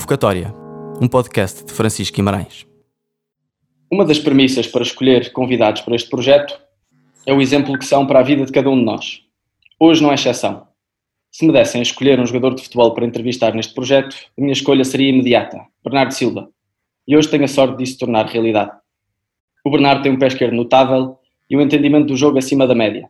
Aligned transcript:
Convocatória, 0.00 0.54
um 0.98 1.06
podcast 1.06 1.62
de 1.62 1.72
Francisco 1.74 2.16
Guimarães. 2.16 2.66
Uma 3.92 4.02
das 4.02 4.18
premissas 4.18 4.66
para 4.66 4.82
escolher 4.82 5.30
convidados 5.30 5.82
para 5.82 5.94
este 5.94 6.08
projeto 6.08 6.58
é 7.26 7.34
o 7.34 7.40
exemplo 7.40 7.78
que 7.78 7.84
são 7.84 8.06
para 8.06 8.20
a 8.20 8.22
vida 8.22 8.46
de 8.46 8.50
cada 8.50 8.70
um 8.70 8.78
de 8.78 8.84
nós. 8.84 9.20
Hoje 9.78 10.02
não 10.02 10.10
é 10.10 10.14
exceção. 10.14 10.66
Se 11.30 11.46
me 11.46 11.52
dessem 11.52 11.80
a 11.80 11.82
escolher 11.82 12.18
um 12.18 12.24
jogador 12.24 12.54
de 12.54 12.62
futebol 12.62 12.94
para 12.94 13.04
entrevistar 13.04 13.54
neste 13.54 13.74
projeto, 13.74 14.16
a 14.38 14.40
minha 14.40 14.54
escolha 14.54 14.84
seria 14.84 15.10
imediata, 15.10 15.60
Bernardo 15.84 16.12
Silva. 16.12 16.48
E 17.06 17.14
hoje 17.14 17.28
tenho 17.28 17.44
a 17.44 17.48
sorte 17.48 17.76
de 17.76 17.86
se 17.86 17.98
tornar 17.98 18.24
realidade. 18.24 18.72
O 19.64 19.70
Bernardo 19.70 20.02
tem 20.02 20.12
um 20.12 20.18
pé 20.18 20.28
esquerdo 20.28 20.54
notável 20.54 21.18
e 21.48 21.56
um 21.58 21.60
entendimento 21.60 22.06
do 22.06 22.16
jogo 22.16 22.38
acima 22.38 22.66
da 22.66 22.74
média. 22.74 23.06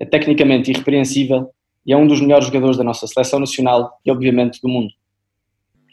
É 0.00 0.04
tecnicamente 0.04 0.72
irrepreensível 0.72 1.48
e 1.86 1.92
é 1.92 1.96
um 1.96 2.08
dos 2.08 2.20
melhores 2.20 2.46
jogadores 2.46 2.76
da 2.76 2.82
nossa 2.82 3.06
seleção 3.06 3.38
nacional 3.38 3.98
e, 4.04 4.10
obviamente, 4.10 4.60
do 4.60 4.68
mundo. 4.68 4.97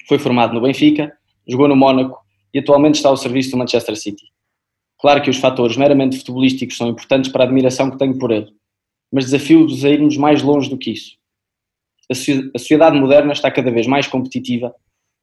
Foi 0.07 0.19
formado 0.19 0.53
no 0.53 0.61
Benfica, 0.61 1.17
jogou 1.47 1.67
no 1.67 1.75
Mónaco 1.75 2.19
e 2.53 2.59
atualmente 2.59 2.95
está 2.95 3.09
ao 3.09 3.17
serviço 3.17 3.51
do 3.51 3.57
Manchester 3.57 3.95
City. 3.95 4.31
Claro 4.99 5.21
que 5.21 5.29
os 5.29 5.37
fatores 5.37 5.77
meramente 5.77 6.17
futebolísticos 6.17 6.77
são 6.77 6.87
importantes 6.87 7.31
para 7.31 7.43
a 7.43 7.45
admiração 7.45 7.91
que 7.91 7.97
tenho 7.97 8.17
por 8.17 8.31
ele, 8.31 8.53
mas 9.11 9.25
desafio-vos 9.25 9.83
a 9.83 9.89
irmos 9.89 10.17
mais 10.17 10.41
longe 10.41 10.69
do 10.69 10.77
que 10.77 10.91
isso. 10.91 11.17
A 12.09 12.13
sociedade 12.57 12.97
moderna 12.99 13.33
está 13.33 13.49
cada 13.49 13.71
vez 13.71 13.87
mais 13.87 14.07
competitiva, 14.07 14.73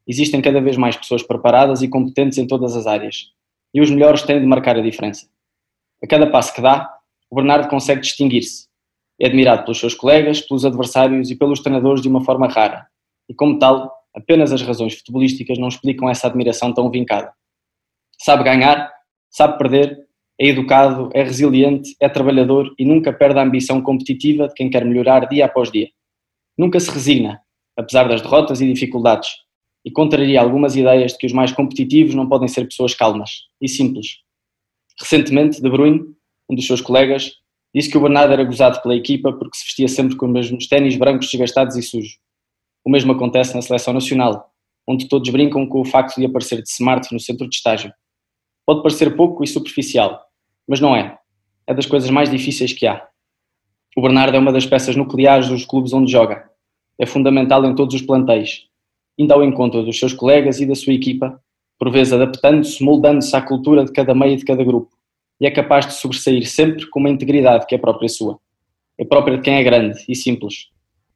existem 0.07 0.43
cada 0.43 0.61
vez 0.61 0.77
mais 0.77 0.97
pessoas 0.97 1.23
preparadas 1.23 1.81
e 1.81 1.89
competentes 1.89 2.39
em 2.39 2.47
todas 2.47 2.77
as 2.77 2.87
áreas, 2.87 3.33
e 3.73 3.81
os 3.81 3.91
melhores 3.91 4.23
têm 4.23 4.41
de 4.41 4.47
marcar 4.47 4.77
a 4.77 4.83
diferença. 4.83 5.27
A 6.03 6.07
cada 6.07 6.29
passo 6.29 6.53
que 6.53 6.61
dá, 6.61 6.93
o 7.31 7.37
Bernardo 7.37 7.69
consegue 7.69 8.01
distinguir-se. 8.01 8.67
É 9.21 9.27
admirado 9.27 9.63
pelos 9.63 9.79
seus 9.79 9.95
colegas, 9.95 10.41
pelos 10.41 10.65
adversários 10.65 11.31
e 11.31 11.37
pelos 11.37 11.61
treinadores 11.61 12.03
de 12.03 12.09
uma 12.09 12.25
forma 12.25 12.49
rara, 12.49 12.87
e 13.29 13.35
como 13.35 13.59
tal, 13.59 14.02
Apenas 14.15 14.53
as 14.53 14.63
razões 14.63 14.95
futebolísticas 14.99 15.59
não 15.59 15.69
explicam 15.69 16.09
essa 16.09 16.27
admiração 16.27 16.73
tão 16.73 16.91
vincada. 16.91 17.33
Sabe 18.19 18.45
ganhar, 18.45 18.93
sabe 19.31 19.59
perder, 19.59 20.07
é 20.39 20.47
educado, 20.47 21.09
é 21.15 21.23
resiliente, 21.23 21.97
é 22.01 22.09
trabalhador 22.09 22.75
e 22.79 22.85
nunca 22.85 23.13
perde 23.13 23.39
a 23.39 23.43
ambição 23.43 23.81
competitiva 23.81 24.49
de 24.49 24.55
quem 24.55 24.69
quer 24.69 24.85
melhorar 24.85 25.27
dia 25.29 25.47
após 25.47 25.71
dia. 25.71 25.89
Nunca 26.57 26.79
se 26.79 26.91
resigna, 26.91 27.41
apesar 27.77 28.09
das 28.09 28.21
derrotas 28.21 28.61
e 28.61 28.73
dificuldades, 28.73 29.31
e 29.85 29.91
contraria 29.91 30.41
algumas 30.41 30.77
ideias 30.77 31.13
de 31.13 31.19
que 31.19 31.27
os 31.27 31.33
mais 31.33 31.53
competitivos 31.53 32.15
não 32.15 32.29
podem 32.29 32.49
ser 32.49 32.67
pessoas 32.67 32.95
calmas 32.95 33.47
e 33.61 33.69
simples. 33.69 34.19
Recentemente, 35.01 35.61
De 35.61 35.69
Bruyne, 35.69 36.05
um 36.49 36.55
dos 36.55 36.67
seus 36.67 36.81
colegas, 36.81 37.33
disse 37.75 37.91
que 37.91 37.97
o 37.97 38.01
Bernardo 38.01 38.33
era 38.33 38.45
gozado 38.45 38.81
pela 38.83 38.95
equipa 38.95 39.33
porque 39.33 39.57
se 39.57 39.65
vestia 39.65 39.89
sempre 39.89 40.17
com 40.17 40.27
os 40.27 40.33
mesmos 40.33 40.67
ténis 40.67 40.97
brancos 40.97 41.29
desgastados 41.31 41.77
e 41.77 41.83
sujos. 41.83 42.19
O 42.85 42.91
mesmo 42.91 43.13
acontece 43.13 43.55
na 43.55 43.63
seleção 43.63 43.95
nacional, 43.95 44.51
onde 44.87 45.09
todos 45.09 45.31
brincam 45.31 45.67
com 45.67 45.81
o 45.81 45.85
facto 45.85 46.17
de 46.17 46.27
aparecer 46.27 46.63
de 46.63 46.69
smart 46.69 47.13
no 47.13 47.21
centro 47.21 47.49
de 47.49 47.57
estágio. 47.57 47.93
Pode 48.67 48.83
parecer 48.83 49.15
pouco 49.17 49.45
e 49.45 49.47
superficial, 49.47 50.21
mas 50.67 50.81
não 50.81 50.97
é. 50.97 51.19
É 51.67 51.75
das 51.75 51.87
coisas 51.87 52.11
mais 52.11 52.31
difíceis 52.31 52.73
que 52.73 52.87
há. 52.87 53.07
O 53.97 54.03
Bernardo 54.03 54.37
é 54.37 54.39
uma 54.39 54.53
das 54.53 54.67
peças 54.67 54.97
nucleares 54.97 55.49
dos 55.49 55.65
clubes 55.65 55.93
onde 55.93 56.11
joga. 56.11 56.51
É 56.99 57.07
fundamental 57.07 57.65
em 57.65 57.75
todos 57.75 57.95
os 57.95 58.03
plantéis, 58.03 58.67
indo 59.19 59.33
ao 59.33 59.45
encontro 59.45 59.85
dos 59.85 59.99
seus 59.99 60.13
colegas 60.13 60.61
e 60.61 60.67
da 60.67 60.75
sua 60.75 60.93
equipa, 60.93 61.41
por 61.79 61.91
vezes 61.91 62.13
adaptando-se, 62.13 62.83
moldando-se 62.83 63.35
à 63.37 63.43
cultura 63.43 63.85
de 63.85 63.93
cada 63.93 64.15
meio 64.15 64.35
e 64.35 64.37
de 64.37 64.45
cada 64.45 64.65
grupo, 64.65 64.91
e 65.41 65.47
é 65.47 65.51
capaz 65.51 65.87
de 65.87 65.95
sobressair 65.95 66.47
sempre 66.47 66.89
com 66.89 67.01
uma 67.01 67.11
integridade 67.11 67.67
que 67.67 67.75
é 67.75 67.79
própria 67.79 68.09
sua. 68.09 68.39
É 68.99 69.05
própria 69.05 69.37
de 69.37 69.43
quem 69.43 69.55
é 69.55 69.63
grande 69.63 69.99
e 70.09 70.15
simples, 70.15 70.72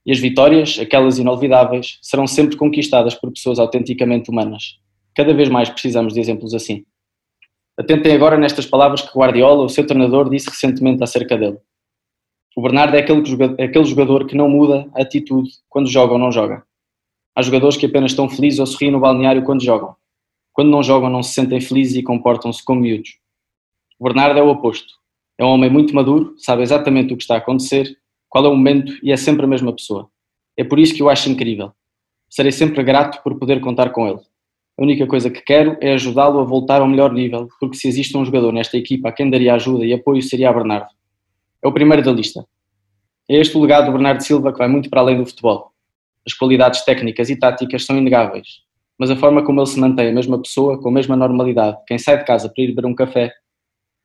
e 0.06 0.12
as 0.12 0.20
vitórias, 0.20 0.78
aquelas 0.78 1.18
inolvidáveis, 1.18 1.98
serão 2.00 2.28
sempre 2.28 2.56
conquistadas 2.56 3.16
por 3.16 3.32
pessoas 3.32 3.58
autenticamente 3.58 4.30
humanas. 4.30 4.78
Cada 5.16 5.34
vez 5.34 5.48
mais 5.48 5.68
precisamos 5.68 6.14
de 6.14 6.20
exemplos 6.20 6.54
assim. 6.54 6.84
Atentem 7.76 8.14
agora 8.14 8.38
nestas 8.38 8.64
palavras 8.64 9.02
que 9.02 9.18
Guardiola, 9.18 9.64
o 9.64 9.68
seu 9.68 9.84
treinador, 9.84 10.30
disse 10.30 10.48
recentemente 10.48 11.02
acerca 11.02 11.36
dele. 11.36 11.58
O 12.56 12.62
Bernardo 12.62 12.94
é 12.96 13.00
aquele, 13.00 13.20
é 13.58 13.84
jogador 13.84 14.26
que 14.26 14.36
não 14.36 14.48
muda 14.48 14.88
a 14.94 15.02
atitude 15.02 15.50
quando 15.68 15.90
joga 15.90 16.12
ou 16.12 16.18
não 16.18 16.30
joga. 16.30 16.62
Há 17.34 17.42
jogadores 17.42 17.76
que 17.76 17.84
apenas 17.84 18.12
estão 18.12 18.28
felizes 18.28 18.60
ou 18.60 18.66
sorriem 18.66 18.92
no 18.92 19.00
balneário 19.00 19.42
quando 19.42 19.62
jogam. 19.62 19.94
Quando 20.52 20.70
não 20.70 20.82
jogam, 20.82 21.10
não 21.10 21.22
se 21.22 21.34
sentem 21.34 21.60
felizes 21.60 21.96
e 21.96 22.02
comportam-se 22.02 22.64
como 22.64 22.80
miúdos. 22.80 23.18
O 23.98 24.04
Bernardo 24.04 24.38
é 24.38 24.42
o 24.42 24.48
oposto. 24.48 24.94
É 25.36 25.44
um 25.44 25.48
homem 25.48 25.68
muito 25.68 25.94
maduro, 25.94 26.34
sabe 26.38 26.62
exatamente 26.62 27.12
o 27.12 27.16
que 27.16 27.24
está 27.24 27.34
a 27.34 27.38
acontecer 27.38 27.98
qual 28.28 28.44
é 28.44 28.48
o 28.48 28.56
momento 28.56 28.92
e 29.02 29.12
é 29.12 29.16
sempre 29.16 29.44
a 29.44 29.48
mesma 29.48 29.72
pessoa. 29.72 30.08
É 30.56 30.64
por 30.64 30.78
isso 30.78 30.94
que 30.94 31.02
eu 31.02 31.08
acho 31.08 31.28
incrível. 31.28 31.72
Serei 32.28 32.52
sempre 32.52 32.82
grato 32.82 33.22
por 33.22 33.38
poder 33.38 33.60
contar 33.60 33.90
com 33.90 34.08
ele. 34.08 34.20
A 34.78 34.82
única 34.82 35.06
coisa 35.06 35.30
que 35.30 35.40
quero 35.40 35.76
é 35.80 35.94
ajudá-lo 35.94 36.38
a 36.38 36.44
voltar 36.44 36.80
ao 36.82 36.88
melhor 36.88 37.12
nível, 37.12 37.48
porque 37.58 37.76
se 37.76 37.88
existe 37.88 38.16
um 38.16 38.24
jogador 38.24 38.52
nesta 38.52 38.76
equipa 38.76 39.08
a 39.08 39.12
quem 39.12 39.30
daria 39.30 39.54
ajuda 39.54 39.86
e 39.86 39.92
apoio 39.92 40.22
seria 40.22 40.50
a 40.50 40.52
Bernardo. 40.52 40.88
É 41.62 41.68
o 41.68 41.72
primeiro 41.72 42.02
da 42.02 42.12
lista. 42.12 42.46
É 43.28 43.36
este 43.36 43.56
o 43.56 43.60
legado 43.60 43.86
do 43.86 43.92
Bernardo 43.92 44.22
Silva 44.22 44.52
que 44.52 44.58
vai 44.58 44.68
muito 44.68 44.90
para 44.90 45.00
além 45.00 45.16
do 45.16 45.26
futebol. 45.26 45.72
As 46.26 46.34
qualidades 46.34 46.84
técnicas 46.84 47.30
e 47.30 47.36
táticas 47.36 47.86
são 47.86 47.96
inegáveis, 47.96 48.46
mas 48.98 49.10
a 49.10 49.16
forma 49.16 49.42
como 49.42 49.60
ele 49.60 49.66
se 49.66 49.80
mantém 49.80 50.08
a 50.08 50.12
mesma 50.12 50.40
pessoa, 50.40 50.80
com 50.80 50.88
a 50.88 50.92
mesma 50.92 51.16
normalidade, 51.16 51.78
quem 51.86 51.98
sai 51.98 52.18
de 52.18 52.24
casa 52.24 52.48
para 52.48 52.62
ir 52.62 52.68
beber 52.68 52.86
um 52.86 52.94
café, 52.94 53.32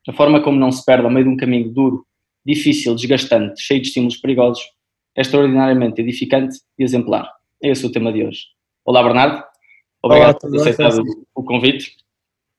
a 0.07 0.13
forma 0.13 0.41
como 0.41 0.57
não 0.57 0.71
se 0.71 0.83
perde 0.85 1.03
ao 1.03 1.11
meio 1.11 1.25
de 1.25 1.31
um 1.31 1.37
caminho 1.37 1.69
duro 1.69 2.05
difícil, 2.46 2.96
desgastante, 2.96 3.62
cheio 3.62 3.81
de 3.81 3.88
estímulos 3.88 4.18
perigosos, 4.18 4.63
é 5.16 5.22
extraordinariamente 5.22 6.02
edificante 6.02 6.57
e 6.78 6.84
exemplar. 6.84 7.31
É 7.62 7.69
esse 7.69 7.85
o 7.85 7.91
tema 7.91 8.12
de 8.12 8.25
hoje. 8.25 8.46
Olá, 8.85 9.03
Bernardo. 9.03 9.44
Obrigado 10.03 10.29
Olá, 10.29 10.40
por 10.40 10.52
ter 10.52 10.62
aceitado 10.62 11.03
o 11.35 11.44
convite. 11.44 11.96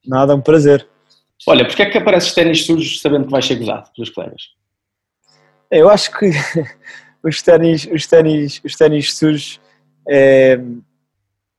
Nada, 0.07 0.33
é 0.33 0.37
um 0.37 0.41
prazer. 0.41 0.87
Olha, 1.47 1.67
porquê 1.67 1.83
é 1.83 1.91
que 1.91 1.99
apareces 1.99 2.35
ténis 2.35 2.65
sujos 2.65 3.01
sabendo 3.01 3.25
que 3.25 3.33
vais 3.33 3.45
ser 3.45 3.57
gozado 3.57 3.91
pelos 3.95 4.11
colegas? 4.11 4.43
Eu 5.71 5.89
acho 5.89 6.17
que 6.17 6.31
os 7.25 7.43
ténis, 7.43 7.87
os 7.87 8.07
ténis, 8.07 8.61
os 8.65 8.77
ténis 8.77 9.15
sujos, 9.15 9.61
é... 10.09 10.61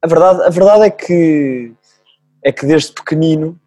a, 0.02 0.08
verdade, 0.08 0.44
a 0.44 0.50
verdade 0.50 0.84
é 0.86 0.90
que, 0.90 1.74
é 2.46 2.52
que 2.52 2.66
desde 2.66 2.94
pequenino 2.94 3.60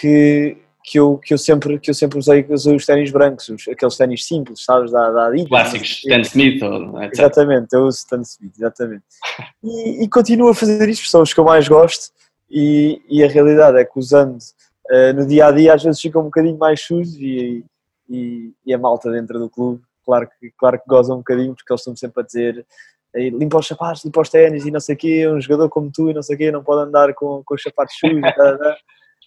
que 0.00 0.56
que 0.84 0.98
eu, 0.98 1.18
que 1.18 1.32
eu, 1.32 1.38
sempre, 1.38 1.78
que 1.78 1.90
eu 1.90 1.94
sempre 1.94 2.18
usei, 2.18 2.44
usei 2.48 2.74
os 2.74 2.84
ténis 2.84 3.10
brancos, 3.10 3.48
os, 3.48 3.68
aqueles 3.68 3.96
ténis 3.96 4.26
simples, 4.26 4.64
sabes, 4.64 4.90
da, 4.90 5.10
da 5.10 5.26
Adidas. 5.26 5.48
Clássicos, 5.48 6.02
Stan 6.04 6.20
Smith. 6.22 6.62
Ou, 6.62 7.02
exatamente, 7.02 7.72
eu 7.72 7.84
uso 7.84 7.98
Stan 7.98 8.20
Smith, 8.22 8.54
exatamente. 8.56 9.04
E, 9.62 10.04
e, 10.04 10.08
continuo 10.08 10.48
a 10.48 10.54
fazer 10.54 10.88
isso, 10.88 11.08
são 11.08 11.22
os 11.22 11.32
que 11.32 11.38
eu 11.38 11.44
mais 11.44 11.68
gosto 11.68 12.12
e, 12.50 13.00
e 13.08 13.22
a 13.22 13.28
realidade 13.28 13.78
é 13.78 13.84
que 13.84 13.96
usando 13.96 14.36
uh, 14.36 15.12
no 15.14 15.24
dia 15.24 15.46
a 15.46 15.52
dia 15.52 15.72
às 15.72 15.82
vezes 15.82 16.00
fica 16.00 16.18
um 16.18 16.24
bocadinho 16.24 16.58
mais 16.58 16.80
sujos 16.80 17.14
e, 17.14 17.64
e, 18.10 18.52
e, 18.66 18.74
a 18.74 18.78
malta 18.78 19.10
dentro 19.10 19.38
do 19.38 19.48
clube, 19.48 19.80
claro 20.04 20.28
que, 20.28 20.50
claro 20.58 20.78
que 20.80 20.84
goza 20.88 21.14
um 21.14 21.18
bocadinho 21.18 21.54
porque 21.54 21.72
eles 21.72 21.80
estão 21.80 21.94
sempre 21.94 22.22
a 22.22 22.26
dizer 22.26 22.66
limpa 23.14 23.58
os 23.58 23.66
sapatos, 23.66 24.04
limpa 24.04 24.20
os 24.20 24.28
ténis 24.28 24.66
e 24.66 24.70
não 24.70 24.80
sei 24.80 24.96
o 24.96 24.98
quê, 24.98 25.28
um 25.28 25.40
jogador 25.40 25.68
como 25.68 25.90
tu 25.92 26.10
e 26.10 26.14
não 26.14 26.22
sei 26.22 26.34
o 26.34 26.38
quê 26.38 26.50
não 26.50 26.64
pode 26.64 26.88
andar 26.88 27.14
com, 27.14 27.42
com 27.44 27.54
os 27.54 27.62
sapatos 27.62 27.96
sujos. 27.98 28.20
tá, 28.20 28.58
tá 28.58 28.76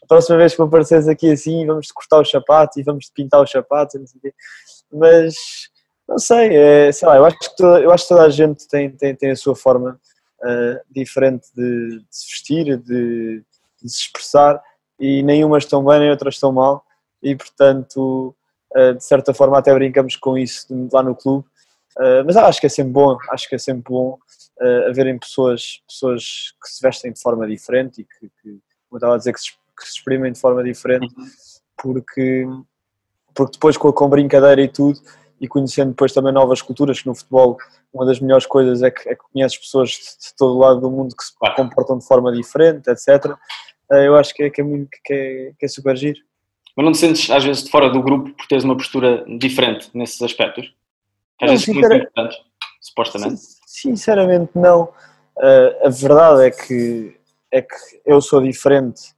a 0.05 0.07
próxima 0.07 0.37
vez 0.37 0.55
que 0.55 0.61
apareces 0.61 1.07
aqui 1.07 1.31
assim, 1.31 1.65
vamos 1.65 1.91
cortar 1.91 2.21
os 2.21 2.29
sapatos 2.29 2.77
e 2.77 2.83
vamos 2.83 3.09
pintar 3.09 3.41
os 3.41 3.49
sapatos, 3.49 3.99
não 3.99 4.05
sei 4.05 4.19
o 4.19 4.21
quê. 4.21 4.33
Mas, 4.93 5.35
não 6.07 6.19
sei, 6.19 6.55
é, 6.55 6.91
sei 6.91 7.07
lá, 7.07 7.17
eu 7.17 7.25
acho 7.25 7.39
que 7.39 7.55
toda, 7.57 7.79
eu 7.81 7.91
acho 7.91 8.03
que 8.03 8.09
toda 8.09 8.23
a 8.23 8.29
gente 8.29 8.67
tem, 8.67 8.91
tem, 8.91 9.15
tem 9.15 9.31
a 9.31 9.35
sua 9.35 9.55
forma 9.55 9.99
uh, 10.41 10.79
diferente 10.91 11.47
de, 11.55 11.99
de, 11.99 12.05
se 12.11 12.27
vestir, 12.27 12.77
de, 12.77 13.43
de, 13.81 13.89
se 13.89 14.01
expressar, 14.03 14.61
e 14.99 15.23
nenhuma 15.23 15.57
estão 15.57 15.83
bem, 15.83 15.99
nem 15.99 16.11
outras 16.11 16.35
estão 16.35 16.51
mal, 16.51 16.85
e 17.21 17.35
portanto, 17.35 18.35
uh, 18.77 18.93
de 18.93 19.03
certa 19.03 19.33
forma, 19.33 19.57
até 19.57 19.73
brincamos 19.73 20.15
com 20.15 20.37
isso 20.37 20.67
lá 20.93 21.01
no 21.01 21.15
clube. 21.15 21.47
Uh, 21.97 22.23
mas 22.25 22.37
acho 22.37 22.59
que 22.59 22.67
é 22.67 22.69
sempre 22.69 22.91
bom, 22.91 23.17
acho 23.31 23.49
que 23.49 23.55
é 23.55 23.59
sempre 23.59 23.83
bom 23.89 24.17
haverem 24.87 25.19
pessoas, 25.19 25.81
pessoas 25.85 26.53
que 26.63 26.69
se 26.69 26.81
vestem 26.81 27.11
de 27.11 27.19
forma 27.19 27.45
diferente 27.45 27.99
e 28.01 28.05
que, 28.05 28.29
que 28.41 28.61
como 28.89 28.93
eu 28.93 28.97
estava 28.97 29.15
a 29.15 29.17
dizer, 29.17 29.33
que 29.33 29.39
se 29.41 29.51
que 29.75 29.85
se 29.85 29.97
exprimem 29.97 30.31
de 30.31 30.39
forma 30.39 30.63
diferente, 30.63 31.13
uhum. 31.17 31.25
porque, 31.81 32.45
porque 33.33 33.53
depois 33.53 33.77
com, 33.77 33.91
com 33.91 34.09
brincadeira 34.09 34.61
e 34.61 34.67
tudo, 34.67 34.99
e 35.39 35.47
conhecendo 35.47 35.89
depois 35.89 36.13
também 36.13 36.31
novas 36.31 36.61
culturas, 36.61 37.01
que 37.01 37.07
no 37.07 37.15
futebol 37.15 37.57
uma 37.93 38.05
das 38.05 38.19
melhores 38.19 38.45
coisas 38.45 38.83
é 38.83 38.91
que, 38.91 39.07
é 39.07 39.15
que 39.15 39.23
conheces 39.31 39.57
pessoas 39.57 39.89
de, 39.89 39.97
de 39.97 40.35
todo 40.37 40.57
lado 40.57 40.81
do 40.81 40.91
mundo 40.91 41.15
que 41.15 41.23
se 41.23 41.31
comportam 41.55 41.97
de 41.97 42.05
forma 42.05 42.31
diferente, 42.31 42.89
etc. 42.89 43.37
Eh, 43.91 44.07
eu 44.07 44.17
acho 44.17 44.33
que 44.33 44.43
é, 44.43 44.49
que 44.49 44.59
é, 44.59 44.63
muito, 44.63 44.89
que 45.03 45.13
é, 45.13 45.51
que 45.57 45.65
é 45.65 45.67
super 45.67 45.95
giro. 45.95 46.19
Mas 46.75 46.85
não 46.85 46.91
te 46.91 46.97
sentes 46.97 47.29
às 47.29 47.43
vezes 47.43 47.63
de 47.63 47.71
fora 47.71 47.89
do 47.89 48.01
grupo 48.01 48.31
por 48.31 48.47
teres 48.47 48.65
uma 48.65 48.75
postura 48.75 49.23
diferente 49.37 49.89
nesses 49.93 50.21
aspectos? 50.21 50.73
Que 51.39 51.45
às 51.45 51.51
não, 51.51 51.57
vezes 51.57 51.67
muito 51.67 51.85
importantes, 51.85 52.37
supostamente. 52.81 53.41
Sinceramente 53.65 54.51
não. 54.55 54.83
Uh, 55.37 55.87
a 55.87 55.89
verdade 55.89 56.45
é 56.47 56.51
que, 56.51 57.17
é 57.51 57.61
que 57.61 57.75
eu 58.05 58.21
sou 58.21 58.41
diferente 58.41 59.14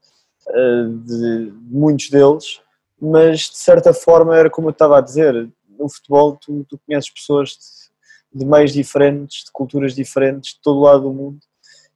de 1.03 1.53
muitos 1.61 2.09
deles, 2.09 2.61
mas 3.01 3.41
de 3.41 3.57
certa 3.57 3.93
forma 3.93 4.35
era 4.35 4.49
como 4.49 4.67
eu 4.67 4.71
estava 4.71 4.97
a 4.97 5.01
dizer, 5.01 5.49
no 5.77 5.89
futebol 5.89 6.35
tu, 6.35 6.65
tu 6.67 6.79
conheces 6.85 7.09
pessoas 7.09 7.49
de, 7.49 8.39
de 8.39 8.45
meios 8.45 8.73
diferentes, 8.73 9.45
de 9.45 9.51
culturas 9.51 9.93
diferentes, 9.93 10.53
de 10.53 10.61
todo 10.61 10.81
lado 10.81 11.03
do 11.03 11.13
mundo 11.13 11.39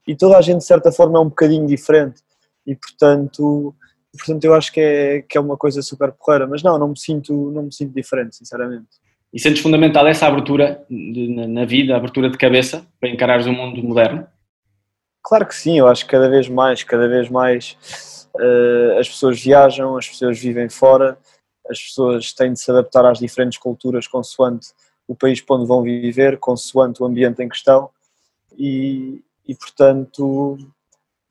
e 0.07 0.15
toda 0.15 0.37
a 0.37 0.41
gente 0.41 0.59
de 0.59 0.65
certa 0.65 0.91
forma 0.91 1.17
é 1.17 1.21
um 1.21 1.29
bocadinho 1.29 1.65
diferente 1.65 2.21
e 2.65 2.75
portanto, 2.75 3.73
portanto 4.17 4.43
eu 4.43 4.53
acho 4.53 4.71
que 4.71 4.79
é, 4.79 5.21
que 5.21 5.37
é 5.37 5.41
uma 5.41 5.57
coisa 5.57 5.81
super 5.81 6.11
porreira, 6.11 6.47
mas 6.47 6.61
não, 6.61 6.77
não 6.77 6.89
me 6.89 6.99
sinto, 6.99 7.51
não 7.51 7.63
me 7.63 7.73
sinto 7.73 7.93
diferente, 7.93 8.35
sinceramente. 8.35 8.87
E 9.33 9.39
sentes 9.39 9.61
fundamental 9.61 10.05
essa 10.07 10.27
abertura 10.27 10.83
de, 10.89 11.33
na, 11.33 11.47
na 11.47 11.65
vida, 11.65 11.93
a 11.93 11.97
abertura 11.97 12.29
de 12.29 12.37
cabeça 12.37 12.85
para 12.99 13.09
encarares 13.09 13.45
o 13.45 13.53
mundo 13.53 13.81
moderno? 13.81 14.27
Claro 15.23 15.45
que 15.45 15.55
sim, 15.55 15.79
eu 15.79 15.87
acho 15.87 16.03
que 16.05 16.11
cada 16.11 16.29
vez 16.29 16.49
mais, 16.49 16.83
cada 16.83 17.07
vez 17.07 17.29
mais 17.29 18.20
uh, 18.35 18.99
as 18.99 19.09
pessoas 19.09 19.41
viajam, 19.41 19.97
as 19.97 20.07
pessoas 20.07 20.39
vivem 20.39 20.69
fora, 20.69 21.17
as 21.69 21.81
pessoas 21.81 22.33
têm 22.33 22.53
de 22.53 22.59
se 22.59 22.69
adaptar 22.71 23.05
às 23.05 23.19
diferentes 23.19 23.57
culturas 23.57 24.07
consoante 24.07 24.69
o 25.07 25.15
país 25.15 25.41
para 25.41 25.57
onde 25.57 25.67
vão 25.67 25.81
viver, 25.81 26.37
consoante 26.39 27.01
o 27.01 27.05
ambiente 27.05 27.41
em 27.41 27.49
questão. 27.49 27.89
E, 28.57 29.21
e 29.47 29.55
portanto, 29.55 30.57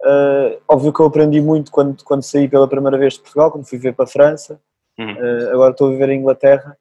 uh, 0.03 0.61
óbvio 0.69 0.93
que 0.93 1.01
eu 1.01 1.07
aprendi 1.07 1.41
muito 1.41 1.71
quando, 1.71 2.03
quando 2.05 2.23
saí 2.23 2.49
pela 2.49 2.69
primeira 2.69 2.99
vez 2.99 3.15
de 3.15 3.21
Portugal, 3.21 3.51
quando 3.51 3.67
fui 3.67 3.79
ver 3.79 3.95
para 3.95 4.05
a 4.05 4.09
França, 4.09 4.61
uhum. 4.99 5.15
uh, 5.15 5.51
agora 5.53 5.73
estou 5.73 5.89
a 5.89 5.91
viver 5.91 6.11
em 6.11 6.21
Inglaterra. 6.21 6.77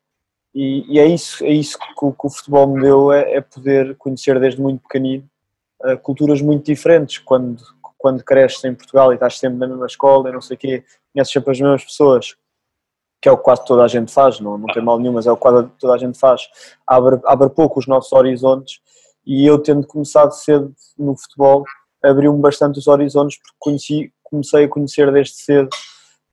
E, 0.54 0.96
e, 0.96 1.00
é 1.00 1.06
isso, 1.06 1.44
é 1.44 1.52
isso 1.52 1.78
que, 1.78 1.86
o, 2.02 2.12
que 2.12 2.28
o 2.28 2.30
futebol 2.30 2.68
me 2.68 2.82
deu, 2.82 3.12
é, 3.12 3.36
é, 3.36 3.42
poder 3.42 3.96
conhecer 3.96 4.40
desde 4.40 4.62
muito 4.62 4.82
pequenino 4.82 5.24
uh, 5.84 5.98
culturas 6.00 6.42
muito 6.42 6.66
diferentes, 6.66 7.20
quando, 7.20 7.62
quando 8.00 8.24
cresces 8.24 8.64
em 8.64 8.74
Portugal 8.74 9.12
e 9.12 9.16
estás 9.16 9.38
sempre 9.38 9.60
na 9.60 9.68
mesma 9.68 9.86
escola 9.86 10.30
e 10.30 10.32
não 10.32 10.42
sei 10.42 10.56
o 10.56 10.58
quê, 10.58 10.84
conheces 11.14 11.34
sempre 11.34 11.52
as 11.52 11.60
mesmas 11.60 11.84
pessoas, 11.84 12.36
que 13.22 13.28
é 13.28 13.32
o 13.32 13.38
que 13.38 13.44
quase 13.44 13.66
toda 13.66 13.84
a 13.84 13.88
gente 13.88 14.12
faz, 14.12 14.40
não, 14.40 14.58
não 14.58 14.68
tem 14.68 14.82
mal 14.82 14.98
nenhum, 14.98 15.14
mas 15.14 15.28
é 15.28 15.32
o 15.32 15.36
que 15.36 15.42
quase 15.42 15.68
toda 15.78 15.94
a 15.94 15.98
gente 15.98 16.18
faz, 16.18 16.50
abre, 16.88 17.20
abre 17.26 17.50
pouco 17.50 17.78
os 17.78 17.86
nossos 17.86 18.12
horizontes 18.14 18.80
e 19.28 19.46
eu 19.46 19.60
tendo 19.60 19.86
começado 19.86 20.32
cedo 20.32 20.74
no 20.98 21.16
futebol, 21.16 21.66
abriu-me 22.02 22.40
bastante 22.40 22.80
os 22.80 22.88
horizontes 22.88 23.38
porque 23.38 23.56
conheci, 23.60 24.14
comecei 24.24 24.64
a 24.64 24.70
conhecer 24.70 25.12
desde 25.12 25.36
cedo, 25.36 25.70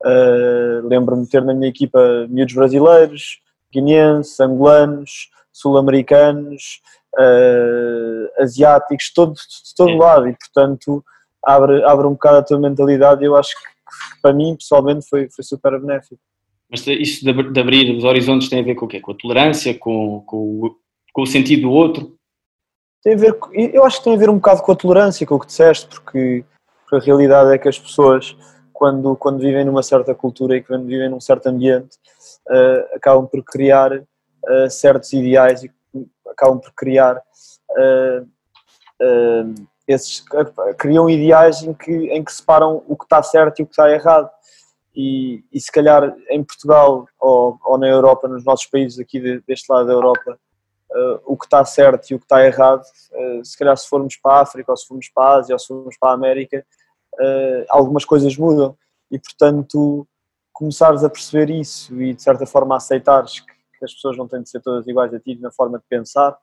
uh, 0.05 0.87
lembro-me 0.87 1.25
de 1.25 1.29
ter 1.29 1.43
na 1.43 1.53
minha 1.53 1.69
equipa 1.69 1.99
miúdos 2.29 2.55
brasileiros, 2.55 3.41
guineenses, 3.73 4.39
angolanos, 4.39 5.29
sul-americanos, 5.51 6.81
uh, 7.19 8.41
asiáticos, 8.41 9.11
todo, 9.13 9.33
de 9.33 9.75
todo 9.75 9.97
lado 9.97 10.29
e 10.29 10.33
portanto 10.33 11.03
abre, 11.43 11.83
abre 11.83 12.07
um 12.07 12.11
bocado 12.11 12.37
a 12.37 12.43
tua 12.43 12.59
mentalidade 12.59 13.23
e 13.23 13.27
eu 13.27 13.35
acho 13.35 13.49
que, 13.51 14.21
para 14.21 14.33
mim 14.33 14.55
pessoalmente 14.55 15.07
foi, 15.07 15.29
foi 15.29 15.43
super 15.43 15.79
benéfico. 15.79 16.19
Mas 16.69 16.85
isso 16.85 17.23
de 17.23 17.59
abrir 17.59 17.95
os 17.95 18.03
horizontes 18.03 18.49
tem 18.49 18.59
a 18.59 18.63
ver 18.63 18.75
com 18.75 18.85
o 18.85 18.87
quê? 18.87 18.99
Com 18.99 19.11
a 19.11 19.15
tolerância, 19.15 19.77
com, 19.77 20.21
com, 20.25 20.75
com 21.13 21.21
o 21.21 21.27
sentido 21.27 21.63
do 21.63 21.71
outro? 21.71 22.17
Tem 23.01 23.13
a 23.13 23.17
ver, 23.17 23.37
eu 23.53 23.85
acho 23.85 23.99
que 23.99 24.03
tem 24.03 24.15
a 24.15 24.17
ver 24.17 24.29
um 24.29 24.35
bocado 24.35 24.61
com 24.61 24.71
a 24.71 24.75
tolerância, 24.75 25.25
com 25.25 25.35
o 25.35 25.39
que 25.39 25.45
disseste, 25.47 25.87
porque, 25.87 26.43
porque 26.81 26.95
a 26.97 26.99
realidade 26.99 27.53
é 27.53 27.57
que 27.57 27.69
as 27.69 27.79
pessoas, 27.79 28.35
quando, 28.73 29.15
quando 29.15 29.39
vivem 29.39 29.63
numa 29.63 29.81
certa 29.81 30.13
cultura 30.13 30.57
e 30.57 30.63
quando 30.63 30.87
vivem 30.87 31.09
num 31.09 31.21
certo 31.21 31.47
ambiente, 31.47 31.97
uh, 32.49 32.95
acabam 32.95 33.25
por 33.25 33.41
criar 33.43 33.93
uh, 33.93 34.69
certos 34.69 35.13
ideais 35.13 35.63
e 35.63 35.71
acabam 36.29 36.59
por 36.59 36.73
criar 36.73 37.15
uh, 37.15 38.27
esses, 39.87 40.23
criam 40.77 41.09
ideais 41.09 41.63
em 41.63 41.73
que, 41.73 41.91
em 41.91 42.23
que 42.23 42.31
separam 42.31 42.83
o 42.87 42.95
que 42.95 43.05
está 43.05 43.23
certo 43.23 43.59
e 43.59 43.63
o 43.63 43.65
que 43.65 43.71
está 43.71 43.89
errado. 43.89 44.29
E, 44.93 45.43
e 45.53 45.59
se 45.59 45.71
calhar 45.71 46.13
em 46.29 46.43
Portugal 46.43 47.05
ou, 47.19 47.57
ou, 47.63 47.77
na 47.77 47.87
Europa, 47.87 48.27
nos 48.27 48.43
nossos 48.43 48.65
países 48.65 48.99
aqui 48.99 49.19
de, 49.19 49.41
deste 49.47 49.71
lado 49.71 49.87
da 49.87 49.93
Europa, 49.93 50.37
uh, 50.91 51.21
o 51.23 51.37
que 51.37 51.45
está 51.45 51.63
certo 51.63 52.09
e 52.09 52.15
o 52.15 52.19
que 52.19 52.25
está 52.25 52.43
errado, 52.43 52.81
uh, 52.81 53.45
se 53.45 53.57
calhar 53.57 53.77
se 53.77 53.87
formos 53.87 54.17
para 54.17 54.39
a 54.39 54.41
África, 54.41 54.71
ou 54.71 54.77
se 54.77 54.87
formos 54.87 55.07
para 55.09 55.23
a 55.23 55.35
Ásia, 55.37 55.55
ou 55.55 55.59
se 55.59 55.67
formos 55.67 55.97
para 55.97 56.09
a 56.09 56.13
América, 56.13 56.65
uh, 57.13 57.65
algumas 57.69 58.03
coisas 58.03 58.35
mudam. 58.35 58.75
E 59.09 59.17
portanto 59.19 60.05
começares 60.51 61.03
a 61.03 61.09
perceber 61.09 61.51
isso 61.51 62.01
e 62.01 62.15
de 62.15 62.21
certa 62.21 62.47
forma 62.47 62.75
aceitares 62.75 63.39
que, 63.39 63.53
que 63.77 63.85
as 63.85 63.93
pessoas 63.93 64.17
não 64.17 64.27
têm 64.27 64.41
de 64.41 64.49
ser 64.49 64.59
todas 64.59 64.87
iguais 64.87 65.13
a 65.13 65.19
ti 65.19 65.35
na 65.35 65.51
forma 65.51 65.77
de 65.77 65.85
pensar, 65.87 66.35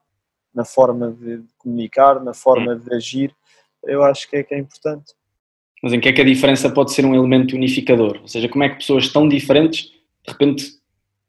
na 0.55 0.65
forma 0.65 1.11
de 1.11 1.43
comunicar, 1.57 2.23
na 2.23 2.33
forma 2.33 2.75
de 2.75 2.93
agir, 2.93 3.35
eu 3.83 4.03
acho 4.03 4.29
que 4.29 4.37
é, 4.37 4.43
que 4.43 4.53
é 4.53 4.57
importante 4.57 5.13
mas 5.85 5.93
em 5.93 5.99
que 5.99 6.09
é 6.09 6.13
que 6.13 6.21
a 6.21 6.25
diferença 6.25 6.67
pode 6.67 6.91
ser 6.93 7.05
um 7.05 7.13
elemento 7.13 7.55
unificador? 7.55 8.19
Ou 8.19 8.27
seja, 8.27 8.49
como 8.49 8.63
é 8.63 8.69
que 8.69 8.77
pessoas 8.77 9.07
tão 9.13 9.29
diferentes 9.29 9.91
de 10.25 10.31
repente 10.31 10.79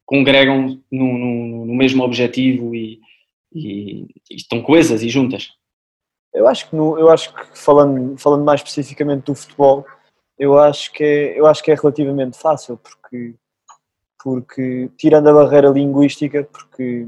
congregam 0.07 0.81
no, 0.91 1.19
no, 1.19 1.67
no 1.67 1.75
mesmo 1.75 2.03
objetivo 2.03 2.75
e, 2.75 2.99
e, 3.53 4.07
e, 4.31 4.37
estão 4.37 4.63
coesas 4.63 5.03
e 5.03 5.11
juntas? 5.11 5.51
Eu 6.33 6.49
acho 6.49 6.71
que, 6.71 6.75
no, 6.75 6.99
eu 6.99 7.11
acho 7.11 7.35
que 7.35 7.59
falando, 7.59 8.17
falando 8.17 8.45
mais 8.45 8.63
especificamente 8.63 9.25
do 9.25 9.35
futebol, 9.35 9.85
eu 10.39 10.59
acho 10.59 10.91
que 10.91 11.05
é, 11.05 11.39
eu 11.39 11.47
acho 11.47 11.63
que 11.63 11.71
é 11.71 11.75
relativamente 11.75 12.39
fácil, 12.39 12.79
porque, 12.79 13.35
porque 14.25 14.91
tirando 14.97 15.29
a 15.29 15.35
barreira 15.35 15.69
linguística, 15.69 16.45
porque, 16.45 17.07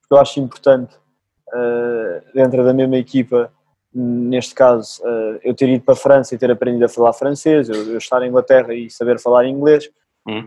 porque 0.00 0.14
eu 0.14 0.18
acho 0.18 0.40
importante 0.40 0.96
dentro 2.34 2.64
da 2.64 2.72
mesma 2.72 2.96
equipa 2.96 3.50
neste 3.92 4.54
caso, 4.54 5.00
eh, 5.04 5.40
eu 5.44 5.54
ter 5.54 5.68
ido 5.68 5.84
para 5.84 5.94
a 5.94 5.96
França 5.96 6.34
e 6.34 6.38
ter 6.38 6.50
aprendido 6.50 6.84
a 6.84 6.88
falar 6.88 7.12
francês, 7.12 7.68
eu, 7.68 7.96
estar 7.96 8.22
em 8.22 8.28
Inglaterra 8.28 8.74
e 8.74 8.90
saber 8.90 9.18
falar 9.18 9.46
inglês, 9.46 9.90
uhum. 10.26 10.44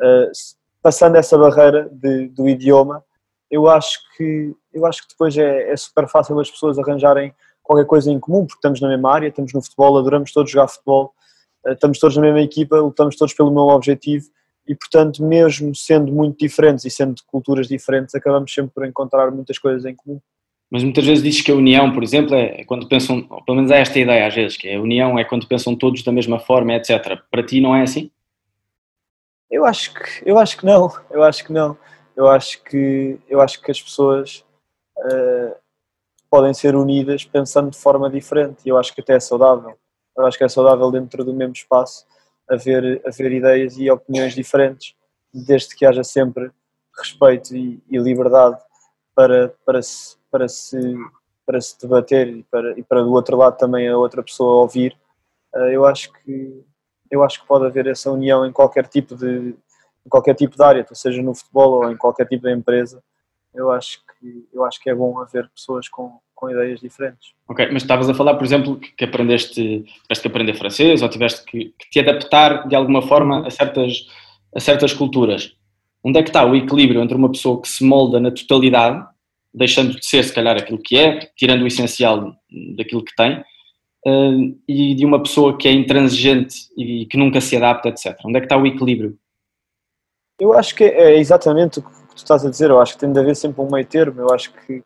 passando 0.82 1.16
essa 1.16 1.38
barreira 1.38 1.90
de, 1.92 2.28
do 2.30 2.48
idioma, 2.48 3.04
eu 3.50 3.68
acho 3.68 4.00
que 4.16 4.56
eu 4.74 4.86
acho 4.86 5.02
que 5.02 5.10
depois 5.10 5.38
é, 5.38 5.72
é, 5.72 5.76
super 5.76 6.08
fácil 6.08 6.40
as 6.40 6.50
pessoas 6.50 6.80
arranjarem 6.80 7.34
qualquer 7.62 7.86
coisa 7.86 8.10
em 8.10 8.20
comum, 8.20 8.46
porque 8.46 8.58
estamos 8.58 8.80
na 8.80 8.88
mesma 8.88 9.12
área, 9.12 9.28
estamos 9.28 9.52
no 9.54 9.62
futebol, 9.62 9.98
adoramos 9.98 10.32
todos 10.32 10.50
jogar 10.50 10.70
futebol, 10.70 11.14
eh, 11.66 11.74
estamos 11.74 12.00
todos 12.00 12.16
na 12.16 12.24
mesma 12.24 12.42
equipa, 12.42 12.78
lutamos 12.78 13.18
todos 13.18 13.34
pelo 13.34 13.50
mesmo 13.50 13.70
objetivo 13.70 14.28
e, 14.66 14.76
portanto, 14.76 15.24
mesmo 15.24 15.76
sendo 15.76 16.12
muito 16.14 16.40
diferentes 16.40 16.86
e 16.86 16.90
sendo 16.90 17.16
de 17.16 17.24
culturas 17.24 17.68
diferentes, 17.68 18.16
acabamos 18.16 18.54
sempre 18.54 18.72
por 18.74 18.86
encontrar 18.86 19.30
muitas 19.32 19.58
coisas 19.58 19.84
em 19.84 19.96
comum 19.96 20.22
mas 20.72 20.84
muitas 20.84 21.06
vezes 21.06 21.22
dizes 21.22 21.42
que 21.42 21.52
a 21.52 21.56
união, 21.56 21.92
por 21.92 22.02
exemplo, 22.02 22.34
é 22.34 22.64
quando 22.64 22.88
pensam, 22.88 23.22
pelo 23.46 23.58
menos 23.58 23.70
há 23.70 23.76
esta 23.76 24.00
ideia 24.00 24.26
às 24.26 24.34
vezes, 24.34 24.56
que 24.56 24.74
a 24.74 24.80
união 24.80 25.20
é 25.20 25.26
quando 25.26 25.46
pensam 25.46 25.76
todos 25.76 26.02
da 26.02 26.14
mesma 26.14 26.40
forma, 26.40 26.74
etc. 26.74 27.20
Para 27.30 27.46
ti 27.46 27.60
não 27.60 27.76
é 27.76 27.82
assim? 27.82 28.10
Eu 29.50 29.66
acho 29.66 29.94
que, 29.94 30.24
eu 30.26 30.40
acho 30.40 30.58
que 30.58 30.66
não, 30.66 30.90
eu 31.10 31.22
acho 31.24 31.44
que 31.44 31.52
não. 31.52 31.78
Eu 32.16 32.30
acho 32.30 32.64
que, 32.64 33.20
eu 33.28 33.42
acho 33.42 33.62
que 33.62 33.70
as 33.70 33.82
pessoas 33.82 34.46
uh, 34.98 35.54
podem 36.30 36.54
ser 36.54 36.74
unidas 36.74 37.26
pensando 37.26 37.70
de 37.70 37.78
forma 37.78 38.10
diferente 38.10 38.62
e 38.66 38.70
eu 38.70 38.78
acho 38.78 38.96
que 38.96 39.02
até 39.02 39.16
é 39.16 39.20
saudável. 39.20 39.78
Eu 40.16 40.26
acho 40.26 40.38
que 40.38 40.44
é 40.46 40.48
saudável 40.48 40.90
dentro 40.90 41.26
do 41.26 41.34
mesmo 41.34 41.54
espaço 41.54 42.06
haver, 42.50 43.02
haver 43.06 43.32
ideias 43.34 43.78
e 43.78 43.92
opiniões 43.92 44.34
diferentes, 44.34 44.96
desde 45.34 45.76
que 45.76 45.86
haja 45.86 46.04
sempre 46.04 46.50
respeito 46.98 47.54
e, 47.56 47.82
e 47.90 47.98
liberdade 47.98 48.58
para, 49.14 49.54
para 49.66 49.82
se 49.82 50.21
para 50.32 50.48
se, 50.48 50.96
para 51.46 51.60
se 51.60 51.80
debater 51.80 52.28
e 52.30 52.44
para, 52.44 52.80
e 52.80 52.84
para 52.84 53.02
do 53.02 53.12
outro 53.12 53.38
lado 53.38 53.58
também 53.58 53.88
a 53.88 53.98
outra 53.98 54.24
pessoa 54.24 54.62
ouvir, 54.62 54.98
eh, 55.56 55.76
eu 55.76 55.86
acho 55.86 56.12
que 56.14 56.64
eu 57.10 57.24
acho 57.24 57.42
que 57.42 57.48
pode 57.48 57.66
haver 57.66 57.88
essa 57.88 58.10
união 58.10 58.46
em 58.46 58.54
qualquer 58.54 58.88
tipo 58.88 59.16
de 59.16 59.54
em 60.04 60.10
qualquer 60.10 60.34
tipo 60.34 60.56
de 60.56 60.64
área, 60.64 60.86
seja 60.94 61.22
no 61.22 61.36
futebol 61.36 61.74
ou 61.74 61.92
em 61.92 61.98
qualquer 61.98 62.26
tipo 62.26 62.48
de 62.48 62.54
empresa. 62.54 63.04
Eu 63.54 63.70
acho 63.70 64.00
que 64.00 64.48
eu 64.54 64.64
acho 64.66 64.80
que 64.82 64.90
é 64.90 64.96
bom 64.96 65.20
haver 65.20 65.50
pessoas 65.50 65.88
com, 65.90 66.20
com 66.34 66.50
ideias 66.50 66.80
diferentes. 66.80 67.34
Ok, 67.48 67.68
mas 67.72 67.84
estavas 67.84 68.10
a 68.10 68.14
falar, 68.14 68.36
por 68.36 68.46
exemplo, 68.46 68.80
que 68.80 69.04
aprendeste, 69.04 69.84
tiveste 70.04 70.22
que 70.22 70.28
aprender 70.28 70.54
francês 70.56 71.02
ou 71.02 71.10
tiveste 71.10 71.46
que, 71.46 71.74
que 71.78 71.90
te 71.90 72.00
adaptar 72.00 72.68
de 72.68 72.76
alguma 72.76 73.02
forma 73.02 73.46
a 73.46 73.52
certas, 73.52 74.08
a 74.56 74.60
certas 74.60 74.94
culturas. 74.94 75.56
Onde 76.04 76.20
é 76.20 76.24
que 76.24 76.30
está 76.30 76.44
o 76.46 76.56
equilíbrio 76.56 77.02
entre 77.02 77.16
uma 77.16 77.32
pessoa 77.32 77.62
que 77.62 77.68
se 77.68 77.84
molda 77.84 78.20
na 78.20 78.32
totalidade 78.32 79.06
deixando 79.54 80.00
de 80.00 80.06
ser, 80.06 80.24
se 80.24 80.34
calhar, 80.34 80.58
aquilo 80.58 80.80
que 80.82 80.98
é, 80.98 81.20
tirando 81.36 81.64
o 81.64 81.68
essencial 81.68 82.34
daquilo 82.76 83.04
que 83.04 83.16
tem, 83.16 83.44
uh, 84.08 84.60
e 84.68 84.96
de 84.96 85.06
uma 85.06 85.22
pessoa 85.22 85.58
que 85.58 85.68
é 85.68 85.72
intransigente 85.72 86.56
e 86.78 87.06
que 87.06 87.18
nunca 87.18 87.42
se 87.42 87.56
adapta, 87.58 87.90
etc. 87.90 88.18
Onde 88.26 88.38
é 88.38 88.40
que 88.40 88.46
está 88.46 88.58
o 88.58 88.66
equilíbrio? 88.66 89.18
Eu 90.40 90.54
acho 90.54 90.74
que 90.76 90.84
é 90.84 91.18
exatamente 91.18 91.80
o 91.80 91.84
que 91.84 91.92
tu 91.92 92.18
estás 92.18 92.46
a 92.46 92.50
dizer, 92.50 92.70
eu 92.70 92.82
acho 92.82 92.94
que 92.94 93.00
tem 93.00 93.12
de 93.12 93.20
haver 93.20 93.36
sempre 93.36 93.62
um 93.62 93.70
meio 93.70 93.86
termo, 93.86 94.22
eu 94.22 94.34
acho 94.34 94.52
que 94.54 94.84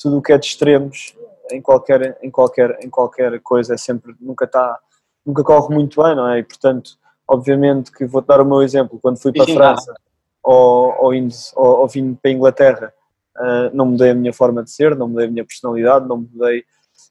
tudo 0.00 0.18
o 0.18 0.22
que 0.22 0.32
é 0.32 0.38
de 0.38 0.46
extremos 0.46 1.14
em 1.52 1.60
qualquer, 1.60 2.18
em 2.22 2.30
qualquer, 2.30 2.78
em 2.82 2.90
qualquer 2.90 3.40
coisa 3.40 3.74
é 3.74 3.76
sempre, 3.76 4.14
nunca 4.20 4.46
está, 4.46 4.78
nunca 5.24 5.44
corre 5.44 5.74
muito 5.74 6.02
bem, 6.02 6.16
não 6.16 6.28
é? 6.28 6.38
E 6.38 6.42
portanto, 6.42 6.92
obviamente 7.26 7.92
que 7.92 8.06
vou-te 8.06 8.26
dar 8.26 8.40
o 8.40 8.44
meu 8.44 8.62
exemplo, 8.62 8.98
quando 9.00 9.20
fui 9.20 9.32
para 9.32 9.44
a 9.44 9.54
França 9.54 9.94
ou, 10.42 10.94
ou, 10.98 11.14
indo, 11.14 11.34
ou, 11.54 11.80
ou 11.80 11.88
vim 11.88 12.14
para 12.14 12.30
a 12.30 12.34
Inglaterra, 12.34 12.94
Uh, 13.38 13.70
não 13.72 13.86
mudei 13.86 14.10
a 14.10 14.14
minha 14.14 14.32
forma 14.32 14.62
de 14.62 14.70
ser, 14.70 14.96
não 14.96 15.08
mudei 15.08 15.26
a 15.26 15.30
minha 15.30 15.44
personalidade, 15.44 16.06
não 16.08 16.18
mudei 16.18 16.64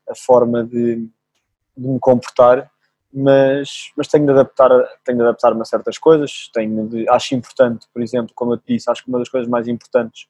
a 0.08 0.16
forma 0.16 0.64
de, 0.64 1.08
de 1.78 1.88
me 1.88 2.00
comportar, 2.00 2.70
mas, 3.12 3.92
mas 3.96 4.08
tenho 4.08 4.26
de 4.26 4.32
adaptar 4.32 4.70
tenho 5.04 5.18
de 5.18 5.24
adaptar-me 5.24 5.62
a 5.62 5.66
certas 5.66 5.98
coisas, 5.98 6.50
tenho 6.54 6.88
de, 6.88 7.10
acho 7.10 7.34
importante, 7.34 7.88
por 7.92 8.02
exemplo, 8.02 8.34
como 8.36 8.54
eu 8.54 8.58
te 8.58 8.74
disse, 8.74 8.90
acho 8.92 9.04
que 9.04 9.10
uma 9.10 9.20
das 9.20 9.30
coisas 9.30 9.50
mais 9.50 9.68
importantes 9.68 10.28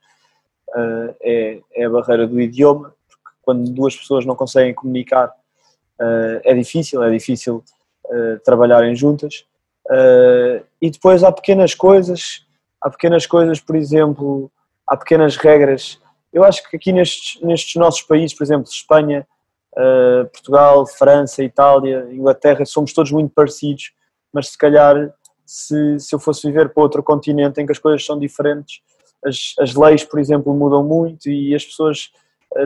uh, 0.70 1.16
é, 1.22 1.60
é 1.74 1.86
a 1.86 1.90
barreira 1.90 2.28
do 2.28 2.40
idioma, 2.40 2.94
porque 3.08 3.38
quando 3.42 3.70
duas 3.72 3.96
pessoas 3.96 4.26
não 4.26 4.36
conseguem 4.36 4.74
comunicar 4.74 5.28
uh, 5.28 6.40
é 6.44 6.54
difícil, 6.54 7.04
é 7.04 7.10
difícil 7.12 7.64
trabalharem 8.44 8.96
juntas. 8.96 9.46
E 10.82 10.90
depois 10.90 11.24
há 11.24 11.32
pequenas 11.32 11.76
coisas, 11.76 12.44
há 12.82 12.90
pequenas 12.90 13.28
coisas, 13.28 13.60
por 13.60 13.76
exemplo, 13.76 14.52
há 14.90 14.98
pequenas 14.98 15.38
regras. 15.38 16.00
Eu 16.34 16.44
acho 16.44 16.68
que 16.70 16.76
aqui 16.76 16.92
nestes, 16.92 17.42
nestes 17.42 17.76
nossos 17.76 18.02
países, 18.02 18.36
por 18.36 18.44
exemplo, 18.44 18.70
Espanha, 18.70 19.28
Portugal, 20.34 20.86
França, 20.86 21.44
Itália, 21.44 22.08
Inglaterra, 22.12 22.66
somos 22.66 22.92
todos 22.92 23.12
muito 23.12 23.34
parecidos, 23.34 23.94
mas 24.34 24.50
se 24.50 24.58
calhar 24.58 25.14
se, 25.46 26.00
se 26.00 26.14
eu 26.14 26.20
fosse 26.20 26.46
viver 26.48 26.70
para 26.70 26.84
outro 26.84 27.02
continente 27.02 27.62
em 27.62 27.66
que 27.66 27.72
as 27.72 27.80
coisas 27.80 28.06
são 28.06 28.20
diferentes, 28.20 28.82
as, 29.26 29.54
as 29.60 29.76
leis, 29.76 30.04
por 30.04 30.20
exemplo, 30.20 30.54
mudam 30.54 30.84
muito 30.84 31.30
e 31.30 31.56
as 31.56 31.66
pessoas 31.66 32.12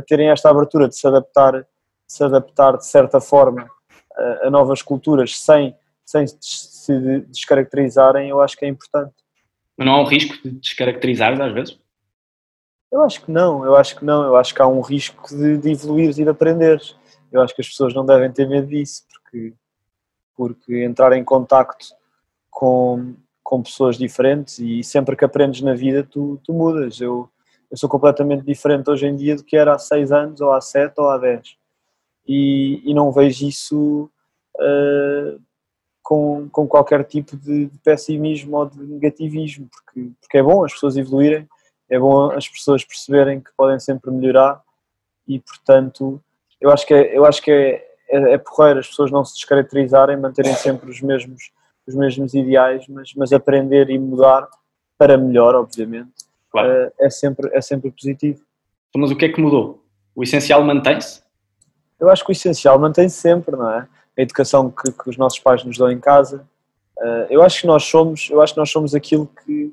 terem 0.08 0.30
esta 0.30 0.50
abertura 0.50 0.88
de 0.88 0.96
se 0.96 1.06
adaptar 1.06 1.66
se 2.14 2.24
adaptar 2.24 2.78
de 2.78 2.86
certa 2.86 3.20
forma 3.20 3.68
a, 4.16 4.48
a 4.48 4.50
novas 4.50 4.82
culturas 4.82 5.38
sem, 5.38 5.76
sem 6.06 6.26
se 6.28 7.00
descaracterizarem, 7.28 8.30
eu 8.30 8.40
acho 8.40 8.56
que 8.56 8.66
é 8.66 8.68
importante. 8.68 9.14
Mas 9.76 9.88
não 9.88 9.94
há 9.96 10.02
um 10.02 10.06
risco 10.06 10.36
de 10.44 10.52
descaracterizar 10.52 11.40
às 11.42 11.54
vezes? 11.54 11.80
Eu 12.94 13.02
acho 13.02 13.26
que 13.26 13.32
não, 13.32 13.66
eu 13.66 13.76
acho 13.76 13.98
que 13.98 14.06
não, 14.06 14.24
eu 14.24 14.36
acho 14.36 14.54
que 14.54 14.62
há 14.62 14.68
um 14.68 14.82
risco 14.82 15.28
de, 15.36 15.58
de 15.58 15.72
evoluires 15.72 16.20
e 16.20 16.24
de 16.24 16.30
aprenderes. 16.30 16.96
Eu 17.32 17.42
acho 17.42 17.56
que 17.56 17.62
as 17.62 17.68
pessoas 17.68 17.94
não 17.94 18.06
devem 18.06 18.32
ter 18.32 18.48
medo 18.48 18.68
disso, 18.68 19.04
porque, 19.12 19.54
porque 20.38 20.84
entrar 20.84 21.12
em 21.14 21.24
contacto 21.24 21.88
com, 22.52 23.16
com 23.44 23.64
pessoas 23.64 23.98
diferentes 23.98 24.60
e 24.60 24.84
sempre 24.84 25.16
que 25.16 25.26
aprendes 25.26 25.62
na 25.62 25.74
vida 25.74 26.08
tu, 26.08 26.40
tu 26.44 26.54
mudas. 26.54 27.02
Eu, 27.02 27.28
eu 27.72 27.78
sou 27.78 27.90
completamente 27.90 28.46
diferente 28.46 28.88
hoje 28.92 29.08
em 29.08 29.16
dia 29.16 29.36
do 29.36 29.44
que 29.44 29.58
era 29.58 29.74
há 29.74 29.80
6 29.80 30.12
anos, 30.12 30.40
ou 30.40 30.52
há 30.52 30.62
7 30.62 30.94
ou 31.00 31.10
há 31.10 31.18
10 31.18 31.58
e, 32.28 32.82
e 32.86 32.94
não 32.94 33.12
vejo 33.12 33.48
isso 33.48 34.10
uh, 34.58 35.42
com, 36.02 36.48
com 36.50 36.68
qualquer 36.68 37.04
tipo 37.06 37.36
de, 37.38 37.66
de, 37.68 37.78
pessimismo 37.80 38.58
ou 38.58 38.66
de 38.66 38.80
negativismo, 38.80 39.68
porque, 39.68 40.12
porque 40.22 40.38
é 40.38 40.44
bom 40.44 40.64
as 40.64 40.74
pessoas 40.74 40.98
evoluírem, 40.98 41.48
é 41.90 42.00
bom 42.00 42.32
as 42.32 42.48
pessoas 42.48 42.84
perceberem 42.84 43.40
que 43.40 43.52
podem 43.56 43.80
sempre 43.80 44.12
melhorar 44.12 44.62
e, 45.28 45.40
portanto, 45.40 46.22
eu 46.60 46.70
acho 46.72 46.86
que 46.86 46.94
é, 46.94 47.18
eu 47.18 47.26
acho 47.26 47.42
que 47.42 47.52
é, 47.52 47.88
é, 48.10 48.34
é 48.34 48.38
porreiro 48.38 48.80
as 48.80 48.88
pessoas 48.88 49.12
não 49.12 49.24
se 49.24 49.36
descaracterizarem, 49.36 50.18
manterem 50.18 50.54
sempre 50.56 50.90
os 50.90 51.02
mesmos, 51.02 51.52
os 51.88 51.96
mesmos 51.96 52.34
ideais, 52.34 52.86
mas, 52.88 53.14
mas 53.16 53.34
aprender 53.34 53.90
e 53.90 54.00
mudar 54.00 54.48
para 54.98 55.18
melhor, 55.18 55.56
obviamente, 55.56 56.14
claro. 56.50 56.88
uh, 56.88 56.92
é, 57.00 57.10
sempre, 57.10 57.50
é 57.54 57.62
sempre 57.62 57.92
positivo. 57.92 58.42
Mas 58.96 59.12
o 59.12 59.16
que 59.16 59.26
é 59.26 59.30
que 59.30 59.42
mudou? 59.42 59.84
O 60.16 60.24
essencial 60.24 60.64
mantém-se? 60.64 61.24
eu 62.04 62.10
acho 62.10 62.24
que 62.24 62.32
o 62.32 62.34
essencial 62.34 62.78
mantém-se 62.78 63.16
sempre, 63.16 63.56
não 63.56 63.70
é? 63.70 63.88
A 64.18 64.22
educação 64.22 64.70
que, 64.70 64.92
que, 64.92 65.10
os 65.10 65.18
nossos 65.18 65.40
pais 65.40 65.64
nos 65.64 65.78
dão 65.78 65.90
em 65.90 66.00
casa. 66.00 66.46
Uh, 66.98 67.26
eu 67.30 67.42
acho 67.42 67.62
que 67.62 67.68
nós 67.68 67.84
somos, 67.84 68.30
eu 68.30 68.42
acho 68.42 68.54
que 68.54 68.60
nós 68.60 68.70
somos 68.70 68.94
aquilo 68.94 69.26
que, 69.44 69.73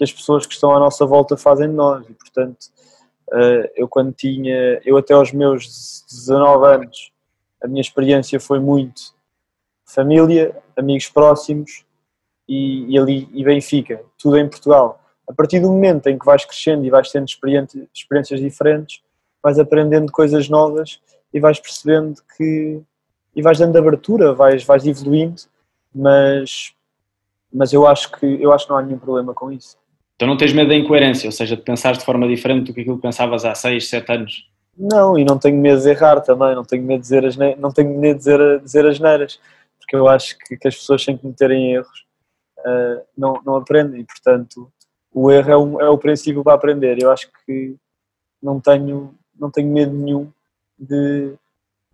que 0.00 0.04
as 0.04 0.12
pessoas 0.12 0.46
que 0.46 0.54
estão 0.54 0.74
à 0.74 0.78
nossa 0.78 1.04
volta 1.04 1.36
fazem 1.36 1.68
de 1.68 1.74
nós 1.74 2.08
e, 2.08 2.14
portanto, 2.14 2.58
uh, 3.28 3.68
eu 3.76 3.86
quando 3.86 4.14
tinha, 4.14 4.80
eu 4.82 4.96
até 4.96 5.12
aos 5.12 5.30
meus 5.30 6.06
19 6.10 6.66
anos, 6.66 7.12
a 7.62 7.68
minha 7.68 7.82
experiência 7.82 8.40
foi 8.40 8.58
muito 8.58 9.14
família, 9.84 10.56
amigos 10.74 11.10
próximos 11.10 11.84
e, 12.48 12.86
e 12.90 12.98
ali 12.98 13.28
e 13.34 13.44
Benfica, 13.44 14.02
tudo 14.16 14.38
em 14.38 14.48
Portugal. 14.48 14.98
A 15.28 15.34
partir 15.34 15.60
do 15.60 15.68
momento 15.68 16.06
em 16.06 16.18
que 16.18 16.24
vais 16.24 16.46
crescendo 16.46 16.82
e 16.86 16.88
vais 16.88 17.10
tendo 17.10 17.26
experiências 17.28 18.40
diferentes, 18.40 19.02
vais 19.42 19.58
aprendendo 19.58 20.10
coisas 20.10 20.48
novas 20.48 20.98
e 21.30 21.38
vais 21.38 21.60
percebendo 21.60 22.22
que 22.38 22.80
e 23.36 23.42
vais 23.42 23.58
dando 23.58 23.76
abertura, 23.76 24.32
vais, 24.32 24.64
vais 24.64 24.86
evoluindo, 24.86 25.42
mas, 25.94 26.72
mas 27.52 27.70
eu 27.74 27.86
acho 27.86 28.10
que 28.12 28.24
eu 28.42 28.50
acho 28.50 28.64
que 28.64 28.70
não 28.70 28.78
há 28.78 28.82
nenhum 28.82 28.98
problema 28.98 29.34
com 29.34 29.52
isso. 29.52 29.78
Então 30.20 30.28
não 30.28 30.36
tens 30.36 30.52
medo 30.52 30.68
da 30.68 30.76
incoerência, 30.76 31.28
ou 31.28 31.32
seja, 31.32 31.56
de 31.56 31.62
pensar 31.62 31.96
de 31.96 32.04
forma 32.04 32.28
diferente 32.28 32.66
do 32.66 32.74
que 32.74 32.82
aquilo 32.82 32.96
que 32.96 33.02
pensavas 33.02 33.42
há 33.42 33.54
6, 33.54 33.88
7 33.88 34.12
anos? 34.12 34.50
Não, 34.76 35.18
e 35.18 35.24
não 35.24 35.38
tenho 35.38 35.56
medo 35.56 35.80
de 35.80 35.88
errar 35.88 36.20
também, 36.20 36.54
não 36.54 36.62
tenho 36.62 36.82
medo 36.82 37.00
de 37.00 37.04
dizer 37.04 37.24
as, 37.24 37.36
não 37.56 37.72
tenho 37.72 37.98
medo 37.98 38.18
de 38.18 38.24
dizer, 38.24 38.60
dizer 38.60 38.86
as 38.86 39.00
neiras, 39.00 39.40
porque 39.78 39.96
eu 39.96 40.06
acho 40.06 40.36
que, 40.40 40.58
que 40.58 40.68
as 40.68 40.76
pessoas 40.76 41.02
sem 41.02 41.16
cometerem 41.16 41.72
erros 41.72 42.04
uh, 42.58 43.02
não, 43.16 43.40
não 43.46 43.56
aprendem, 43.56 44.02
e 44.02 44.04
portanto 44.04 44.70
o 45.10 45.30
erro 45.30 45.50
é, 45.50 45.56
um, 45.56 45.80
é 45.80 45.88
o 45.88 45.96
princípio 45.96 46.44
para 46.44 46.52
aprender. 46.52 47.00
Eu 47.00 47.10
acho 47.10 47.26
que 47.46 47.74
não 48.42 48.60
tenho, 48.60 49.14
não 49.38 49.50
tenho 49.50 49.72
medo 49.72 49.94
nenhum 49.94 50.30
de, 50.78 51.32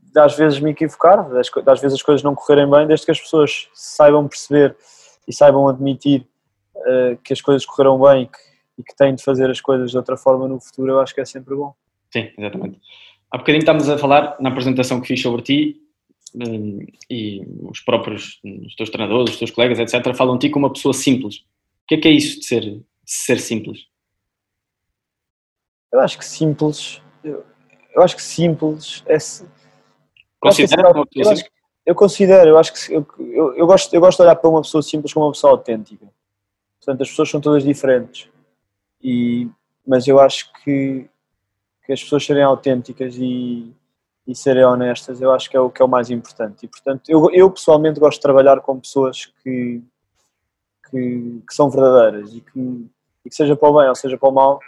de 0.02 0.18
às 0.18 0.36
vezes 0.36 0.58
me 0.58 0.72
equivocar, 0.72 1.28
das, 1.30 1.48
às 1.64 1.80
vezes 1.80 1.94
as 1.94 2.02
coisas 2.02 2.24
não 2.24 2.34
correrem 2.34 2.68
bem, 2.68 2.88
desde 2.88 3.06
que 3.06 3.12
as 3.12 3.20
pessoas 3.20 3.68
saibam 3.72 4.26
perceber 4.26 4.74
e 5.28 5.32
saibam 5.32 5.68
admitir 5.68 6.26
uh, 6.76 7.16
que 7.22 7.32
as 7.32 7.40
coisas 7.40 7.64
correram 7.64 8.00
bem 8.00 8.22
e 8.22 8.26
que, 8.26 8.38
e 8.78 8.82
que 8.82 8.96
têm 8.96 9.14
de 9.14 9.22
fazer 9.22 9.50
as 9.50 9.60
coisas 9.60 9.90
de 9.90 9.96
outra 9.96 10.16
forma 10.16 10.46
no 10.48 10.60
futuro, 10.60 10.92
eu 10.92 11.00
acho 11.00 11.14
que 11.14 11.20
é 11.20 11.24
sempre 11.24 11.54
bom. 11.54 11.74
Sim, 12.10 12.30
exatamente. 12.36 12.80
Há 13.30 13.38
bocadinho 13.38 13.60
estávamos 13.60 13.88
a 13.88 13.98
falar 13.98 14.36
na 14.40 14.50
apresentação 14.50 15.00
que 15.00 15.08
fiz 15.08 15.20
sobre 15.20 15.42
ti 15.42 15.80
um, 16.34 16.86
e 17.10 17.42
os 17.62 17.80
próprios, 17.80 18.40
os 18.44 18.74
teus 18.74 18.90
treinadores, 18.90 19.32
os 19.32 19.38
teus 19.38 19.50
colegas, 19.50 19.78
etc., 19.78 20.14
falam 20.14 20.36
de 20.36 20.46
ti 20.46 20.52
como 20.52 20.66
uma 20.66 20.72
pessoa 20.72 20.92
simples. 20.92 21.36
O 21.36 21.88
que 21.88 21.94
é 21.94 21.98
que 21.98 22.08
é 22.08 22.10
isso 22.10 22.40
de 22.40 22.46
ser, 22.46 22.62
de 22.62 22.84
ser 23.04 23.38
simples? 23.40 23.86
Eu 25.92 26.00
acho 26.00 26.18
que 26.18 26.24
simples, 26.24 27.00
eu, 27.24 27.44
eu 27.94 28.02
acho 28.02 28.16
que 28.16 28.22
simples 28.22 29.02
é. 29.06 29.16
Considera 30.38 30.90
eu, 30.90 31.06
eu, 31.14 31.30
acho, 31.30 31.44
eu 31.86 31.94
considero, 31.94 32.50
eu 32.50 32.58
acho 32.58 32.72
que 32.72 32.92
eu, 32.92 33.06
eu, 33.18 33.54
eu, 33.54 33.66
gosto, 33.66 33.94
eu 33.94 34.00
gosto 34.00 34.18
de 34.18 34.24
olhar 34.24 34.36
para 34.36 34.50
uma 34.50 34.62
pessoa 34.62 34.82
simples 34.82 35.12
como 35.12 35.26
uma 35.26 35.32
pessoa 35.32 35.52
autêntica. 35.52 36.06
Portanto, 36.86 37.02
as 37.02 37.10
pessoas 37.10 37.28
são 37.28 37.40
todas 37.40 37.64
diferentes. 37.64 38.28
E, 39.02 39.50
mas 39.84 40.06
eu 40.06 40.20
acho 40.20 40.52
que, 40.62 41.10
que 41.84 41.92
as 41.92 42.00
pessoas 42.00 42.24
serem 42.24 42.44
autênticas 42.44 43.16
e, 43.18 43.74
e 44.24 44.34
serem 44.36 44.64
honestas, 44.64 45.20
eu 45.20 45.32
acho 45.32 45.50
que 45.50 45.56
é 45.56 45.60
o 45.60 45.68
que 45.68 45.82
é 45.82 45.84
o 45.84 45.88
mais 45.88 46.10
importante. 46.10 46.64
E 46.64 46.68
portanto, 46.68 47.02
eu, 47.08 47.28
eu 47.32 47.50
pessoalmente 47.50 47.98
gosto 47.98 48.18
de 48.18 48.22
trabalhar 48.22 48.60
com 48.60 48.78
pessoas 48.78 49.26
que, 49.42 49.82
que, 50.88 51.42
que 51.48 51.54
são 51.54 51.68
verdadeiras 51.68 52.32
e 52.32 52.40
que, 52.40 52.86
e 53.24 53.28
que, 53.30 53.34
seja 53.34 53.56
para 53.56 53.68
o 53.68 53.78
bem 53.80 53.88
ou 53.88 53.94
seja 53.96 54.16
para 54.16 54.28
o 54.28 54.32
mal, 54.32 54.60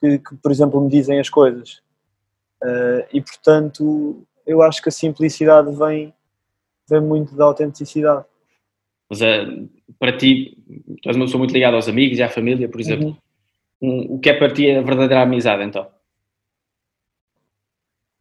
que, 0.00 0.18
que, 0.18 0.34
por 0.36 0.50
exemplo 0.50 0.80
me 0.80 0.88
dizem 0.88 1.20
as 1.20 1.28
coisas. 1.28 1.82
Uh, 2.64 3.04
e 3.12 3.20
portanto, 3.20 4.26
eu 4.46 4.62
acho 4.62 4.80
que 4.80 4.88
a 4.88 4.92
simplicidade 4.92 5.70
vem, 5.76 6.14
vem 6.88 7.02
muito 7.02 7.36
da 7.36 7.44
autenticidade. 7.44 8.24
Mas 9.10 9.20
uh, 9.20 9.68
para 9.98 10.16
ti, 10.16 10.56
tu 11.02 11.08
és 11.08 11.16
uma 11.16 11.26
pessoa 11.26 11.38
muito 11.38 11.52
ligada 11.52 11.76
aos 11.76 11.88
amigos 11.88 12.18
e 12.18 12.22
à 12.22 12.28
família, 12.28 12.68
por 12.68 12.80
exemplo. 12.80 13.16
Uhum. 13.80 14.10
Um, 14.10 14.14
o 14.14 14.18
que 14.18 14.30
é 14.30 14.34
para 14.34 14.52
ti 14.52 14.70
a 14.70 14.82
verdadeira 14.82 15.22
amizade, 15.22 15.62
então? 15.62 15.86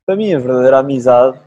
Para 0.06 0.16
mim, 0.16 0.34
a 0.34 0.40
verdadeira 0.40 0.80
amizade, 0.80 1.40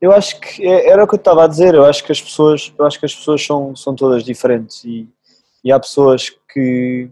eu 0.00 0.12
acho 0.12 0.40
que 0.40 0.66
é, 0.66 0.88
era 0.88 1.04
o 1.04 1.08
que 1.08 1.14
eu 1.14 1.18
estava 1.18 1.44
a 1.44 1.48
dizer. 1.48 1.74
Eu 1.74 1.84
acho 1.84 2.04
que 2.04 2.12
as 2.12 2.20
pessoas, 2.20 2.72
eu 2.78 2.86
acho 2.86 2.98
que 2.98 3.06
as 3.06 3.14
pessoas 3.14 3.44
são, 3.44 3.76
são 3.76 3.94
todas 3.94 4.24
diferentes 4.24 4.84
e, 4.84 5.08
e 5.62 5.72
há 5.72 5.78
pessoas 5.78 6.30
que, 6.30 7.10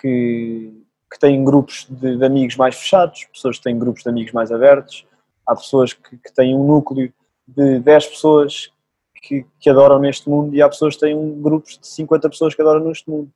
que 0.00 0.72
que 1.10 1.18
têm 1.18 1.42
grupos 1.42 1.86
de, 1.88 2.16
de, 2.16 2.24
amigos 2.24 2.56
mais 2.56 2.76
fechados, 2.76 3.24
pessoas 3.32 3.56
que 3.56 3.64
têm 3.64 3.78
grupos 3.78 4.02
de 4.02 4.10
amigos 4.10 4.32
mais 4.32 4.52
abertos, 4.52 5.06
há 5.46 5.56
pessoas 5.56 5.92
que, 5.92 6.16
que 6.18 6.32
têm 6.34 6.54
um 6.54 6.66
núcleo 6.66 7.12
de 7.46 7.78
10 7.80 8.06
pessoas 8.06 8.70
que, 9.22 9.46
que, 9.58 9.70
adoram 9.70 9.98
neste 9.98 10.28
mundo 10.28 10.54
e 10.54 10.62
há 10.62 10.68
pessoas 10.68 10.94
que 10.94 11.00
têm 11.00 11.14
um 11.14 11.40
grupo 11.40 11.66
de 11.68 11.86
50 11.86 12.28
pessoas 12.28 12.54
que 12.54 12.62
adoram 12.62 12.84
neste 12.84 13.08
mundo. 13.08 13.30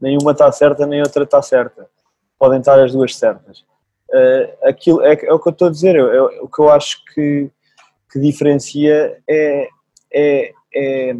Nenhuma 0.00 0.32
está 0.32 0.50
certa, 0.52 0.86
nem 0.86 1.00
outra 1.00 1.24
está 1.24 1.42
certa. 1.42 1.88
Podem 2.38 2.60
estar 2.60 2.78
as 2.78 2.92
duas 2.92 3.16
certas. 3.16 3.60
Uh, 4.10 4.68
aquilo 4.68 5.02
é, 5.02 5.12
é, 5.12 5.32
o 5.32 5.38
que 5.38 5.48
eu 5.48 5.52
estou 5.52 5.68
a 5.68 5.70
dizer, 5.70 5.96
é, 5.96 6.20
o 6.20 6.48
que 6.48 6.60
eu 6.60 6.70
acho 6.70 7.04
que, 7.12 7.50
que 8.10 8.18
diferencia 8.18 9.20
é, 9.28 9.68
é, 10.10 10.52
é, 10.74 11.16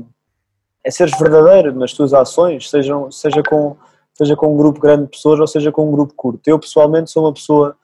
é 0.85 0.91
seres 0.91 1.19
verdadeiro 1.19 1.75
nas 1.75 1.93
tuas 1.93 2.15
ações, 2.15 2.71
sejam, 2.71 3.11
seja 3.11 3.43
com 3.43 3.77
seja 4.19 4.35
com 4.35 4.53
um 4.53 4.57
grupo 4.57 4.81
grande 4.81 5.05
de 5.05 5.11
pessoas 5.11 5.38
ou 5.38 5.47
seja 5.47 5.71
com 5.71 5.88
um 5.88 5.93
grupo 5.93 6.12
curto. 6.15 6.41
Eu 6.49 6.59
pessoalmente 6.59 7.09
sou 7.09 7.25
uma 7.25 7.33
pessoa 7.33 7.77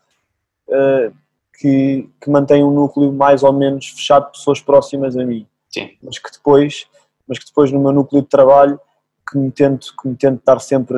uh, 0.67 1.15
que, 1.57 2.11
que 2.21 2.29
mantém 2.29 2.65
um 2.65 2.73
núcleo 2.73 3.13
mais 3.13 3.45
ou 3.45 3.53
menos 3.53 3.91
fechado 3.91 4.27
de 4.27 4.33
pessoas 4.33 4.61
próximas 4.61 5.17
a 5.17 5.25
mim. 5.25 5.47
Sim. 5.75 5.91
Mas 6.01 6.19
que 6.19 6.31
depois, 6.31 6.87
mas 7.27 7.39
que 7.39 7.47
depois 7.47 7.73
no 7.73 7.81
meu 7.81 7.91
núcleo 7.91 8.23
de 8.23 8.29
trabalho 8.29 8.79
que 9.29 9.37
me 9.37 9.51
tento, 9.51 9.93
que 10.01 10.09
me 10.09 10.15
tento 10.15 10.39
estar 10.39 10.61
sempre, 10.61 10.97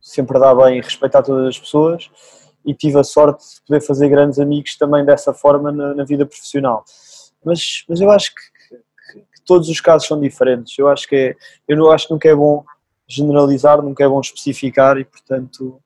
sempre 0.00 0.36
a 0.36 0.40
dar 0.40 0.54
bem 0.54 0.78
e 0.78 0.82
respeitar 0.82 1.22
todas 1.22 1.46
as 1.46 1.58
pessoas 1.58 2.10
e 2.64 2.74
tive 2.74 2.98
a 2.98 3.04
sorte 3.04 3.42
de 3.42 3.62
poder 3.66 3.80
fazer 3.80 4.08
grandes 4.10 4.38
amigos 4.38 4.76
também 4.76 5.04
dessa 5.04 5.32
forma 5.32 5.72
na, 5.72 5.94
na 5.94 6.04
vida 6.04 6.26
profissional. 6.26 6.84
Mas, 7.42 7.84
mas 7.88 8.00
eu 8.00 8.10
acho 8.10 8.34
que, 8.34 8.42
que, 8.68 9.20
que, 9.20 9.44
todos 9.46 9.68
os 9.68 9.80
casos 9.80 10.06
são 10.06 10.20
diferentes. 10.20 10.76
Eu 10.78 10.88
acho 10.88 11.08
que 11.08 11.16
é, 11.16 11.36
eu 11.66 11.76
não 11.76 11.90
acho 11.90 12.08
que 12.08 12.12
nunca 12.12 12.28
é 12.28 12.34
bom 12.34 12.64
generalizar, 13.08 13.80
nunca 13.80 14.04
é 14.04 14.08
bom 14.08 14.20
especificar 14.20 14.98
e, 14.98 15.04
portanto, 15.04 15.80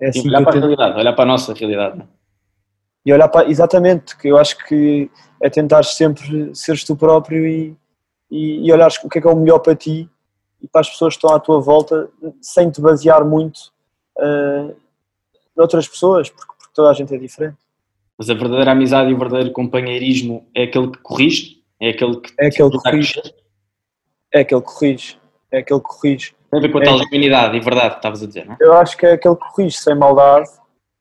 é 0.00 0.08
assim 0.08 0.28
olhar 0.28 0.42
para 0.42 0.56
a 0.56 0.60
realidade, 0.60 0.98
olhar 0.98 1.12
para 1.12 1.24
a 1.24 1.26
nossa 1.26 1.52
realidade. 1.52 2.02
E 3.04 3.12
olhar 3.12 3.28
para. 3.28 3.48
Exatamente, 3.48 4.16
que 4.16 4.28
eu 4.28 4.38
acho 4.38 4.56
que 4.66 5.10
é 5.40 5.50
tentar 5.50 5.82
sempre 5.84 6.54
seres 6.54 6.84
tu 6.84 6.96
próprio 6.96 7.46
e, 7.46 7.76
e, 8.30 8.66
e 8.66 8.72
olhares 8.72 8.96
o 9.02 9.08
que 9.08 9.18
é 9.18 9.20
que 9.20 9.26
é 9.26 9.30
o 9.30 9.36
melhor 9.36 9.58
para 9.58 9.74
ti 9.74 10.08
e 10.62 10.68
para 10.68 10.80
as 10.80 10.90
pessoas 10.90 11.14
que 11.14 11.18
estão 11.18 11.34
à 11.34 11.40
tua 11.40 11.60
volta, 11.60 12.08
sem 12.40 12.70
te 12.70 12.80
basear 12.80 13.24
muito 13.24 13.72
uh, 14.18 14.74
noutras 15.56 15.88
pessoas, 15.88 16.30
porque, 16.30 16.52
porque 16.56 16.72
toda 16.72 16.90
a 16.90 16.94
gente 16.94 17.12
é 17.12 17.18
diferente. 17.18 17.58
Mas 18.16 18.30
a 18.30 18.34
verdadeira 18.34 18.70
amizade 18.70 19.10
e 19.10 19.14
o 19.14 19.18
verdadeiro 19.18 19.52
companheirismo 19.52 20.46
é 20.54 20.62
aquele 20.64 20.92
que 20.92 20.98
corrige? 20.98 21.62
É 21.80 21.90
aquele 21.90 22.20
que, 22.20 22.32
é 22.38 22.46
aquele 22.46 22.70
que 22.70 22.78
corrige. 22.78 23.22
É 24.32 24.40
aquele 24.40 24.60
que 24.60 24.66
corrige. 24.66 25.18
É 25.50 25.58
aquele 25.58 25.80
que 25.80 25.86
corrige. 25.86 26.34
Tem 26.50 26.58
a 26.58 26.62
ver 26.62 26.70
com 26.70 26.78
a 26.78 26.82
é 26.82 26.84
tal 26.84 26.98
genuinidade 26.98 27.56
e 27.56 27.60
verdade 27.60 27.90
que 27.90 27.96
estavas 27.96 28.22
a 28.22 28.26
dizer, 28.26 28.46
não 28.46 28.52
é? 28.52 28.56
Eu 28.60 28.74
acho 28.74 28.96
que 28.96 29.06
é 29.06 29.12
aquele 29.14 29.34
que 29.34 29.48
corrige 29.50 29.76
sem 29.76 29.96
maldade, 29.96 30.48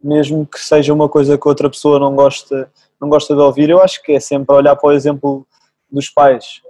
mesmo 0.03 0.45
que 0.45 0.59
seja 0.59 0.93
uma 0.93 1.07
coisa 1.07 1.37
que 1.37 1.47
outra 1.47 1.69
pessoa 1.69 1.99
não 1.99 2.15
gosta, 2.15 2.71
não 2.99 3.09
gosta 3.09 3.35
de 3.35 3.41
ouvir. 3.41 3.69
Eu 3.69 3.81
acho 3.81 4.01
que 4.03 4.13
é 4.13 4.19
sempre 4.19 4.55
olhar 4.55 4.75
para 4.75 4.89
o 4.89 4.91
exemplo 4.91 5.45
dos 5.91 6.09
pais. 6.09 6.61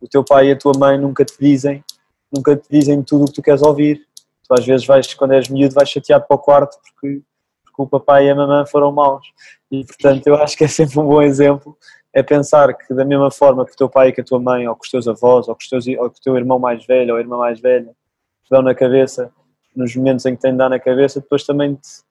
O 0.00 0.08
teu 0.08 0.24
pai 0.24 0.48
e 0.48 0.52
a 0.52 0.58
tua 0.58 0.72
mãe 0.78 0.98
nunca 0.98 1.24
te 1.24 1.34
dizem, 1.40 1.84
nunca 2.32 2.56
te 2.56 2.66
dizem 2.70 3.02
tudo 3.02 3.24
o 3.24 3.26
que 3.26 3.34
tu 3.34 3.42
queres 3.42 3.62
ouvir. 3.62 4.02
Tu 4.46 4.54
às 4.54 4.64
vezes 4.64 4.86
vais, 4.86 5.12
quando 5.14 5.32
és 5.32 5.48
miúdo, 5.48 5.74
vais 5.74 5.88
chateado 5.88 6.24
para 6.26 6.34
o 6.34 6.38
quarto 6.38 6.76
porque, 6.82 7.22
porque 7.64 7.82
o 7.82 7.86
papai 7.86 8.26
e 8.26 8.30
a 8.30 8.34
mamãe 8.34 8.66
foram 8.66 8.92
maus. 8.92 9.26
E 9.70 9.84
portanto 9.84 10.26
eu 10.26 10.36
acho 10.36 10.56
que 10.56 10.64
é 10.64 10.68
sempre 10.68 10.98
um 10.98 11.06
bom 11.06 11.22
exemplo 11.22 11.76
é 12.12 12.22
pensar 12.22 12.74
que 12.74 12.92
da 12.92 13.04
mesma 13.04 13.30
forma 13.30 13.64
que 13.64 13.72
o 13.72 13.76
teu 13.76 13.88
pai 13.88 14.08
e 14.08 14.12
que 14.12 14.20
a 14.20 14.24
tua 14.24 14.38
mãe, 14.38 14.68
ou 14.68 14.76
com 14.76 14.82
os 14.82 14.90
teus 14.90 15.08
avós, 15.08 15.48
ou 15.48 15.54
com, 15.54 15.60
os 15.60 15.68
teus, 15.68 15.86
ou 15.86 16.10
com 16.10 16.16
o 16.16 16.22
teu 16.22 16.36
irmão 16.36 16.58
mais 16.58 16.84
velho 16.84 17.14
ou 17.14 17.20
irmã 17.20 17.38
mais 17.38 17.58
velha, 17.58 17.88
te 17.88 18.50
dão 18.50 18.60
na 18.60 18.74
cabeça, 18.74 19.32
nos 19.74 19.96
momentos 19.96 20.26
em 20.26 20.36
que 20.36 20.42
têm 20.42 20.52
de 20.52 20.58
dar 20.58 20.68
na 20.68 20.78
cabeça, 20.78 21.20
depois 21.20 21.44
também 21.44 21.74
te 21.74 22.02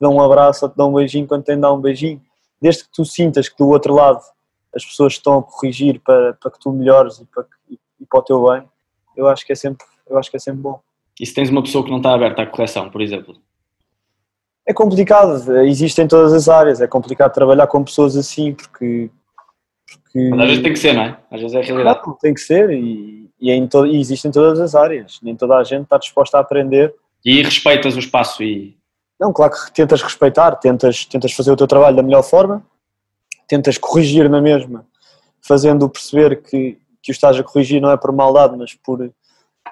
dão 0.00 0.14
um 0.14 0.22
abraço 0.22 0.64
ou 0.64 0.70
te 0.70 0.76
dão 0.76 0.90
um 0.90 0.94
beijinho 0.94 1.26
quando 1.26 1.44
têm 1.44 1.56
de 1.56 1.62
dar 1.62 1.72
um 1.72 1.80
beijinho. 1.80 2.20
Desde 2.60 2.84
que 2.84 2.90
tu 2.92 3.04
sintas 3.04 3.48
que 3.48 3.56
do 3.56 3.68
outro 3.68 3.94
lado 3.94 4.20
as 4.74 4.84
pessoas 4.84 5.14
estão 5.14 5.38
a 5.38 5.42
corrigir 5.42 6.00
para, 6.00 6.34
para 6.34 6.50
que 6.50 6.58
tu 6.58 6.72
melhores 6.72 7.18
e 7.18 7.24
para, 7.26 7.46
e, 7.70 7.78
e 8.00 8.06
para 8.06 8.20
o 8.20 8.22
teu 8.22 8.44
bem, 8.50 8.64
eu 9.16 9.28
acho 9.28 9.46
que 9.46 9.52
é 9.52 9.56
sempre, 9.56 9.86
eu 10.08 10.18
acho 10.18 10.30
que 10.30 10.36
é 10.36 10.40
sempre 10.40 10.60
bom. 10.60 10.80
E 11.20 11.24
se 11.24 11.32
tens 11.32 11.48
uma 11.48 11.62
pessoa 11.62 11.84
que 11.84 11.90
não 11.90 11.98
está 11.98 12.12
aberta 12.12 12.42
à 12.42 12.46
correção, 12.46 12.90
por 12.90 13.00
exemplo? 13.00 13.36
É 14.66 14.72
complicado, 14.72 15.56
existe 15.58 16.00
em 16.00 16.08
todas 16.08 16.32
as 16.32 16.48
áreas, 16.48 16.80
é 16.80 16.86
complicado 16.86 17.32
trabalhar 17.32 17.66
com 17.66 17.84
pessoas 17.84 18.16
assim, 18.16 18.52
porque 18.52 19.10
porque... 19.86 20.28
Mas 20.30 20.40
às 20.40 20.46
vezes 20.46 20.62
tem 20.62 20.72
que 20.72 20.78
ser, 20.78 20.94
não 20.94 21.02
é? 21.02 21.18
Às 21.30 21.40
vezes 21.40 21.56
é 21.56 21.60
a 21.60 21.62
realidade. 21.62 22.00
Não, 22.06 22.14
tem 22.14 22.34
que 22.34 22.40
ser 22.40 22.70
e, 22.70 23.30
e, 23.40 23.50
é 23.50 23.54
em 23.54 23.66
to, 23.66 23.86
e 23.86 24.00
existe 24.00 24.28
em 24.28 24.30
todas 24.30 24.60
as 24.60 24.74
áreas. 24.74 25.20
Nem 25.22 25.36
toda 25.36 25.56
a 25.56 25.64
gente 25.64 25.82
está 25.82 25.98
disposta 25.98 26.38
a 26.38 26.40
aprender. 26.40 26.94
E 27.24 27.42
respeitas 27.42 27.96
o 27.96 27.98
espaço 27.98 28.42
e... 28.42 28.76
Não, 29.18 29.32
claro 29.32 29.52
que 29.52 29.72
tentas 29.72 30.02
respeitar, 30.02 30.56
tentas, 30.56 31.04
tentas 31.04 31.32
fazer 31.32 31.52
o 31.52 31.56
teu 31.56 31.66
trabalho 31.66 31.96
da 31.96 32.02
melhor 32.02 32.22
forma, 32.22 32.64
tentas 33.46 33.78
corrigir 33.78 34.28
na 34.28 34.40
mesma, 34.40 34.86
fazendo 35.40 35.88
perceber 35.88 36.42
que, 36.42 36.78
que 37.02 37.10
o 37.10 37.12
estás 37.12 37.38
a 37.38 37.42
corrigir 37.42 37.80
não 37.80 37.90
é 37.90 37.96
por 37.96 38.12
maldade, 38.12 38.56
mas, 38.56 38.74
por, 38.74 38.98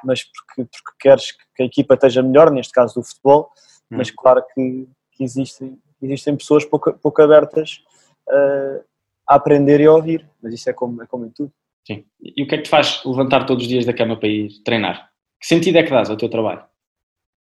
mas 0.05 0.23
porque, 0.25 0.71
porque 0.71 0.97
queres 1.01 1.33
que 1.55 1.63
a 1.63 1.67
equipa 1.67 1.95
esteja 1.95 2.23
melhor, 2.23 2.51
neste 2.51 2.73
caso 2.73 2.95
do 2.95 3.05
futebol, 3.05 3.51
hum. 3.91 3.97
mas 3.97 4.11
claro 4.11 4.45
que, 4.55 4.89
que, 5.13 5.25
existem, 5.25 5.79
existem 6.01 6.37
pessoas 6.37 6.65
pouco, 6.65 6.93
pouco 6.95 7.23
abertas 7.23 7.83
uh, 8.29 8.85
a 9.29 9.35
aprender 9.35 9.81
e 9.81 9.87
a 9.87 9.93
ouvir, 9.93 10.29
mas 10.43 10.55
isso 10.55 10.71
é 10.71 10.73
como, 10.73 11.03
é 11.03 11.07
como 11.07 11.27
em 11.27 11.31
tudo. 11.31 11.53
Sim. 11.85 12.05
E 12.21 12.43
o 12.45 12.47
que 12.47 12.55
é 12.55 12.59
que 12.59 12.65
te 12.65 12.71
faz 12.71 13.03
levantar 13.05 13.45
todos 13.45 13.65
os 13.65 13.69
dias 13.69 13.85
da 13.85 13.93
cama 13.93 14.17
para 14.17 14.29
ir 14.29 14.63
treinar? 14.65 15.11
Que 15.41 15.47
sentido 15.49 15.79
é 15.79 15.83
que 15.83 15.91
dás 15.91 16.09
ao 16.09 16.17
teu 16.17 16.29
trabalho? 16.29 16.65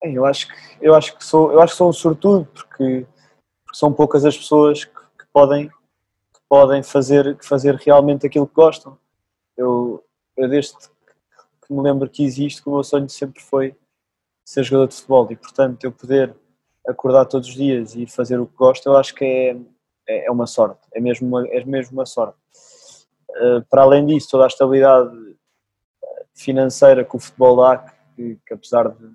Eu 0.03 0.25
acho 0.25 0.49
que, 0.49 0.55
eu 0.81 0.95
acho 0.95 1.17
que, 1.17 1.25
sou, 1.25 1.53
eu 1.53 1.61
acho 1.61 1.73
que 1.73 1.79
sou 1.79 1.91
um 1.91 1.93
sortudo, 1.93 2.47
porque, 2.47 3.07
porque 3.65 3.79
são 3.79 3.93
poucas 3.93 4.25
as 4.25 4.37
pessoas 4.37 4.85
que, 4.85 4.95
que, 4.95 5.27
podem, 5.33 5.69
que 5.69 6.41
podem 6.49 6.83
fazer, 6.83 7.37
fazer 7.43 7.75
realmente 7.77 8.27
aquilo 8.27 8.47
que 8.47 8.55
gostam. 8.55 8.97
Eu, 9.57 10.03
eu 10.37 10.49
desde 10.49 10.73
que 10.79 11.73
me 11.73 11.83
lembro 11.83 12.09
que 12.09 12.25
existe, 12.25 12.63
o 12.67 12.73
meu 12.73 12.83
sonho 12.83 13.09
sempre 13.09 13.43
foi 13.43 13.77
ser 14.45 14.65
jogador 14.65 14.89
de 14.89 14.95
futebol 14.97 15.29
e, 15.31 15.37
portanto, 15.37 15.85
eu 15.85 15.93
poder 15.93 16.35
acordar 16.89 17.27
todos 17.27 17.49
os 17.49 17.55
dias 17.55 17.95
e 17.95 18.07
fazer 18.07 18.39
o 18.41 18.47
que 18.47 18.57
gosto, 18.57 18.87
eu 18.87 18.97
acho 18.97 19.15
que 19.15 19.25
é, 19.25 19.57
é, 20.09 20.27
é 20.27 20.31
uma 20.31 20.47
sorte, 20.47 20.81
é 20.93 21.01
mesmo 21.01 21.29
uma, 21.29 21.47
é 21.49 21.65
mesmo 21.65 21.93
uma 21.93 22.07
sorte. 22.07 22.39
Uh, 23.31 23.63
para 23.71 23.83
além 23.83 24.07
disso, 24.07 24.29
toda 24.31 24.45
a 24.45 24.49
estabilidade 24.49 25.17
eh, 26.03 26.25
financeira 26.35 27.05
que 27.05 27.15
o 27.15 27.21
futebol 27.21 27.59
dá, 27.59 27.79
que, 28.17 28.37
que 28.45 28.55
apesar 28.55 28.89
de, 28.89 29.09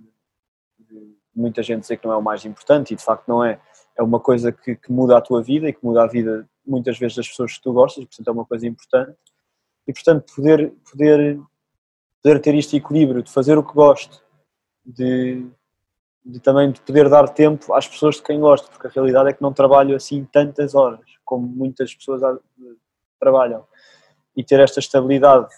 muita 1.35 1.61
gente 1.61 1.81
dizer 1.81 1.97
que 1.97 2.05
não 2.05 2.13
é 2.13 2.17
o 2.17 2.21
mais 2.21 2.45
importante, 2.45 2.93
e 2.93 2.97
de 2.97 3.03
facto 3.03 3.27
não 3.27 3.43
é, 3.43 3.59
é 3.97 4.03
uma 4.03 4.19
coisa 4.19 4.51
que, 4.51 4.75
que, 4.75 4.91
muda 4.91 5.17
a 5.17 5.21
tua 5.21 5.41
vida 5.41 5.67
e 5.67 5.73
que 5.73 5.83
muda 5.83 6.03
a 6.03 6.07
vida 6.07 6.47
muitas 6.65 6.97
vezes 6.97 7.17
das 7.17 7.27
pessoas 7.27 7.53
que 7.53 7.63
tu 7.63 7.73
gostas, 7.73 8.05
portanto 8.05 8.27
é 8.27 8.31
uma 8.31 8.45
coisa 8.45 8.67
importante. 8.67 9.17
E 9.87 9.93
portanto 9.93 10.33
poder, 10.35 10.73
poder, 10.89 11.39
poder 12.23 12.41
ter 12.41 12.55
este 12.55 12.77
equilíbrio 12.77 13.21
de 13.21 13.31
fazer 13.31 13.57
o 13.57 13.63
que 13.63 13.73
gosto, 13.73 14.23
de, 14.85 15.45
de 16.23 16.39
também 16.39 16.71
de 16.71 16.81
poder 16.81 17.09
dar 17.09 17.27
tempo 17.29 17.73
às 17.73 17.87
pessoas 17.87 18.15
de 18.15 18.23
quem 18.23 18.39
gosto, 18.39 18.69
porque 18.69 18.87
a 18.87 18.89
realidade 18.89 19.29
é 19.29 19.33
que 19.33 19.41
não 19.41 19.53
trabalho 19.53 19.95
assim 19.95 20.25
tantas 20.25 20.73
horas 20.73 21.05
como 21.23 21.47
muitas 21.47 21.93
pessoas 21.93 22.21
trabalham. 23.19 23.65
E 24.35 24.43
ter 24.43 24.59
esta 24.59 24.79
estabilidade 24.79 25.49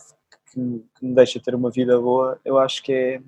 que, 0.52 0.84
que 0.96 1.06
me 1.06 1.16
deixa 1.16 1.40
ter 1.40 1.56
uma 1.56 1.70
vida 1.70 2.00
boa, 2.00 2.40
eu 2.44 2.58
acho 2.58 2.84
que 2.84 2.94
é, 2.94 3.22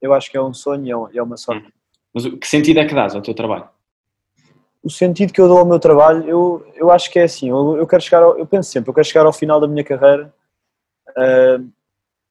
eu 0.00 0.12
acho 0.14 0.30
que 0.30 0.36
é 0.36 0.42
um 0.42 0.54
sonho 0.54 1.10
e 1.12 1.16
é, 1.16 1.18
é 1.18 1.22
uma 1.22 1.36
sorte. 1.36 1.72
Mas 2.12 2.26
que 2.26 2.46
sentido 2.46 2.80
é 2.80 2.86
que 2.86 2.94
dás 2.94 3.14
ao 3.14 3.22
teu 3.22 3.34
trabalho? 3.34 3.68
O 4.82 4.90
sentido 4.90 5.32
que 5.32 5.40
eu 5.40 5.48
dou 5.48 5.58
ao 5.58 5.66
meu 5.66 5.78
trabalho, 5.78 6.26
eu, 6.28 6.66
eu 6.74 6.90
acho 6.90 7.10
que 7.10 7.18
é 7.18 7.24
assim, 7.24 7.50
eu, 7.50 7.76
eu 7.76 7.86
quero 7.86 8.02
chegar, 8.02 8.22
ao, 8.22 8.38
eu 8.38 8.46
penso 8.46 8.70
sempre, 8.70 8.90
eu 8.90 8.94
quero 8.94 9.06
chegar 9.06 9.26
ao 9.26 9.32
final 9.32 9.60
da 9.60 9.68
minha 9.68 9.84
carreira, 9.84 10.32
uh, 11.10 11.70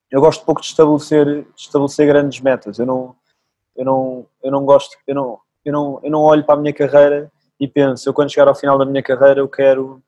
eu 0.10 0.20
gosto 0.20 0.44
pouco 0.44 0.60
de 0.60 0.68
estabelecer, 0.68 1.44
de 1.44 1.48
estabelecer 1.56 2.08
grandes 2.08 2.40
metas, 2.42 2.80
eu 2.80 2.88
não, 2.88 3.16
eu 3.76 3.86
não, 3.86 4.26
eu 4.44 4.52
não 4.52 4.66
gosto, 4.66 4.98
eu 5.06 5.14
não, 5.14 5.40
eu 5.64 5.72
não, 5.72 6.00
eu 6.04 6.12
não 6.12 6.22
olho 6.22 6.44
para 6.44 6.56
a 6.56 6.62
minha 6.62 6.74
carreira 6.74 7.32
e 7.60 7.68
penso, 7.68 8.10
eu 8.10 8.14
quando 8.14 8.32
chegar 8.32 8.48
ao 8.48 8.56
final 8.56 8.80
da 8.80 8.86
minha 8.86 9.04
carreira 9.04 9.42
eu 9.42 9.48
quero, 9.48 10.02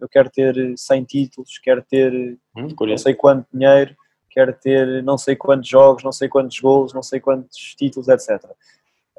eu 0.00 0.08
quero 0.08 0.30
ter 0.30 0.72
100 0.76 1.04
títulos, 1.04 1.58
quero 1.58 1.82
ter 1.82 2.38
hum, 2.56 2.68
não 2.80 2.96
sei 2.96 3.14
quanto 3.14 3.46
dinheiro, 3.52 3.94
quero 4.30 4.54
ter 4.54 5.02
não 5.02 5.18
sei 5.18 5.36
quantos 5.36 5.68
jogos, 5.68 6.02
não 6.02 6.12
sei 6.12 6.28
quantos 6.28 6.58
golos, 6.58 6.94
não 6.94 7.02
sei 7.02 7.20
quantos 7.20 7.74
títulos, 7.76 8.08
etc. 8.08 8.42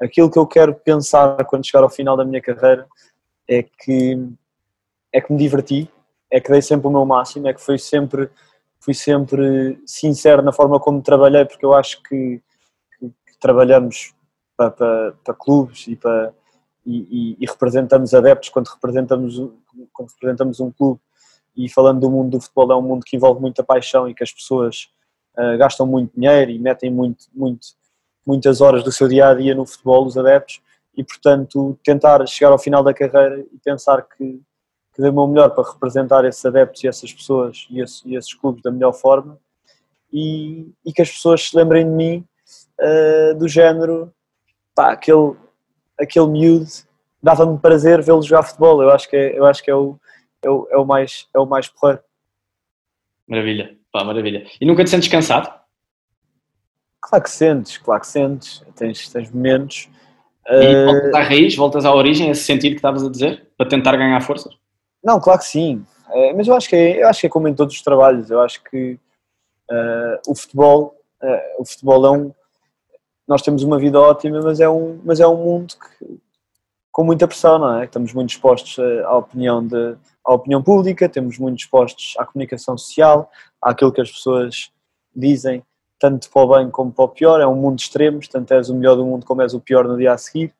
Aquilo 0.04 0.30
que 0.30 0.38
eu 0.38 0.46
quero 0.46 0.74
pensar 0.74 1.42
quando 1.46 1.66
chegar 1.66 1.82
ao 1.82 1.88
final 1.88 2.16
da 2.16 2.24
minha 2.24 2.40
carreira 2.40 2.86
é 3.48 3.62
que 3.62 4.18
é 5.12 5.20
que 5.20 5.32
me 5.32 5.38
diverti, 5.38 5.88
é 6.30 6.40
que 6.40 6.50
dei 6.50 6.60
sempre 6.60 6.88
o 6.88 6.90
meu 6.90 7.06
máximo, 7.06 7.46
é 7.48 7.54
que 7.54 7.60
fui 7.60 7.78
sempre 7.78 8.28
fui 8.80 8.92
sempre 8.92 9.80
sincero 9.86 10.42
na 10.42 10.52
forma 10.52 10.78
como 10.78 11.00
trabalhei, 11.00 11.46
porque 11.46 11.64
eu 11.64 11.72
acho 11.72 12.02
que 12.02 12.42
trabalhamos 13.40 14.14
para, 14.54 14.70
para, 14.70 15.12
para 15.24 15.34
clubes 15.34 15.86
e, 15.88 15.96
para, 15.96 16.34
e, 16.84 16.96
e, 16.96 17.36
e, 17.40 17.46
representamos 17.46 18.12
adeptos 18.12 18.50
quando 18.50 18.66
representamos, 18.68 19.36
quando 19.92 20.10
representamos 20.10 20.60
um 20.60 20.70
clube. 20.70 21.00
E 21.56 21.68
falando 21.68 22.00
do 22.00 22.10
mundo 22.10 22.32
do 22.32 22.40
futebol 22.40 22.72
é 22.72 22.76
um 22.76 22.82
mundo 22.82 23.04
que 23.04 23.16
envolve 23.16 23.40
muita 23.40 23.62
paixão 23.62 24.08
e 24.08 24.14
que 24.14 24.22
as 24.22 24.32
pessoas 24.32 24.88
uh, 25.38 25.56
gastam 25.56 25.86
muito 25.86 26.12
dinheiro 26.14 26.50
e 26.50 26.58
metem 26.58 26.90
muito, 26.90 27.26
muito, 27.32 27.68
muitas 28.26 28.60
horas 28.60 28.82
do 28.82 28.92
seu 28.92 29.08
dia 29.08 29.28
a 29.28 29.34
dia 29.34 29.54
no 29.54 29.66
futebol, 29.66 30.06
os 30.06 30.16
adeptos, 30.16 30.60
e 30.96 31.02
portanto 31.02 31.78
tentar 31.82 32.26
chegar 32.26 32.52
ao 32.52 32.58
final 32.58 32.82
da 32.82 32.94
carreira 32.94 33.44
e 33.52 33.58
pensar 33.64 34.02
que, 34.02 34.40
que 34.94 35.02
o 35.02 35.12
meu 35.12 35.26
melhor 35.26 35.50
para 35.50 35.70
representar 35.70 36.24
esses 36.24 36.44
adeptos 36.44 36.84
e 36.84 36.88
essas 36.88 37.12
pessoas 37.12 37.66
e 37.70 37.80
esses, 37.80 38.02
e 38.04 38.14
esses 38.14 38.32
clubes 38.32 38.62
da 38.62 38.70
melhor 38.70 38.92
forma 38.92 39.38
e, 40.14 40.68
e 40.86 40.92
que 40.92 41.02
as 41.02 41.10
pessoas 41.10 41.48
se 41.48 41.56
lembrem 41.56 41.84
de 41.84 41.90
mim 41.90 42.24
uh, 42.80 43.34
do 43.36 43.48
género, 43.48 44.12
pá, 44.72 44.92
aquele, 44.92 45.34
aquele 45.98 46.28
miúdo, 46.28 46.66
dava-me 47.20 47.58
prazer 47.58 48.00
vê-lo 48.00 48.22
jogar 48.22 48.44
futebol, 48.44 48.80
eu 48.80 48.90
acho 48.90 49.10
que 49.10 49.16
é, 49.16 49.36
eu 49.36 49.44
acho 49.44 49.62
que 49.62 49.70
é, 49.70 49.74
o, 49.74 49.98
é, 50.40 50.48
o, 50.48 50.68
é 50.70 50.76
o 50.76 50.84
mais, 50.84 51.26
é 51.34 51.40
o 51.40 51.46
mais 51.46 51.66
porreiro. 51.66 52.00
Maravilha, 53.26 53.76
pá, 53.90 54.04
maravilha. 54.04 54.46
E 54.60 54.64
nunca 54.64 54.84
te 54.84 54.90
sentes 54.90 55.08
cansado? 55.08 55.63
Claro 57.06 57.22
que 57.22 57.30
sentes, 57.30 57.76
claro 57.76 58.00
que 58.00 58.06
sentes, 58.06 58.64
tens, 58.74 59.08
tens 59.10 59.30
momentos. 59.30 59.90
E 60.48 60.74
uh... 60.74 60.86
voltas 60.86 61.14
à 61.14 61.20
raiz, 61.20 61.56
voltas 61.56 61.84
à 61.84 61.94
origem, 61.94 62.30
esse 62.30 62.44
sentido 62.44 62.72
que 62.72 62.78
estavas 62.78 63.04
a 63.04 63.10
dizer, 63.10 63.46
para 63.58 63.68
tentar 63.68 63.94
ganhar 63.96 64.20
forças? 64.22 64.54
Não, 65.02 65.20
claro 65.20 65.38
que 65.38 65.44
sim, 65.44 65.84
é, 66.10 66.32
mas 66.32 66.48
eu 66.48 66.54
acho 66.54 66.68
que, 66.68 66.76
é, 66.76 67.02
eu 67.02 67.08
acho 67.08 67.20
que 67.20 67.26
é 67.26 67.30
como 67.30 67.46
em 67.46 67.54
todos 67.54 67.74
os 67.74 67.82
trabalhos, 67.82 68.30
eu 68.30 68.40
acho 68.40 68.62
que 68.64 68.98
uh, 69.70 70.30
o 70.30 70.34
futebol, 70.34 70.96
uh, 71.22 71.60
o 71.62 71.64
futebol 71.66 72.06
é 72.06 72.10
um, 72.10 72.32
nós 73.28 73.42
temos 73.42 73.62
uma 73.62 73.78
vida 73.78 74.00
ótima, 74.00 74.40
mas 74.40 74.58
é 74.60 74.68
um, 74.68 74.98
mas 75.04 75.20
é 75.20 75.26
um 75.26 75.36
mundo 75.36 75.74
que, 75.74 76.18
com 76.90 77.04
muita 77.04 77.28
pressão, 77.28 77.58
não 77.58 77.80
é? 77.80 77.84
Estamos 77.84 78.14
muito 78.14 78.30
expostos 78.30 78.78
à 79.04 79.16
opinião, 79.16 79.66
de, 79.66 79.96
à 80.24 80.32
opinião 80.32 80.62
pública, 80.62 81.08
temos 81.08 81.38
muito 81.38 81.58
expostos 81.58 82.14
à 82.18 82.24
comunicação 82.24 82.78
social, 82.78 83.30
àquilo 83.60 83.92
que 83.92 84.00
as 84.00 84.10
pessoas 84.10 84.70
dizem, 85.14 85.62
tanto 85.98 86.30
para 86.30 86.42
o 86.42 86.56
bem 86.56 86.70
como 86.70 86.92
para 86.92 87.04
o 87.04 87.08
pior. 87.08 87.40
É 87.40 87.46
um 87.46 87.54
mundo 87.54 87.76
de 87.76 87.82
extremos, 87.82 88.28
tanto 88.28 88.52
és 88.54 88.68
o 88.68 88.74
melhor 88.74 88.96
do 88.96 89.04
mundo 89.04 89.24
como 89.24 89.42
és 89.42 89.54
o 89.54 89.60
pior 89.60 89.86
no 89.86 89.96
dia 89.96 90.12
a 90.12 90.18
seguir. 90.18 90.52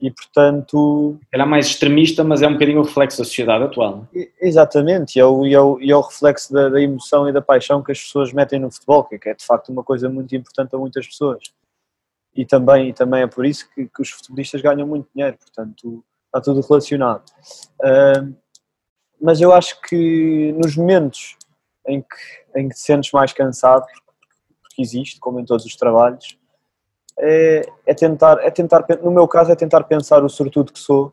E 0.00 0.10
portanto. 0.10 1.18
Era 1.32 1.44
mais 1.44 1.66
extremista, 1.66 2.22
mas 2.22 2.40
é 2.40 2.46
um 2.46 2.52
bocadinho 2.52 2.80
o 2.80 2.84
reflexo 2.84 3.18
da 3.18 3.24
sociedade 3.24 3.64
atual. 3.64 4.06
Exatamente, 4.40 5.16
e 5.16 5.20
é 5.20 5.24
o, 5.24 5.44
e 5.44 5.54
é 5.54 5.60
o, 5.60 5.80
e 5.80 5.90
é 5.90 5.96
o 5.96 6.00
reflexo 6.00 6.52
da, 6.52 6.68
da, 6.68 6.80
emoção 6.80 7.28
e 7.28 7.32
da 7.32 7.42
paixão 7.42 7.82
que 7.82 7.90
as 7.90 8.00
pessoas 8.00 8.32
metem 8.32 8.60
no 8.60 8.70
futebol, 8.70 9.02
que 9.04 9.28
é 9.28 9.34
de 9.34 9.44
facto 9.44 9.70
uma 9.70 9.82
coisa 9.82 10.08
muito 10.08 10.34
importante 10.36 10.74
a 10.74 10.78
muitas 10.78 11.06
pessoas. 11.06 11.52
E 12.36 12.46
também, 12.46 12.90
e 12.90 12.92
também 12.92 13.22
é 13.22 13.26
por 13.26 13.44
isso 13.44 13.68
que, 13.74 13.86
que 13.86 14.02
os 14.02 14.10
futebolistas 14.10 14.60
ganham 14.60 14.86
muito 14.86 15.08
dinheiro, 15.12 15.36
portanto 15.36 16.04
está 16.26 16.40
tudo 16.40 16.60
relacionado. 16.60 17.24
Uh, 17.80 18.34
mas 19.20 19.40
eu 19.40 19.52
acho 19.52 19.80
que 19.80 20.52
nos 20.52 20.76
momentos 20.76 21.36
em 21.86 22.02
que, 22.02 22.60
em 22.60 22.68
que 22.68 22.74
te 22.74 22.80
sentes 22.80 23.10
mais 23.10 23.32
cansado, 23.32 23.84
porque 24.78 24.82
existe, 24.82 25.18
como 25.18 25.40
em 25.40 25.44
todos 25.44 25.66
os 25.66 25.74
trabalhos, 25.74 26.38
é, 27.18 27.68
é, 27.84 27.94
tentar, 27.94 28.38
é 28.44 28.50
tentar, 28.50 28.86
no 29.02 29.10
meu 29.10 29.26
caso, 29.26 29.50
é 29.50 29.56
tentar 29.56 29.82
pensar 29.84 30.24
o 30.24 30.28
sortudo 30.28 30.72
que 30.72 30.78
sou 30.78 31.12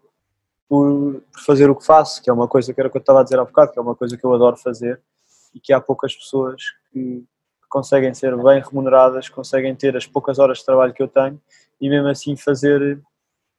por, 0.69 1.21
por, 1.31 1.41
fazer 1.45 1.69
o 1.69 1.75
que 1.75 1.85
faço, 1.85 2.21
que 2.21 2.29
é 2.29 2.33
uma 2.33 2.47
coisa 2.47 2.73
que 2.73 2.79
era 2.79 2.87
o 2.87 2.91
que 2.91 2.97
eu 2.97 3.01
estava 3.01 3.21
a 3.21 3.23
dizer 3.23 3.39
há 3.39 3.45
bocado, 3.45 3.71
que 3.71 3.79
é 3.79 3.81
uma 3.81 3.95
coisa 3.95 4.15
que 4.15 4.23
eu 4.23 4.33
adoro 4.33 4.55
fazer 4.55 5.01
e 5.53 5.59
que 5.59 5.73
há 5.73 5.81
poucas 5.81 6.15
pessoas 6.15 6.61
que, 6.91 7.19
que 7.19 7.67
conseguem 7.69 8.13
ser 8.13 8.35
bem 8.37 8.61
remuneradas, 8.61 9.29
conseguem 9.29 9.75
ter 9.75 9.97
as 9.97 10.05
poucas 10.05 10.37
horas 10.37 10.59
de 10.59 10.65
trabalho 10.65 10.93
que 10.93 11.01
eu 11.01 11.07
tenho 11.07 11.41
e 11.81 11.89
mesmo 11.89 12.07
assim 12.07 12.35
fazer, 12.35 13.01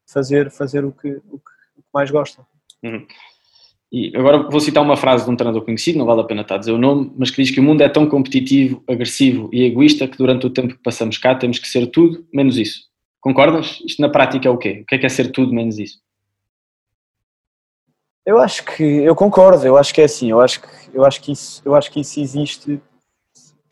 fazer, 0.06 0.50
fazer 0.50 0.84
o, 0.84 0.92
que, 0.92 1.08
o, 1.08 1.38
que, 1.38 1.52
o 1.78 1.82
que 1.82 1.88
mais 1.92 2.10
gostam. 2.10 2.46
Uhum. 2.82 3.06
E 3.92 4.16
agora 4.16 4.38
vou 4.50 4.60
citar 4.60 4.82
uma 4.82 4.96
frase 4.96 5.24
de 5.24 5.30
um 5.30 5.36
treinador 5.36 5.64
conhecido, 5.64 5.98
não 5.98 6.06
vale 6.06 6.20
a 6.20 6.24
pena 6.24 6.42
estar 6.42 6.56
a 6.56 6.58
dizer 6.58 6.72
o 6.72 6.78
nome, 6.78 7.12
mas 7.16 7.30
que 7.30 7.42
diz 7.42 7.52
que 7.52 7.60
o 7.60 7.62
mundo 7.62 7.82
é 7.82 7.88
tão 7.88 8.06
competitivo, 8.08 8.82
agressivo 8.88 9.48
e 9.52 9.62
egoísta 9.62 10.08
que 10.08 10.18
durante 10.18 10.46
o 10.46 10.50
tempo 10.50 10.74
que 10.74 10.82
passamos 10.82 11.18
cá 11.18 11.34
temos 11.34 11.58
que 11.58 11.68
ser 11.68 11.86
tudo 11.86 12.26
menos 12.32 12.56
isso. 12.56 12.86
Concordas? 13.20 13.80
Isto 13.86 14.02
na 14.02 14.08
prática 14.08 14.48
é 14.48 14.50
o 14.50 14.58
quê? 14.58 14.80
O 14.82 14.86
que 14.86 14.96
é 14.96 14.98
que 14.98 15.06
é 15.06 15.08
ser 15.08 15.30
tudo 15.30 15.54
menos 15.54 15.78
isso? 15.78 16.00
Eu 18.24 18.40
acho 18.40 18.64
que 18.64 18.82
eu 18.82 19.14
concordo, 19.14 19.64
eu 19.64 19.76
acho 19.76 19.94
que 19.94 20.00
é 20.00 20.04
assim, 20.04 20.30
eu 20.30 20.40
acho 20.40 20.60
que 20.60 20.68
eu 20.92 21.04
acho 21.04 21.20
que 21.20 21.30
isso, 21.30 21.62
eu 21.64 21.74
acho 21.74 21.90
que 21.92 22.00
isso 22.00 22.18
existe. 22.18 22.80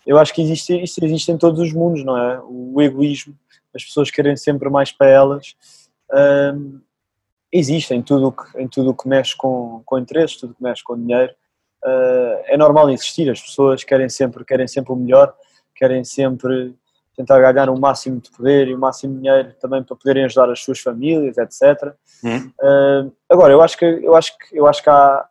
Eu 0.07 0.19
acho 0.19 0.33
que 0.33 0.43
existe, 0.43 0.81
isso 0.81 1.05
existe 1.05 1.33
em 1.33 1.39
todos 1.39 1.59
os 1.59 1.73
mundos, 1.73 2.05
não 2.05 2.17
é? 2.17 2.41
O 2.45 2.81
egoísmo, 2.81 3.35
as 3.75 3.83
pessoas 3.83 4.11
querem 4.11 4.37
sempre 4.37 4.71
mais 4.71 4.93
para 4.93 5.09
elas. 5.09 5.57
Hum, 6.13 6.81
existe 7.55 7.95
em 7.95 8.03
tudo 8.03 8.33
que, 8.33 8.61
em 8.61 8.67
tudo 8.67 8.93
que 8.95 9.09
mexe 9.09 9.37
com, 9.37 9.81
com 9.87 9.97
interesses, 9.97 10.37
tudo 10.37 10.55
que 10.55 10.63
mexe 10.63 10.83
com 10.83 10.97
dinheiro. 10.97 11.33
Uh, 11.85 12.43
é 12.47 12.57
normal 12.57 12.91
existir, 12.91 13.31
as 13.31 13.41
pessoas 13.41 13.85
querem 13.85 14.09
sempre, 14.09 14.45
querem 14.45 14.67
sempre 14.67 14.93
o 14.93 14.97
melhor, 14.97 15.33
querem 15.77 16.03
sempre 16.03 16.75
tentar 17.17 17.39
ganhar 17.41 17.71
o 17.71 17.79
máximo 17.79 18.21
de 18.21 18.29
poder 18.31 18.67
e 18.67 18.75
o 18.75 18.79
máximo 18.79 19.15
de 19.15 19.21
dinheiro 19.21 19.55
também 19.61 19.85
para 19.85 19.95
poderem 19.95 20.25
ajudar 20.25 20.51
as 20.51 20.61
suas 20.61 20.81
famílias, 20.81 21.39
etc. 21.39 21.95
Uhum. 22.25 22.53
Uh, 22.61 23.13
agora, 23.31 23.53
eu 23.53 23.63
acho 23.63 23.79
que 23.79 23.85
eu 23.85 24.17
acho 24.17 24.37
que 24.37 24.59
eu 24.59 24.67
acho 24.67 24.83
que 24.83 24.91
há 24.91 25.25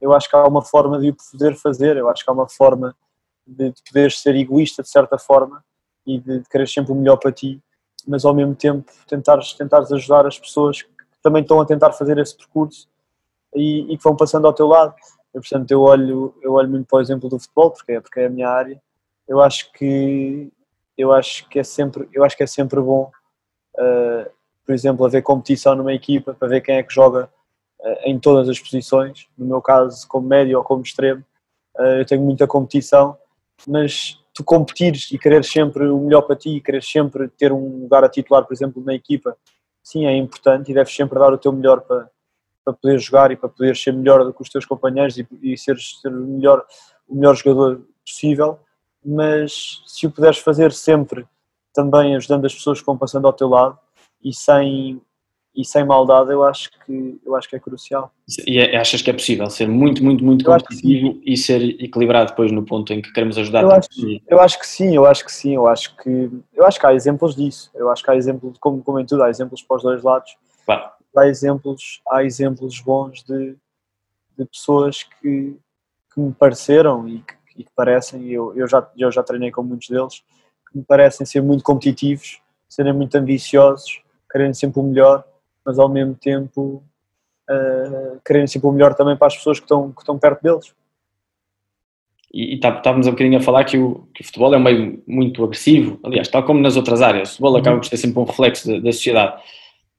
eu 0.00 0.12
acho 0.12 0.28
que 0.28 0.36
há 0.36 0.46
uma 0.46 0.62
forma 0.62 0.98
de 0.98 1.10
o 1.10 1.16
poder 1.32 1.54
fazer, 1.56 1.96
eu 1.96 2.08
acho 2.08 2.24
que 2.24 2.30
há 2.30 2.34
uma 2.34 2.48
forma 2.48 2.94
de, 3.46 3.70
de 3.70 3.82
poder 3.82 4.12
ser 4.12 4.34
egoísta 4.34 4.82
de 4.82 4.88
certa 4.88 5.18
forma 5.18 5.62
e 6.06 6.18
de, 6.18 6.40
de 6.40 6.48
querer 6.48 6.68
sempre 6.68 6.92
o 6.92 6.94
melhor 6.94 7.16
para 7.16 7.32
ti, 7.32 7.60
mas 8.06 8.24
ao 8.24 8.34
mesmo 8.34 8.54
tempo 8.54 8.90
tentares, 9.06 9.52
tentares 9.52 9.92
ajudar 9.92 10.26
as 10.26 10.38
pessoas 10.38 10.82
também 11.22 11.42
estão 11.42 11.60
a 11.60 11.66
tentar 11.66 11.92
fazer 11.92 12.18
esse 12.18 12.36
percurso 12.36 12.88
e, 13.54 13.92
e 13.92 13.96
que 13.96 14.02
vão 14.02 14.16
passando 14.16 14.46
ao 14.46 14.52
teu 14.52 14.66
lado. 14.66 14.94
Eu, 15.32 15.40
portanto, 15.40 15.70
eu 15.70 15.82
olho, 15.82 16.34
eu 16.42 16.52
olho 16.54 16.68
muito 16.68 16.86
para 16.86 16.98
o 16.98 17.00
exemplo 17.00 17.28
do 17.28 17.38
futebol, 17.38 17.70
porque 17.70 17.92
é, 17.92 18.00
porque 18.00 18.20
é 18.20 18.26
a 18.26 18.30
minha 18.30 18.48
área. 18.48 18.80
Eu 19.28 19.40
acho 19.40 19.72
que 19.72 20.50
eu 21.00 21.12
acho 21.12 21.48
que 21.48 21.58
é 21.58 21.64
sempre, 21.64 22.08
eu 22.12 22.22
acho 22.24 22.36
que 22.36 22.42
é 22.42 22.46
sempre 22.46 22.80
bom, 22.80 23.10
uh, 23.76 24.30
por 24.66 24.74
exemplo, 24.74 25.06
haver 25.06 25.22
competição 25.22 25.74
numa 25.74 25.94
equipa 25.94 26.34
para 26.34 26.48
ver 26.48 26.60
quem 26.60 26.76
é 26.76 26.82
que 26.82 26.92
joga 26.92 27.30
uh, 27.80 27.96
em 28.04 28.18
todas 28.18 28.48
as 28.48 28.58
posições. 28.58 29.26
No 29.36 29.46
meu 29.46 29.62
caso, 29.62 30.06
como 30.06 30.28
médio 30.28 30.58
ou 30.58 30.64
como 30.64 30.82
extremo, 30.82 31.24
uh, 31.78 31.98
eu 31.98 32.04
tenho 32.04 32.22
muita 32.22 32.46
competição, 32.46 33.16
mas 33.66 34.20
tu 34.34 34.44
competires 34.44 35.10
e 35.10 35.18
quereres 35.18 35.50
sempre 35.50 35.88
o 35.88 35.98
melhor 35.98 36.22
para 36.22 36.36
ti, 36.36 36.50
e 36.50 36.60
quereres 36.60 36.90
sempre 36.90 37.28
ter 37.28 37.52
um 37.52 37.82
lugar 37.82 38.04
a 38.04 38.08
titular, 38.08 38.44
por 38.44 38.52
exemplo, 38.52 38.82
na 38.84 38.94
equipa, 38.94 39.36
sim, 39.82 40.06
é 40.06 40.16
importante 40.16 40.70
e 40.70 40.74
deves 40.74 40.94
sempre 40.94 41.18
dar 41.18 41.32
o 41.32 41.38
teu 41.38 41.52
melhor 41.52 41.80
para, 41.80 42.10
para 42.64 42.74
poder 42.74 42.98
jogar 42.98 43.30
e 43.30 43.36
para 43.36 43.48
poder 43.48 43.76
ser 43.76 43.92
melhor 43.92 44.24
do 44.24 44.32
que 44.32 44.42
os 44.42 44.48
teus 44.48 44.64
companheiros 44.64 45.18
e, 45.18 45.26
e 45.42 45.56
seres 45.56 46.00
ser 46.00 46.08
o 46.08 46.26
melhor, 46.26 46.64
o 47.08 47.14
melhor 47.14 47.34
jogador 47.36 47.82
possível, 48.04 48.58
mas 49.04 49.82
se 49.86 50.06
o 50.06 50.10
puderes 50.10 50.38
fazer 50.38 50.72
sempre 50.72 51.26
também 51.72 52.16
ajudando 52.16 52.44
as 52.46 52.54
pessoas 52.54 52.80
que 52.80 52.86
vão 52.86 52.98
passando 52.98 53.26
ao 53.26 53.32
teu 53.32 53.48
lado 53.48 53.78
e 54.22 54.34
sem 54.34 55.00
e 55.60 55.64
sem 55.64 55.84
maldade 55.84 56.30
eu 56.30 56.42
acho 56.42 56.70
que 56.84 57.20
eu 57.24 57.36
acho 57.36 57.48
que 57.48 57.56
é 57.56 57.58
crucial. 57.58 58.12
E 58.46 58.58
é, 58.58 58.76
achas 58.76 59.02
que 59.02 59.10
é 59.10 59.12
possível 59.12 59.48
ser 59.50 59.68
muito, 59.68 60.02
muito, 60.02 60.24
muito 60.24 60.48
eu 60.48 60.52
competitivo 60.52 61.20
e 61.24 61.36
ser 61.36 61.62
equilibrado 61.82 62.30
depois 62.30 62.50
no 62.50 62.64
ponto 62.64 62.92
em 62.92 63.02
que 63.02 63.12
queremos 63.12 63.36
ajudar? 63.36 63.62
Eu 63.62 63.70
acho, 63.70 63.88
eu 64.28 64.40
acho 64.40 64.58
que 64.58 64.66
sim, 64.66 64.94
eu 64.94 65.04
acho 65.04 65.24
que 65.24 65.32
sim, 65.32 65.54
eu 65.54 65.66
acho 65.66 65.94
que 65.96 66.30
eu 66.54 66.66
acho 66.66 66.80
que 66.80 66.86
há 66.86 66.94
exemplos 66.94 67.34
disso. 67.36 67.70
Eu 67.74 67.90
acho 67.90 68.02
que 68.02 68.10
há 68.10 68.16
exemplos, 68.16 68.56
como, 68.58 68.82
como 68.82 68.98
em 68.98 69.04
tudo, 69.04 69.22
há 69.22 69.28
exemplos 69.28 69.62
para 69.62 69.76
os 69.76 69.82
dois 69.82 70.02
lados. 70.02 70.36
Claro. 70.64 70.90
Há 71.16 71.26
exemplos, 71.26 72.00
há 72.08 72.24
exemplos 72.24 72.80
bons 72.80 73.22
de, 73.24 73.56
de 74.38 74.44
pessoas 74.46 75.02
que, 75.02 75.56
que 76.14 76.20
me 76.20 76.32
pareceram 76.32 77.06
e 77.08 77.18
que, 77.18 77.34
e 77.58 77.64
que 77.64 77.70
parecem, 77.76 78.28
eu, 78.28 78.56
eu, 78.56 78.66
já, 78.66 78.88
eu 78.96 79.10
já 79.10 79.22
treinei 79.22 79.50
com 79.50 79.62
muitos 79.62 79.88
deles, 79.88 80.22
que 80.70 80.78
me 80.78 80.84
parecem 80.84 81.26
ser 81.26 81.42
muito 81.42 81.64
competitivos, 81.64 82.40
serem 82.68 82.92
muito 82.92 83.14
ambiciosos, 83.16 84.00
querendo 84.30 84.54
sempre 84.54 84.80
o 84.80 84.84
melhor 84.84 85.24
mas 85.64 85.78
ao 85.78 85.88
mesmo 85.88 86.14
tempo 86.14 86.82
uh, 87.50 88.20
querendo 88.24 88.48
sempre 88.48 88.68
o 88.68 88.72
melhor 88.72 88.94
também 88.94 89.16
para 89.16 89.26
as 89.26 89.36
pessoas 89.36 89.58
que 89.58 89.64
estão, 89.64 89.92
que 89.92 90.00
estão 90.00 90.18
perto 90.18 90.42
deles. 90.42 90.72
E, 92.32 92.54
e 92.54 92.60
tá, 92.60 92.70
estávamos 92.70 93.06
um 93.06 93.10
bocadinho 93.10 93.38
a 93.38 93.42
falar 93.42 93.64
que 93.64 93.76
o, 93.76 94.06
que 94.14 94.22
o, 94.22 94.24
futebol 94.24 94.54
é 94.54 94.56
um 94.56 94.62
meio 94.62 95.02
muito 95.06 95.42
agressivo, 95.42 95.98
aliás, 96.04 96.28
tal 96.28 96.44
como 96.44 96.60
nas 96.60 96.76
outras 96.76 97.02
áreas, 97.02 97.30
o 97.30 97.32
futebol 97.32 97.56
acaba 97.56 97.78
por 97.78 97.86
ser 97.86 97.96
sempre 97.96 98.20
um 98.20 98.24
reflexo 98.24 98.68
da, 98.68 98.78
da 98.78 98.92
sociedade. 98.92 99.42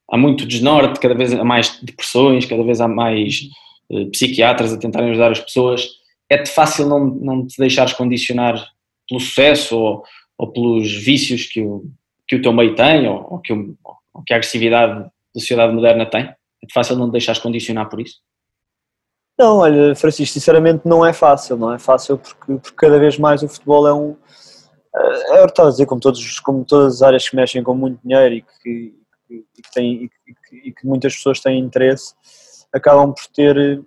Há 0.09 0.17
muito 0.17 0.45
desnorte, 0.45 0.99
cada 0.99 1.15
vez 1.15 1.33
há 1.33 1.43
mais 1.43 1.79
depressões, 1.81 2.45
cada 2.45 2.63
vez 2.63 2.79
há 2.79 2.87
mais 2.87 3.49
uh, 3.89 4.09
psiquiatras 4.11 4.73
a 4.73 4.77
tentarem 4.77 5.09
ajudar 5.11 5.31
as 5.31 5.39
pessoas. 5.39 5.87
É-te 6.29 6.49
fácil 6.49 6.87
não, 6.87 7.05
não 7.05 7.47
te 7.47 7.57
deixares 7.57 7.93
condicionar 7.93 8.55
pelo 9.07 9.19
sucesso 9.19 9.77
ou, 9.77 10.03
ou 10.37 10.47
pelos 10.47 10.91
vícios 10.91 11.45
que 11.45 11.61
o, 11.61 11.85
que 12.27 12.37
o 12.37 12.41
teu 12.41 12.53
meio 12.53 12.75
tem 12.75 13.07
ou, 13.07 13.33
ou 13.33 13.39
que, 13.39 13.51
o, 13.51 13.75
ou 14.13 14.23
que 14.25 14.33
a 14.33 14.37
agressividade 14.37 15.09
da 15.33 15.39
sociedade 15.39 15.73
moderna 15.73 16.05
tem? 16.05 16.23
É 16.23 16.67
fácil 16.73 16.95
não 16.95 17.07
te 17.07 17.13
deixares 17.13 17.41
condicionar 17.41 17.89
por 17.89 17.99
isso? 17.99 18.19
Não, 19.37 19.57
olha, 19.57 19.95
Francisco, 19.95 20.33
sinceramente 20.33 20.83
não 20.85 21.03
é 21.05 21.13
fácil, 21.13 21.57
não 21.57 21.73
é 21.73 21.79
fácil 21.79 22.17
porque, 22.17 22.53
porque 22.53 22.75
cada 22.75 22.99
vez 22.99 23.17
mais 23.17 23.41
o 23.41 23.47
futebol 23.47 23.87
é 23.87 23.93
um. 23.93 24.15
É, 24.95 25.37
é 25.37 25.41
o 25.41 25.45
que 25.45 25.51
estava 25.51 25.69
a 25.69 25.71
dizer, 25.71 25.85
como, 25.85 25.99
todos, 25.99 26.39
como 26.39 26.65
todas 26.65 26.95
as 26.95 27.01
áreas 27.01 27.27
que 27.27 27.35
mexem 27.35 27.63
com 27.63 27.73
muito 27.73 27.99
dinheiro 28.03 28.35
e 28.35 28.41
que, 28.41 28.95
e 29.29 29.61
que, 29.61 29.71
tem, 29.73 30.03
e 30.03 30.09
que, 30.09 30.69
e 30.69 30.73
que 30.73 30.85
muitas 30.85 31.15
pessoas 31.15 31.39
têm 31.39 31.59
interesse, 31.59 32.13
acabam 32.71 33.13
por 33.13 33.25
ter, 33.33 33.81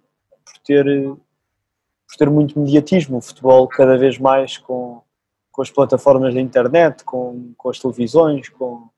por 0.44 0.58
ter, 0.64 0.84
por 0.84 2.16
ter 2.18 2.30
muito 2.30 2.58
mediatismo. 2.58 3.18
O 3.18 3.22
futebol, 3.22 3.68
cada 3.68 3.96
vez 3.96 4.18
mais 4.18 4.58
com, 4.58 5.02
com 5.52 5.62
as 5.62 5.70
plataformas 5.70 6.34
da 6.34 6.40
internet, 6.40 7.04
com, 7.04 7.52
com 7.56 7.70
as 7.70 7.78
televisões, 7.78 8.48
com 8.48 8.88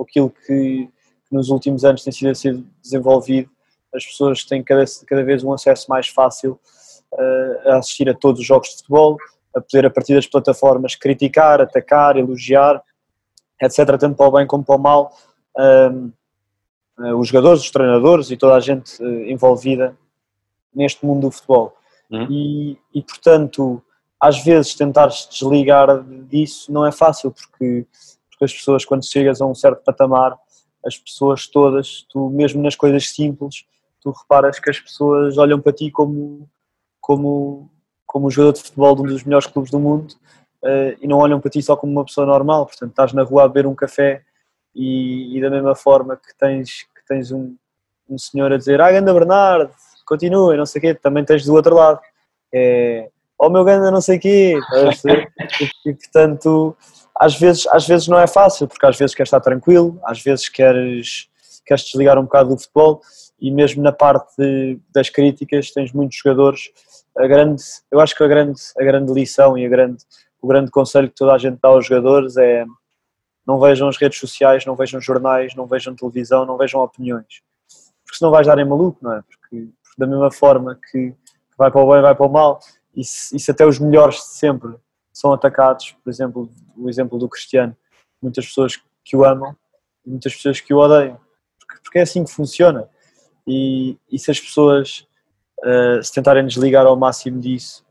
aquilo 0.00 0.30
que, 0.30 0.88
que 1.28 1.34
nos 1.34 1.48
últimos 1.48 1.84
anos 1.84 2.04
tem 2.04 2.12
sido 2.12 2.30
a 2.30 2.34
ser 2.34 2.62
desenvolvido, 2.82 3.50
as 3.94 4.04
pessoas 4.04 4.44
têm 4.44 4.62
cada, 4.62 4.84
cada 5.06 5.24
vez 5.24 5.42
um 5.42 5.52
acesso 5.52 5.86
mais 5.88 6.08
fácil 6.08 6.58
uh, 7.12 7.70
a 7.70 7.78
assistir 7.78 8.08
a 8.08 8.14
todos 8.14 8.40
os 8.40 8.46
jogos 8.46 8.68
de 8.68 8.76
futebol, 8.76 9.16
a 9.54 9.60
poder, 9.60 9.86
a 9.86 9.90
partir 9.90 10.14
das 10.14 10.26
plataformas, 10.26 10.94
criticar, 10.94 11.60
atacar, 11.60 12.16
elogiar, 12.16 12.82
etc., 13.60 13.98
tanto 13.98 14.16
para 14.16 14.28
o 14.28 14.32
bem 14.32 14.46
como 14.46 14.64
para 14.64 14.76
o 14.76 14.78
mal, 14.78 15.16
uh, 15.56 16.12
uh, 17.02 17.16
os 17.16 17.28
jogadores, 17.28 17.62
os 17.62 17.70
treinadores 17.70 18.30
e 18.30 18.36
toda 18.36 18.54
a 18.54 18.60
gente 18.60 19.02
envolvida 19.02 19.96
neste 20.74 21.04
mundo 21.04 21.22
do 21.22 21.30
futebol. 21.30 21.74
Uhum. 22.10 22.26
E, 22.30 22.78
e, 22.94 23.02
portanto, 23.02 23.82
às 24.20 24.42
vezes 24.44 24.74
tentar 24.74 25.10
se 25.10 25.28
desligar 25.30 26.04
disso 26.28 26.70
não 26.70 26.86
é 26.86 26.92
fácil, 26.92 27.32
porque, 27.32 27.86
porque 28.30 28.44
as 28.44 28.52
pessoas, 28.52 28.84
quando 28.84 29.04
chegas 29.04 29.40
a 29.40 29.46
um 29.46 29.54
certo 29.54 29.82
patamar, 29.82 30.38
as 30.84 30.98
pessoas 30.98 31.46
todas, 31.46 32.06
tu 32.08 32.30
mesmo 32.30 32.62
nas 32.62 32.76
coisas 32.76 33.08
simples, 33.08 33.64
tu 34.00 34.10
reparas 34.10 34.58
que 34.58 34.70
as 34.70 34.78
pessoas 34.78 35.36
olham 35.36 35.60
para 35.60 35.72
ti 35.72 35.90
como, 35.90 36.48
como, 37.00 37.70
como 38.06 38.30
jogador 38.30 38.52
de 38.52 38.62
futebol 38.62 38.94
de 38.94 39.02
um 39.02 39.06
dos 39.06 39.24
melhores 39.24 39.46
clubes 39.46 39.70
do 39.70 39.80
mundo 39.80 40.12
uh, 40.62 40.96
e 41.00 41.06
não 41.06 41.18
olham 41.18 41.40
para 41.40 41.50
ti 41.50 41.62
só 41.62 41.76
como 41.76 41.92
uma 41.92 42.04
pessoa 42.04 42.26
normal. 42.26 42.66
Portanto, 42.66 42.90
estás 42.90 43.12
na 43.12 43.22
rua 43.22 43.44
a 43.44 43.48
beber 43.48 43.66
um 43.66 43.74
café 43.74 44.22
e, 44.74 45.36
e 45.36 45.40
da 45.40 45.50
mesma 45.50 45.74
forma 45.74 46.16
que 46.16 46.36
tens, 46.38 46.82
que 46.94 47.06
tens 47.08 47.32
um, 47.32 47.56
um 48.08 48.18
senhor 48.18 48.52
a 48.52 48.56
dizer 48.56 48.80
ah, 48.80 48.92
Ganda 48.92 49.12
Bernardo, 49.12 49.70
continua, 50.06 50.56
não 50.56 50.66
sei 50.66 50.78
o 50.78 50.82
quê, 50.82 50.94
também 50.94 51.24
tens 51.24 51.44
do 51.44 51.54
outro 51.54 51.74
lado. 51.74 52.00
É, 52.54 53.10
oh 53.38 53.50
meu 53.50 53.64
Ganda, 53.64 53.90
não 53.90 54.00
sei 54.00 54.18
o 54.18 54.20
quê. 54.20 54.54
e, 55.84 55.90
e 55.90 55.94
portanto 55.94 56.76
às 57.18 57.38
vezes, 57.38 57.66
às 57.68 57.86
vezes 57.86 58.08
não 58.08 58.18
é 58.18 58.26
fácil, 58.26 58.68
porque 58.68 58.84
às 58.84 58.96
vezes 58.96 59.14
queres 59.14 59.28
estar 59.28 59.40
tranquilo, 59.40 59.98
às 60.04 60.22
vezes 60.22 60.48
queres, 60.48 61.28
queres 61.64 61.84
desligar 61.84 62.18
um 62.18 62.24
bocado 62.24 62.50
do 62.50 62.58
futebol 62.58 63.00
e 63.40 63.50
mesmo 63.50 63.82
na 63.82 63.92
parte 63.92 64.34
de, 64.38 64.78
das 64.92 65.08
críticas 65.08 65.70
tens 65.70 65.92
muitos 65.92 66.18
jogadores. 66.18 66.70
A 67.16 67.26
grande, 67.26 67.62
eu 67.90 68.00
acho 68.00 68.14
que 68.14 68.22
a 68.22 68.28
grande, 68.28 68.60
a 68.78 68.84
grande 68.84 69.12
lição 69.12 69.56
e 69.56 69.64
a 69.64 69.68
grande, 69.68 70.04
o 70.40 70.46
grande 70.46 70.70
conselho 70.70 71.08
que 71.08 71.14
toda 71.14 71.32
a 71.32 71.38
gente 71.38 71.58
dá 71.60 71.68
aos 71.68 71.86
jogadores 71.86 72.36
é 72.36 72.64
não 73.46 73.60
vejam 73.60 73.88
as 73.88 73.96
redes 73.96 74.18
sociais, 74.18 74.66
não 74.66 74.74
vejam 74.74 75.00
jornais, 75.00 75.54
não 75.54 75.66
vejam 75.66 75.94
televisão, 75.94 76.44
não 76.44 76.56
vejam 76.56 76.80
opiniões. 76.80 77.42
Porque 78.04 78.18
senão 78.18 78.30
vais 78.30 78.46
dar 78.46 78.58
em 78.58 78.64
maluco, 78.64 78.98
não 79.00 79.12
é? 79.12 79.22
Porque, 79.22 79.68
porque 79.82 79.94
da 79.98 80.06
mesma 80.06 80.30
forma 80.32 80.78
que, 80.90 81.14
vai 81.56 81.70
para 81.70 81.80
o 81.80 81.92
bem, 81.92 82.02
vai 82.02 82.14
para 82.14 82.26
o 82.26 82.28
mal, 82.28 82.58
e 82.94 83.04
se 83.04 83.50
até 83.50 83.64
os 83.64 83.78
melhores 83.78 84.16
de 84.16 84.24
sempre 84.24 84.74
são 85.16 85.32
atacados, 85.32 85.96
por 86.04 86.10
exemplo, 86.10 86.50
o 86.76 86.90
exemplo 86.90 87.18
do 87.18 87.26
Cristiano, 87.26 87.74
muitas 88.20 88.44
pessoas 88.44 88.78
que 89.02 89.16
o 89.16 89.24
amam 89.24 89.56
e 90.04 90.10
muitas 90.10 90.36
pessoas 90.36 90.60
que 90.60 90.74
o 90.74 90.76
odeiam, 90.76 91.18
porque, 91.58 91.82
porque 91.82 91.98
é 92.00 92.02
assim 92.02 92.22
que 92.22 92.30
funciona. 92.30 92.86
E, 93.46 93.96
e 94.12 94.18
se 94.18 94.30
as 94.30 94.38
pessoas 94.38 95.08
uh, 95.64 96.02
se 96.02 96.12
tentarem 96.12 96.46
desligar 96.46 96.84
ao 96.84 96.98
máximo 96.98 97.40
disso 97.40 97.82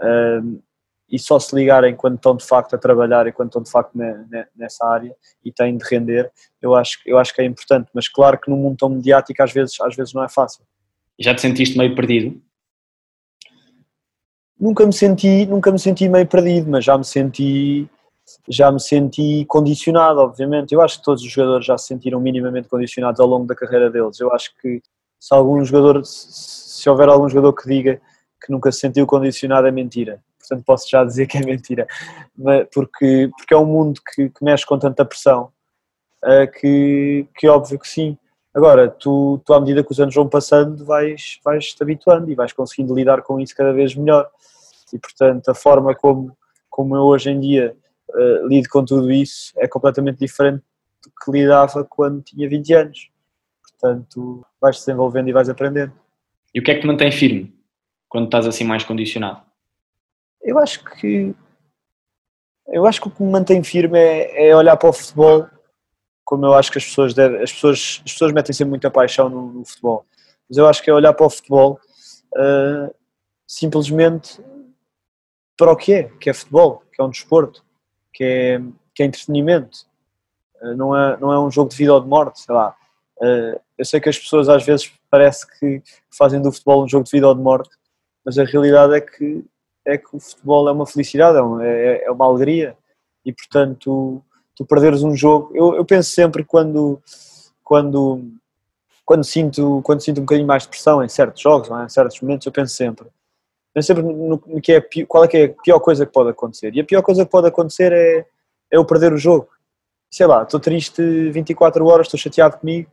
uh, 0.00 0.60
e 1.08 1.16
só 1.16 1.38
se 1.38 1.54
ligarem 1.54 1.94
quando 1.94 2.16
estão 2.16 2.34
de 2.34 2.44
facto 2.44 2.74
a 2.74 2.78
trabalhar 2.78 3.28
e 3.28 3.32
quando 3.32 3.50
estão 3.50 3.62
de 3.62 3.70
facto 3.70 3.92
nessa 4.56 4.84
área 4.84 5.14
e 5.44 5.52
têm 5.52 5.76
de 5.76 5.84
render, 5.88 6.28
eu 6.60 6.74
acho, 6.74 6.98
eu 7.06 7.18
acho 7.18 7.32
que 7.32 7.40
é 7.40 7.44
importante, 7.44 7.88
mas 7.94 8.08
claro 8.08 8.36
que 8.36 8.50
num 8.50 8.56
mundo 8.56 8.78
tão 8.78 8.88
mediático 8.88 9.40
às 9.40 9.52
vezes, 9.52 9.80
às 9.80 9.94
vezes 9.94 10.12
não 10.12 10.24
é 10.24 10.28
fácil. 10.28 10.64
Já 11.20 11.36
te 11.36 11.40
sentiste 11.40 11.78
meio 11.78 11.94
perdido? 11.94 12.42
Nunca 14.64 14.86
me 14.86 14.94
senti, 14.94 15.44
nunca 15.44 15.70
me 15.70 15.78
senti 15.78 16.08
meio 16.08 16.26
perdido, 16.26 16.70
mas 16.70 16.82
já 16.82 16.96
me 16.96 17.04
senti 17.04 17.86
já 18.48 18.72
me 18.72 18.80
senti 18.80 19.44
condicionado, 19.44 20.20
obviamente. 20.20 20.72
Eu 20.72 20.80
acho 20.80 20.98
que 20.98 21.04
todos 21.04 21.22
os 21.22 21.30
jogadores 21.30 21.66
já 21.66 21.76
se 21.76 21.88
sentiram 21.88 22.18
minimamente 22.18 22.66
condicionados 22.66 23.20
ao 23.20 23.26
longo 23.26 23.46
da 23.46 23.54
carreira 23.54 23.90
deles. 23.90 24.18
Eu 24.18 24.32
acho 24.32 24.56
que 24.62 24.80
se 25.20 25.34
algum 25.34 25.62
jogador, 25.62 26.02
se 26.06 26.88
houver 26.88 27.10
algum 27.10 27.28
jogador 27.28 27.52
que 27.52 27.68
diga 27.68 28.00
que 28.42 28.50
nunca 28.50 28.72
se 28.72 28.80
sentiu 28.80 29.06
condicionado, 29.06 29.66
é 29.66 29.70
mentira. 29.70 30.22
Portanto, 30.38 30.64
posso 30.64 30.88
já 30.88 31.04
dizer 31.04 31.26
que 31.26 31.36
é 31.36 31.44
mentira. 31.44 31.86
Porque, 32.72 33.30
porque 33.36 33.52
é 33.52 33.58
um 33.58 33.66
mundo 33.66 34.00
que, 34.14 34.30
que 34.30 34.42
mexe 34.42 34.64
com 34.64 34.78
tanta 34.78 35.04
pressão 35.04 35.52
eh, 36.24 36.46
que, 36.46 37.26
que 37.36 37.46
é 37.46 37.50
óbvio 37.50 37.78
que 37.78 37.86
sim. 37.86 38.16
Agora, 38.54 38.88
tu, 38.88 39.42
tu 39.44 39.52
à 39.52 39.60
medida 39.60 39.84
que 39.84 39.92
os 39.92 40.00
anos 40.00 40.14
vão 40.14 40.26
passando, 40.26 40.86
vais, 40.86 41.38
vais 41.44 41.74
te 41.74 41.82
habituando 41.82 42.30
e 42.30 42.34
vais 42.34 42.54
conseguindo 42.54 42.94
lidar 42.94 43.20
com 43.20 43.38
isso 43.38 43.54
cada 43.54 43.70
vez 43.70 43.94
melhor. 43.94 44.26
E, 44.94 44.98
portanto, 44.98 45.48
a 45.50 45.54
forma 45.54 45.94
como, 45.94 46.36
como 46.70 46.96
eu 46.96 47.02
hoje 47.02 47.30
em 47.30 47.40
dia 47.40 47.76
uh, 48.10 48.46
lido 48.46 48.68
com 48.68 48.84
tudo 48.84 49.10
isso 49.10 49.52
é 49.56 49.66
completamente 49.66 50.20
diferente 50.20 50.62
do 51.02 51.10
que 51.10 51.30
lidava 51.32 51.84
quando 51.84 52.22
tinha 52.22 52.48
20 52.48 52.74
anos. 52.74 53.10
Portanto, 53.62 54.46
vais 54.60 54.76
desenvolvendo 54.76 55.28
e 55.28 55.32
vais 55.32 55.48
aprendendo. 55.48 55.92
E 56.54 56.60
o 56.60 56.62
que 56.62 56.70
é 56.70 56.74
que 56.74 56.80
te 56.80 56.86
mantém 56.86 57.10
firme 57.10 57.52
quando 58.08 58.26
estás 58.26 58.46
assim 58.46 58.64
mais 58.64 58.84
condicionado? 58.84 59.42
Eu 60.40 60.58
acho 60.58 60.84
que 60.84 61.34
eu 62.68 62.86
acho 62.86 63.00
que 63.00 63.08
o 63.08 63.10
que 63.10 63.22
me 63.22 63.30
mantém 63.30 63.62
firme 63.62 63.98
é, 63.98 64.48
é 64.48 64.56
olhar 64.56 64.76
para 64.76 64.88
o 64.88 64.92
futebol 64.92 65.46
como 66.24 66.46
eu 66.46 66.54
acho 66.54 66.72
que 66.72 66.78
as 66.78 66.84
pessoas 66.84 67.12
devem, 67.12 67.42
as 67.42 67.52
pessoas, 67.52 68.00
as 68.04 68.12
pessoas 68.12 68.32
metem 68.32 68.54
sempre 68.54 68.70
muita 68.70 68.90
paixão 68.90 69.28
no, 69.28 69.52
no, 69.52 69.64
futebol, 69.64 70.06
mas 70.48 70.56
eu 70.56 70.66
acho 70.66 70.82
que 70.82 70.88
é 70.88 70.94
olhar 70.94 71.12
para 71.12 71.26
o 71.26 71.30
futebol 71.30 71.78
uh, 72.34 72.94
simplesmente 73.46 74.40
para 75.56 75.72
o 75.72 75.76
que 75.76 75.92
é, 75.92 76.02
que 76.20 76.30
é 76.30 76.34
futebol, 76.34 76.82
que 76.92 77.00
é 77.00 77.04
um 77.04 77.10
desporto, 77.10 77.64
que 78.12 78.24
é, 78.24 78.60
que 78.94 79.02
é 79.02 79.06
entretenimento, 79.06 79.86
uh, 80.62 80.76
não, 80.76 80.96
é, 80.96 81.16
não 81.18 81.32
é 81.32 81.38
um 81.38 81.50
jogo 81.50 81.70
de 81.70 81.76
vida 81.76 81.94
ou 81.94 82.00
de 82.00 82.08
morte, 82.08 82.40
sei 82.40 82.54
lá. 82.54 82.74
Uh, 83.18 83.60
eu 83.78 83.84
sei 83.84 84.00
que 84.00 84.08
as 84.08 84.18
pessoas 84.18 84.48
às 84.48 84.64
vezes 84.64 84.92
parece 85.10 85.46
que 85.58 85.82
fazem 86.16 86.40
do 86.40 86.52
futebol 86.52 86.84
um 86.84 86.88
jogo 86.88 87.04
de 87.04 87.10
vida 87.10 87.28
ou 87.28 87.34
de 87.34 87.40
morte, 87.40 87.70
mas 88.24 88.38
a 88.38 88.44
realidade 88.44 88.94
é 88.94 89.00
que, 89.00 89.44
é 89.84 89.98
que 89.98 90.16
o 90.16 90.20
futebol 90.20 90.68
é 90.68 90.72
uma 90.72 90.86
felicidade, 90.86 91.38
é, 91.62 91.66
é, 91.66 92.04
é 92.06 92.10
uma 92.10 92.26
alegria 92.26 92.76
e 93.24 93.32
portanto 93.32 94.22
tu 94.54 94.64
perderes 94.64 95.02
um 95.02 95.16
jogo. 95.16 95.50
Eu, 95.54 95.74
eu 95.74 95.84
penso 95.84 96.10
sempre 96.10 96.44
quando, 96.44 97.00
quando, 97.62 98.22
quando, 99.04 99.24
sinto, 99.24 99.80
quando 99.82 100.02
sinto 100.02 100.18
um 100.18 100.24
bocadinho 100.24 100.46
mais 100.46 100.62
de 100.62 100.68
pressão 100.68 101.02
em 101.02 101.08
certos 101.08 101.42
jogos, 101.42 101.70
é? 101.70 101.84
em 101.84 101.88
certos 101.88 102.20
momentos, 102.20 102.46
eu 102.46 102.52
penso 102.52 102.74
sempre. 102.74 103.06
Penso 103.74 103.88
sempre 103.88 104.04
no, 104.04 104.40
no 104.46 104.60
que 104.60 104.72
é, 104.72 104.80
qual 105.06 105.24
é, 105.24 105.28
que 105.28 105.36
é 105.36 105.44
a 105.46 105.62
pior 105.62 105.80
coisa 105.80 106.06
que 106.06 106.12
pode 106.12 106.30
acontecer. 106.30 106.74
E 106.74 106.80
a 106.80 106.84
pior 106.84 107.02
coisa 107.02 107.24
que 107.24 107.30
pode 107.30 107.48
acontecer 107.48 107.92
é, 107.92 108.18
é 108.70 108.76
eu 108.76 108.84
perder 108.84 109.12
o 109.12 109.18
jogo. 109.18 109.48
Sei 110.08 110.26
lá, 110.26 110.44
estou 110.44 110.60
triste 110.60 111.02
24 111.30 111.84
horas, 111.84 112.06
estou 112.06 112.18
chateado 112.18 112.58
comigo, 112.58 112.88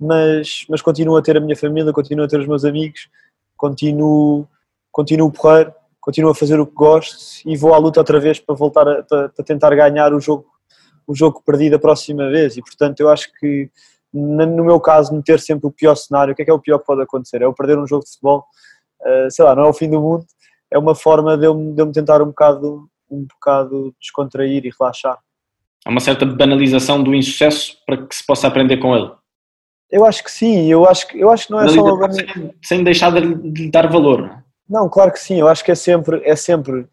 mas, 0.00 0.64
mas 0.70 0.80
continuo 0.80 1.18
a 1.18 1.22
ter 1.22 1.36
a 1.36 1.40
minha 1.40 1.54
família, 1.54 1.92
continuo 1.92 2.24
a 2.24 2.28
ter 2.28 2.40
os 2.40 2.46
meus 2.46 2.64
amigos, 2.64 3.10
continuo, 3.58 4.48
continuo 4.90 5.30
porreiro, 5.30 5.74
continuo 6.00 6.30
a 6.30 6.34
fazer 6.34 6.58
o 6.58 6.66
que 6.66 6.74
gosto 6.74 7.46
e 7.46 7.54
vou 7.56 7.74
à 7.74 7.78
luta 7.78 8.00
outra 8.00 8.18
vez 8.18 8.40
para 8.40 8.54
voltar 8.54 8.88
a, 8.88 9.04
a 9.38 9.42
tentar 9.44 9.74
ganhar 9.74 10.12
o 10.14 10.20
jogo 10.20 10.46
o 11.06 11.14
jogo 11.14 11.42
perdido 11.44 11.76
a 11.76 11.78
próxima 11.78 12.30
vez 12.30 12.56
e 12.56 12.62
portanto 12.62 13.00
eu 13.00 13.08
acho 13.08 13.28
que 13.38 13.68
no 14.12 14.64
meu 14.64 14.78
caso 14.78 15.14
meter 15.14 15.40
sempre 15.40 15.66
o 15.66 15.70
pior 15.70 15.94
cenário, 15.94 16.32
o 16.32 16.36
que 16.36 16.42
é 16.42 16.44
que 16.44 16.50
é 16.50 16.54
o 16.54 16.58
pior 16.58 16.78
que 16.78 16.86
pode 16.86 17.02
acontecer? 17.02 17.40
É 17.40 17.44
eu 17.44 17.54
perder 17.54 17.78
um 17.78 17.86
jogo 17.86 18.04
de 18.04 18.10
futebol, 18.10 18.44
sei 19.30 19.44
lá, 19.44 19.54
não 19.54 19.64
é 19.64 19.68
o 19.68 19.74
fim 19.74 19.90
do 19.90 20.00
mundo, 20.00 20.24
é 20.70 20.78
uma 20.78 20.94
forma 20.94 21.36
de 21.36 21.46
eu, 21.46 21.54
de 21.54 21.80
eu 21.80 21.86
me 21.86 21.92
tentar 21.92 22.22
um 22.22 22.26
bocado, 22.26 22.88
um 23.10 23.24
bocado 23.24 23.94
descontrair 24.00 24.64
e 24.64 24.72
relaxar. 24.78 25.18
Há 25.84 25.90
uma 25.90 26.00
certa 26.00 26.24
banalização 26.24 27.02
do 27.02 27.14
insucesso 27.14 27.76
para 27.84 27.96
que 28.06 28.14
se 28.14 28.24
possa 28.24 28.46
aprender 28.46 28.76
com 28.76 28.96
ele. 28.96 29.10
Eu 29.90 30.06
acho 30.06 30.24
que 30.24 30.30
sim, 30.30 30.66
eu 30.70 30.88
acho 30.88 31.06
que, 31.08 31.18
eu 31.18 31.30
acho 31.30 31.46
que 31.46 31.52
não 31.52 31.60
é 31.60 31.68
só... 31.68 32.10
Sem, 32.10 32.54
sem 32.62 32.84
deixar 32.84 33.12
de 33.12 33.20
lhe 33.20 33.70
dar 33.70 33.90
valor. 33.90 34.42
Não, 34.68 34.88
claro 34.88 35.12
que 35.12 35.18
sim, 35.18 35.38
eu 35.38 35.48
acho 35.48 35.62
que 35.62 35.70
é 35.70 35.74
sempre, 35.74 36.22
é 36.24 36.34
sempre 36.34 36.86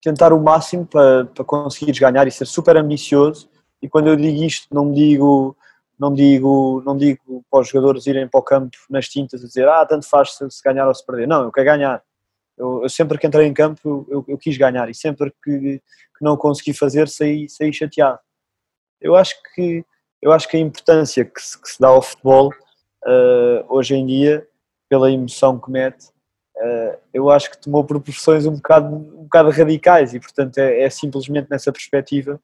tentar 0.00 0.32
o 0.32 0.40
máximo 0.40 0.86
para, 0.86 1.24
para 1.24 1.44
conseguires 1.44 1.98
ganhar 1.98 2.28
e 2.28 2.30
ser 2.30 2.46
super 2.46 2.76
ambicioso. 2.76 3.48
E 3.82 3.88
quando 3.88 4.08
eu 4.08 4.16
digo 4.16 4.44
isto, 4.44 4.72
não 4.72 4.92
digo, 4.92 5.56
não 5.98 6.14
digo, 6.14 6.82
não 6.86 6.96
digo 6.96 7.44
para 7.50 7.60
os 7.60 7.68
jogadores 7.68 8.06
irem 8.06 8.28
para 8.28 8.38
o 8.40 8.42
campo 8.42 8.76
nas 8.88 9.08
tintas 9.08 9.42
a 9.42 9.46
dizer 9.46 9.68
ah, 9.68 9.84
tanto 9.84 10.08
faz 10.08 10.34
se, 10.34 10.50
se 10.50 10.62
ganhar 10.62 10.86
ou 10.86 10.94
se 10.94 11.04
perder. 11.04 11.26
Não, 11.26 11.42
eu 11.42 11.52
quero 11.52 11.66
ganhar. 11.66 12.02
Eu, 12.56 12.82
eu 12.82 12.88
sempre 12.88 13.18
que 13.18 13.26
entrei 13.26 13.46
em 13.46 13.54
campo, 13.54 14.06
eu, 14.08 14.24
eu 14.28 14.38
quis 14.38 14.56
ganhar 14.56 14.88
e 14.88 14.94
sempre 14.94 15.32
que, 15.42 15.80
que, 15.80 16.22
não 16.22 16.36
consegui 16.36 16.72
fazer, 16.72 17.08
saí, 17.08 17.48
saí 17.48 17.72
chateado. 17.72 18.18
Eu 19.00 19.14
acho 19.14 19.34
que 19.54 19.84
eu 20.20 20.32
acho 20.32 20.48
que 20.48 20.56
a 20.56 20.60
importância 20.60 21.24
que 21.24 21.40
se, 21.40 21.60
que 21.60 21.68
se 21.68 21.80
dá 21.80 21.88
ao 21.88 22.02
futebol 22.02 22.48
uh, 22.48 23.64
hoje 23.68 23.94
em 23.94 24.04
dia, 24.04 24.46
pela 24.88 25.10
emoção 25.12 25.60
que 25.60 25.70
mete, 25.70 26.06
uh, 26.56 26.98
eu 27.14 27.30
acho 27.30 27.50
que 27.50 27.58
tomou 27.58 27.84
proporções 27.84 28.44
um 28.44 28.54
bocado, 28.54 28.88
um 28.88 29.22
bocado 29.22 29.50
radicais 29.50 30.14
e, 30.14 30.20
portanto, 30.20 30.58
é, 30.58 30.82
é 30.82 30.90
simplesmente 30.90 31.48
nessa 31.48 31.70
perspectiva 31.70 32.40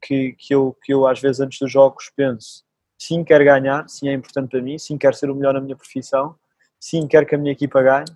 que, 0.00 0.34
que, 0.38 0.54
eu, 0.54 0.76
que 0.82 0.94
eu, 0.94 1.06
às 1.08 1.20
vezes, 1.20 1.40
antes 1.40 1.58
dos 1.58 1.72
jogos, 1.72 2.10
penso: 2.14 2.64
sim, 2.98 3.22
quero 3.22 3.44
ganhar, 3.44 3.88
sim, 3.88 4.08
é 4.08 4.12
importante 4.12 4.50
para 4.50 4.60
mim, 4.60 4.76
sim, 4.76 4.98
quero 4.98 5.14
ser 5.14 5.30
o 5.30 5.34
melhor 5.34 5.54
na 5.54 5.60
minha 5.60 5.76
profissão, 5.76 6.34
sim, 6.80 7.06
quero 7.06 7.24
que 7.24 7.34
a 7.36 7.38
minha 7.38 7.52
equipa 7.52 7.80
ganhe, 7.80 8.06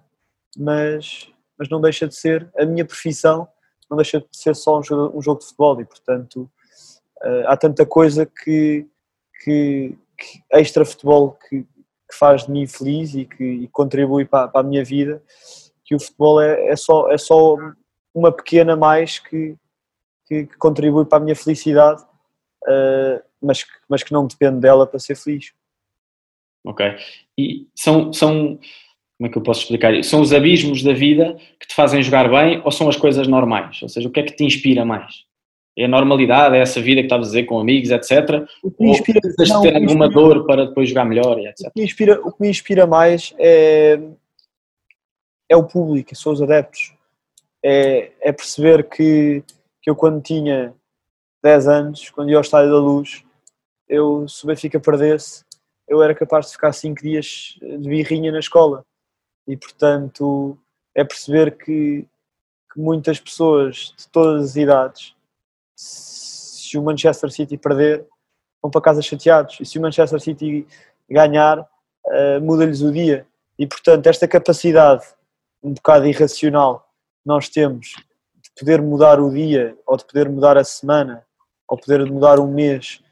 mas, 0.58 1.30
mas 1.56 1.68
não 1.68 1.80
deixa 1.80 2.08
de 2.08 2.16
ser 2.16 2.50
a 2.58 2.64
minha 2.66 2.84
profissão, 2.84 3.46
não 3.88 3.96
deixa 3.96 4.20
de 4.20 4.26
ser 4.32 4.56
só 4.56 4.78
um 4.78 4.82
jogo, 4.82 5.16
um 5.16 5.22
jogo 5.22 5.40
de 5.40 5.46
futebol 5.46 5.80
e, 5.80 5.84
portanto, 5.84 6.50
uh, 7.22 7.46
há 7.46 7.56
tanta 7.56 7.86
coisa 7.86 8.26
que, 8.26 8.86
que, 9.44 9.96
que 10.18 10.42
extra 10.50 10.84
futebol 10.84 11.38
que, 11.48 11.62
que 11.62 12.18
faz 12.18 12.46
de 12.46 12.50
mim 12.50 12.66
feliz 12.66 13.14
e 13.14 13.24
que 13.24 13.44
e 13.44 13.68
contribui 13.68 14.24
para, 14.24 14.48
para, 14.48 14.60
a 14.60 14.64
minha 14.64 14.84
vida, 14.84 15.22
que 15.84 15.94
o 15.94 16.00
futebol 16.00 16.40
é, 16.40 16.68
é, 16.68 16.76
só, 16.76 17.10
é 17.10 17.18
só 17.18 17.56
uma 18.14 18.32
pequena 18.32 18.76
mais 18.76 19.18
que, 19.18 19.56
que, 20.26 20.46
que 20.46 20.56
contribui 20.56 21.04
para 21.04 21.18
a 21.18 21.20
minha 21.20 21.36
felicidade, 21.36 22.02
uh, 22.64 23.22
mas, 23.42 23.64
mas 23.88 24.02
que 24.02 24.12
não 24.12 24.26
depende 24.26 24.60
dela 24.60 24.86
para 24.86 24.98
ser 24.98 25.16
feliz. 25.16 25.52
Ok. 26.64 26.86
E 27.38 27.66
são, 27.74 28.12
são, 28.12 28.58
como 29.18 29.28
é 29.28 29.28
que 29.28 29.38
eu 29.38 29.42
posso 29.42 29.62
explicar 29.62 29.92
isso? 29.94 30.10
São 30.10 30.20
os 30.20 30.32
abismos 30.32 30.82
da 30.82 30.92
vida 30.92 31.36
que 31.58 31.66
te 31.66 31.74
fazem 31.74 32.02
jogar 32.02 32.30
bem 32.30 32.60
ou 32.64 32.70
são 32.70 32.88
as 32.88 32.96
coisas 32.96 33.26
normais? 33.26 33.82
Ou 33.82 33.88
seja, 33.88 34.08
o 34.08 34.10
que 34.10 34.20
é 34.20 34.22
que 34.22 34.36
te 34.36 34.44
inspira 34.44 34.84
mais? 34.84 35.24
É 35.76 35.86
a 35.86 35.88
normalidade, 35.88 36.56
é 36.56 36.60
essa 36.60 36.80
vida 36.82 37.00
que 37.00 37.06
estavas 37.06 37.28
a 37.28 37.30
dizer 37.30 37.44
com 37.44 37.58
amigos, 37.58 37.90
etc. 37.90 38.46
O 38.62 38.70
que 38.70 38.84
me 38.84 38.90
inspira, 38.90 39.16
ou 39.16 39.22
precisas 39.22 39.48
não, 39.48 39.62
ter 39.62 39.74
alguma 39.74 40.06
inspira, 40.06 40.08
dor 40.08 40.46
para 40.46 40.66
depois 40.66 40.88
jogar 40.88 41.04
melhor, 41.06 41.38
etc. 41.38 41.68
O 41.68 41.70
que 41.70 41.80
me 41.80 41.86
inspira, 41.86 42.20
o 42.20 42.32
que 42.32 42.42
me 42.42 42.48
inspira 42.50 42.86
mais 42.86 43.34
é, 43.38 43.98
é 45.48 45.56
o 45.56 45.64
público, 45.64 46.14
são 46.14 46.32
os 46.32 46.42
adeptos. 46.42 46.92
É, 47.64 48.12
é 48.20 48.32
perceber 48.32 48.88
que, 48.88 49.42
que 49.80 49.88
eu 49.88 49.96
quando 49.96 50.20
tinha 50.20 50.74
10 51.42 51.68
anos, 51.68 52.10
quando 52.10 52.30
ia 52.30 52.36
ao 52.36 52.42
Estádio 52.42 52.70
da 52.70 52.78
Luz, 52.78 53.24
eu, 53.88 54.26
se 54.28 54.44
o 54.44 54.46
Benfica 54.46 54.80
perdesse, 54.80 55.44
eu 55.88 56.02
era 56.02 56.14
capaz 56.14 56.46
de 56.46 56.52
ficar 56.52 56.72
5 56.72 57.02
dias 57.02 57.58
de 57.60 57.88
birrinha 57.88 58.32
na 58.32 58.38
escola. 58.38 58.84
E, 59.46 59.56
portanto, 59.56 60.58
é 60.94 61.04
perceber 61.04 61.56
que, 61.56 62.06
que 62.72 62.80
muitas 62.80 63.20
pessoas 63.20 63.94
de 63.98 64.08
todas 64.08 64.50
as 64.50 64.56
idades 64.56 65.14
se 66.72 66.78
o 66.78 66.82
Manchester 66.82 67.30
City 67.30 67.58
perder, 67.58 68.06
vão 68.62 68.70
para 68.70 68.80
casa 68.80 69.02
chateados. 69.02 69.58
E 69.60 69.66
se 69.66 69.78
o 69.78 69.82
Manchester 69.82 70.18
City 70.20 70.66
ganhar 71.10 71.60
uh, 71.60 72.40
muda-lhes 72.40 72.80
o 72.80 72.90
dia. 72.90 73.26
E 73.58 73.66
portanto, 73.66 74.06
esta 74.06 74.26
capacidade 74.26 75.04
um 75.62 75.74
bocado 75.74 76.06
irracional 76.06 76.80
que 77.22 77.28
nós 77.28 77.48
temos 77.48 77.94
de 78.42 78.50
poder 78.58 78.80
mudar 78.80 79.20
o 79.20 79.30
dia, 79.30 79.76
ou 79.86 79.96
de 79.96 80.04
poder 80.04 80.28
mudar 80.28 80.56
a 80.56 80.64
semana, 80.64 81.24
ou 81.68 81.78
poder 81.78 82.04
mudar 82.10 82.40
um 82.40 82.50
mês 82.50 83.02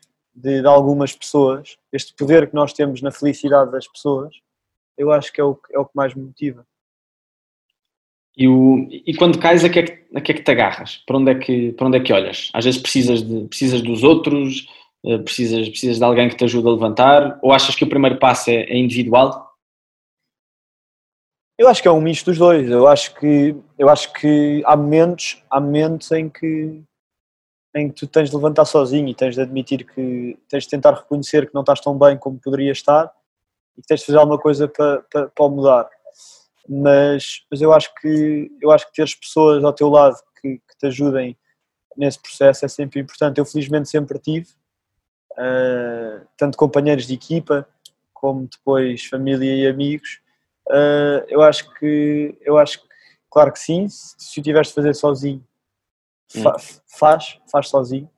de, 0.40 0.60
de 0.62 0.66
algumas 0.66 1.14
pessoas, 1.14 1.76
este 1.92 2.14
poder 2.14 2.48
que 2.48 2.54
nós 2.54 2.72
temos 2.72 3.02
na 3.02 3.10
felicidade 3.10 3.70
das 3.70 3.86
pessoas, 3.86 4.34
eu 4.96 5.12
acho 5.12 5.32
que 5.32 5.40
é 5.40 5.44
o, 5.44 5.58
é 5.72 5.78
o 5.78 5.84
que 5.84 5.94
mais 5.94 6.14
me 6.14 6.22
motiva. 6.22 6.66
E, 8.36 8.48
o, 8.48 8.86
e 8.90 9.14
quando 9.16 9.38
cais, 9.38 9.64
a 9.64 9.68
que, 9.68 9.78
é 9.80 9.82
que, 9.82 10.16
a 10.16 10.20
que 10.20 10.32
é 10.32 10.34
que 10.34 10.42
te 10.42 10.50
agarras? 10.50 11.02
Para 11.06 11.18
onde 11.18 11.30
é 11.32 11.34
que, 11.34 11.72
para 11.72 11.86
onde 11.86 11.98
é 11.98 12.00
que 12.00 12.12
olhas? 12.12 12.50
Às 12.54 12.64
vezes 12.64 12.80
precisas, 12.80 13.22
de, 13.22 13.46
precisas 13.48 13.82
dos 13.82 14.02
outros, 14.02 14.66
eh, 15.04 15.18
precisas, 15.18 15.68
precisas 15.68 15.98
de 15.98 16.04
alguém 16.04 16.28
que 16.28 16.36
te 16.36 16.44
ajude 16.44 16.68
a 16.68 16.70
levantar, 16.70 17.38
ou 17.42 17.52
achas 17.52 17.74
que 17.74 17.84
o 17.84 17.88
primeiro 17.88 18.18
passo 18.18 18.50
é, 18.50 18.62
é 18.62 18.78
individual? 18.78 19.50
Eu 21.58 21.68
acho 21.68 21.82
que 21.82 21.88
é 21.88 21.92
um 21.92 22.00
misto 22.00 22.26
dos 22.30 22.38
dois. 22.38 22.70
Eu 22.70 22.86
acho 22.86 23.14
que, 23.16 23.54
eu 23.78 23.88
acho 23.90 24.10
que 24.14 24.62
há 24.64 24.74
momentos, 24.76 25.42
há 25.50 25.60
momentos 25.60 26.10
em 26.12 26.28
que 26.30 26.82
em 27.74 27.88
que 27.88 27.94
tu 27.94 28.06
tens 28.06 28.30
de 28.30 28.36
levantar 28.36 28.64
sozinho 28.64 29.08
e 29.08 29.14
tens 29.14 29.34
de 29.34 29.42
admitir 29.42 29.84
que 29.84 30.38
tens 30.48 30.64
de 30.64 30.70
tentar 30.70 30.92
reconhecer 30.92 31.46
que 31.46 31.54
não 31.54 31.62
estás 31.62 31.80
tão 31.80 31.96
bem 31.96 32.16
como 32.16 32.38
poderias 32.38 32.78
estar 32.78 33.12
e 33.76 33.80
que 33.80 33.86
tens 33.86 34.00
de 34.00 34.06
fazer 34.06 34.18
alguma 34.18 34.38
coisa 34.38 34.66
para, 34.66 35.02
para, 35.10 35.28
para 35.28 35.48
mudar. 35.48 35.88
Mas, 36.68 37.44
mas 37.50 37.60
eu 37.60 37.72
acho 37.72 37.92
que 38.00 38.50
eu 38.60 38.70
acho 38.70 38.86
que 38.86 38.94
teres 38.94 39.14
pessoas 39.14 39.64
ao 39.64 39.72
teu 39.72 39.88
lado 39.88 40.16
que, 40.40 40.58
que 40.58 40.78
te 40.78 40.86
ajudem 40.86 41.36
nesse 41.96 42.20
processo 42.20 42.64
é 42.64 42.68
sempre 42.68 43.00
importante. 43.00 43.38
Eu 43.38 43.44
felizmente 43.44 43.88
sempre 43.88 44.18
tive, 44.18 44.48
uh, 45.32 46.26
tanto 46.36 46.58
companheiros 46.58 47.06
de 47.06 47.14
equipa 47.14 47.66
como 48.12 48.48
depois 48.48 49.04
família 49.06 49.54
e 49.54 49.66
amigos. 49.66 50.20
Uh, 50.68 51.24
eu 51.28 51.42
acho 51.42 51.72
que 51.74 52.36
eu 52.42 52.58
acho 52.58 52.80
que 52.80 52.88
claro 53.30 53.52
que 53.52 53.58
sim, 53.58 53.88
se, 53.88 54.14
se 54.18 54.40
o 54.40 54.42
tiveres 54.42 54.68
de 54.68 54.74
fazer 54.74 54.94
sozinho 54.94 55.44
Fa 56.30 56.56
faz, 56.86 57.40
faz 57.50 57.68
sozinho, 57.68 58.08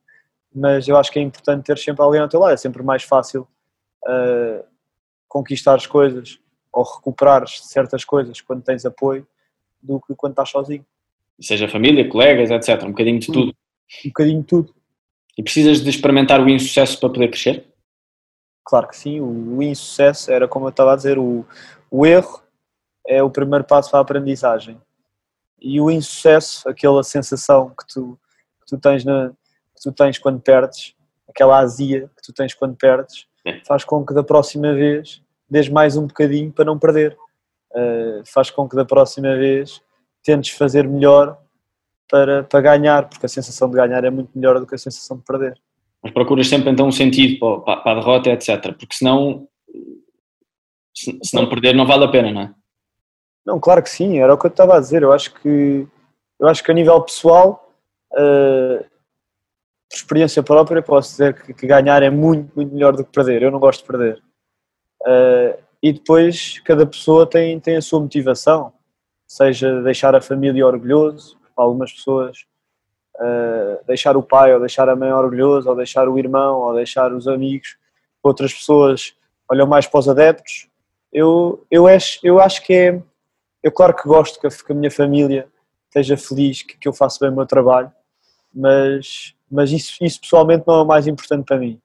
mas 0.54 0.86
eu 0.86 0.96
acho 0.96 1.10
que 1.10 1.18
é 1.18 1.22
importante 1.22 1.64
ter 1.64 1.78
sempre 1.78 2.02
alguém 2.02 2.20
ao 2.20 2.28
teu 2.28 2.40
lado, 2.40 2.52
é 2.52 2.56
sempre 2.56 2.82
mais 2.82 3.02
fácil 3.02 3.48
uh, 4.04 4.64
conquistar 5.26 5.76
as 5.76 5.86
coisas 5.86 6.38
ou 6.70 6.82
recuperar 6.82 7.48
certas 7.48 8.04
coisas 8.04 8.40
quando 8.40 8.62
tens 8.62 8.84
apoio 8.84 9.26
do 9.82 10.00
que 10.00 10.14
quando 10.14 10.32
estás 10.32 10.50
sozinho. 10.50 10.84
Seja 11.40 11.66
família, 11.68 12.08
colegas, 12.08 12.50
etc. 12.50 12.84
Um 12.84 12.90
bocadinho 12.90 13.18
de 13.18 13.26
tudo. 13.26 13.54
Um 14.04 14.08
bocadinho 14.08 14.40
de 14.40 14.46
tudo. 14.46 14.74
E 15.36 15.42
precisas 15.42 15.80
de 15.80 15.88
experimentar 15.88 16.40
o 16.40 16.48
insucesso 16.48 17.00
para 17.00 17.08
poder 17.08 17.28
crescer? 17.28 17.66
Claro 18.64 18.88
que 18.88 18.96
sim, 18.96 19.20
o, 19.20 19.56
o 19.56 19.62
insucesso 19.62 20.30
era 20.30 20.46
como 20.46 20.66
eu 20.66 20.70
estava 20.70 20.92
a 20.92 20.96
dizer, 20.96 21.18
o, 21.18 21.44
o 21.90 22.06
erro 22.06 22.42
é 23.06 23.22
o 23.22 23.30
primeiro 23.30 23.64
passo 23.64 23.90
para 23.90 24.00
a 24.00 24.02
aprendizagem 24.02 24.80
e 25.62 25.80
o 25.80 25.90
insucesso, 25.90 26.68
aquela 26.68 27.02
sensação 27.02 27.70
que 27.70 27.86
tu, 27.86 28.18
que 28.60 28.66
tu, 28.66 28.78
tens, 28.78 29.04
na, 29.04 29.30
que 29.30 29.82
tu 29.82 29.92
tens 29.92 30.18
quando 30.18 30.40
perdes, 30.40 30.94
aquela 31.28 31.58
azia 31.58 32.10
que 32.16 32.22
tu 32.22 32.32
tens 32.32 32.52
quando 32.52 32.76
perdes, 32.76 33.26
é. 33.44 33.60
faz 33.64 33.84
com 33.84 34.04
que 34.04 34.12
da 34.12 34.22
próxima 34.22 34.74
vez 34.74 35.22
dês 35.48 35.68
mais 35.68 35.96
um 35.96 36.06
bocadinho 36.06 36.50
para 36.50 36.64
não 36.64 36.78
perder. 36.78 37.16
Uh, 37.70 38.22
faz 38.26 38.50
com 38.50 38.68
que 38.68 38.76
da 38.76 38.84
próxima 38.84 39.34
vez 39.36 39.80
tentes 40.22 40.50
fazer 40.50 40.86
melhor 40.86 41.38
para, 42.10 42.42
para 42.44 42.60
ganhar, 42.60 43.08
porque 43.08 43.26
a 43.26 43.28
sensação 43.28 43.70
de 43.70 43.76
ganhar 43.76 44.04
é 44.04 44.10
muito 44.10 44.30
melhor 44.34 44.58
do 44.58 44.66
que 44.66 44.74
a 44.74 44.78
sensação 44.78 45.16
de 45.16 45.24
perder. 45.24 45.58
Mas 46.02 46.12
procuras 46.12 46.48
sempre 46.48 46.70
então 46.70 46.88
um 46.88 46.92
sentido 46.92 47.62
para, 47.64 47.76
para 47.78 47.92
a 47.92 47.94
derrota, 47.94 48.30
etc. 48.30 48.74
Porque 48.78 48.94
senão, 48.94 49.46
se, 50.94 51.18
se 51.22 51.34
não 51.34 51.48
perder, 51.48 51.74
não 51.74 51.86
vale 51.86 52.04
a 52.04 52.08
pena, 52.08 52.30
não 52.30 52.40
é? 52.42 52.54
Não, 53.44 53.58
claro 53.58 53.82
que 53.82 53.90
sim, 53.90 54.18
era 54.18 54.32
o 54.32 54.38
que 54.38 54.46
eu 54.46 54.50
estava 54.50 54.76
a 54.76 54.80
dizer. 54.80 55.02
Eu 55.02 55.12
acho 55.12 55.34
que, 55.34 55.86
eu 56.38 56.48
acho 56.48 56.62
que 56.62 56.70
a 56.70 56.74
nível 56.74 57.00
pessoal, 57.02 57.68
uh, 58.12 58.84
por 59.88 59.96
experiência 59.96 60.42
própria, 60.42 60.82
posso 60.82 61.10
dizer 61.10 61.42
que, 61.42 61.52
que, 61.52 61.66
ganhar 61.66 62.02
é 62.02 62.10
muito, 62.10 62.52
muito 62.54 62.72
melhor 62.72 62.96
do 62.96 63.04
que 63.04 63.12
perder. 63.12 63.42
Eu 63.42 63.50
não 63.50 63.58
gosto 63.58 63.80
de 63.80 63.86
perder. 63.86 64.22
Uh, 65.02 65.60
e 65.82 65.92
depois, 65.92 66.60
cada 66.60 66.86
pessoa 66.86 67.26
tem, 67.26 67.58
tem 67.58 67.76
a 67.76 67.82
sua 67.82 68.00
motivação, 68.00 68.72
seja 69.26 69.82
deixar 69.82 70.14
a 70.14 70.20
família 70.20 70.64
orgulhoso, 70.64 71.36
para 71.54 71.64
algumas 71.64 71.92
pessoas, 71.92 72.44
uh, 73.16 73.84
deixar 73.86 74.16
o 74.16 74.22
pai 74.22 74.54
ou 74.54 74.60
deixar 74.60 74.88
a 74.88 74.94
mãe 74.94 75.12
orgulhoso, 75.12 75.68
ou 75.68 75.74
deixar 75.74 76.08
o 76.08 76.18
irmão, 76.18 76.60
ou 76.60 76.74
deixar 76.74 77.12
os 77.12 77.26
amigos. 77.26 77.76
Outras 78.22 78.54
pessoas 78.54 79.14
olham 79.50 79.66
mais 79.66 79.88
para 79.88 79.98
os 79.98 80.08
adeptos. 80.08 80.68
Eu, 81.12 81.66
eu, 81.68 81.88
acho, 81.88 82.20
eu 82.22 82.40
acho 82.40 82.62
que 82.64 82.72
é 82.72 83.02
eu, 83.62 83.70
claro 83.70 83.94
que 83.94 84.08
gosto 84.08 84.40
que 84.40 84.46
a, 84.46 84.50
que 84.50 84.72
a 84.72 84.74
minha 84.74 84.90
família 84.90 85.48
esteja 85.86 86.16
feliz, 86.16 86.62
que, 86.62 86.76
que, 86.76 86.88
eu 86.88 86.92
faço 86.92 87.20
bem 87.20 87.30
o 87.30 87.36
meu 87.36 87.46
trabalho, 87.46 87.92
mas, 88.52 89.34
mas 89.50 89.70
isso, 89.70 90.02
isso 90.02 90.20
pessoalmente 90.20 90.64
não 90.66 90.74
é 90.74 90.82
o 90.82 90.86
mais 90.86 91.06
importante 91.06 91.44
para 91.44 91.58
mim. 91.58 91.80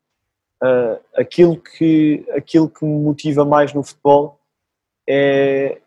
Uh, 0.63 0.99
aquilo, 1.15 1.57
que, 1.57 2.25
aquilo 2.35 2.67
que 2.67 2.83
me 2.83 2.99
motiva 2.99 3.45
mais 3.45 3.73
no 3.73 3.83
futebol 3.83 4.39
é, 5.07 5.79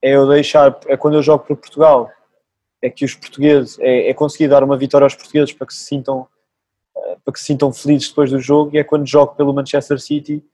é 0.00 0.14
eu 0.14 0.28
deixar, 0.28 0.78
é 0.86 0.96
quando 0.96 1.14
eu 1.14 1.22
jogo 1.22 1.44
para 1.44 1.56
Portugal, 1.56 2.10
é 2.80 2.88
que 2.88 3.04
os 3.04 3.14
portugueses, 3.14 3.78
é, 3.80 4.10
é 4.10 4.14
conseguir 4.14 4.48
dar 4.48 4.62
uma 4.62 4.76
vitória 4.76 5.04
aos 5.04 5.14
portugueses 5.14 5.52
para 5.52 5.66
que 5.66 5.74
se 5.74 5.84
sintam 5.84 6.26
uh, 6.96 7.20
para 7.24 7.32
que 7.32 7.40
se 7.40 7.46
sintam 7.46 7.72
felizes 7.72 8.08
depois 8.08 8.30
do 8.30 8.38
jogo 8.38 8.70
e 8.74 8.78
é 8.78 8.84
quando 8.84 9.06
jogo 9.06 9.34
pelo 9.34 9.52
Manchester 9.52 10.00
City 10.00 10.44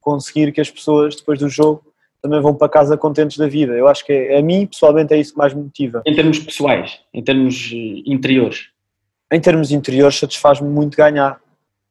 conseguir 0.00 0.52
que 0.52 0.60
as 0.60 0.70
pessoas 0.70 1.16
depois 1.16 1.38
do 1.38 1.48
jogo 1.48 1.89
também 2.22 2.40
vão 2.40 2.54
para 2.54 2.68
casa 2.68 2.96
contentes 2.96 3.36
da 3.36 3.46
vida. 3.46 3.72
Eu 3.72 3.88
acho 3.88 4.04
que 4.04 4.12
é, 4.12 4.38
a 4.38 4.42
mim, 4.42 4.66
pessoalmente, 4.66 5.14
é 5.14 5.18
isso 5.18 5.32
que 5.32 5.38
mais 5.38 5.54
me 5.54 5.62
motiva. 5.62 6.02
Em 6.06 6.14
termos 6.14 6.38
pessoais, 6.38 7.00
em 7.12 7.22
termos 7.22 7.70
eh, 7.72 8.02
interiores? 8.06 8.68
Em 9.32 9.40
termos 9.40 9.70
interiores, 9.70 10.18
satisfaz-me 10.18 10.68
muito 10.68 10.96
ganhar 10.96 11.40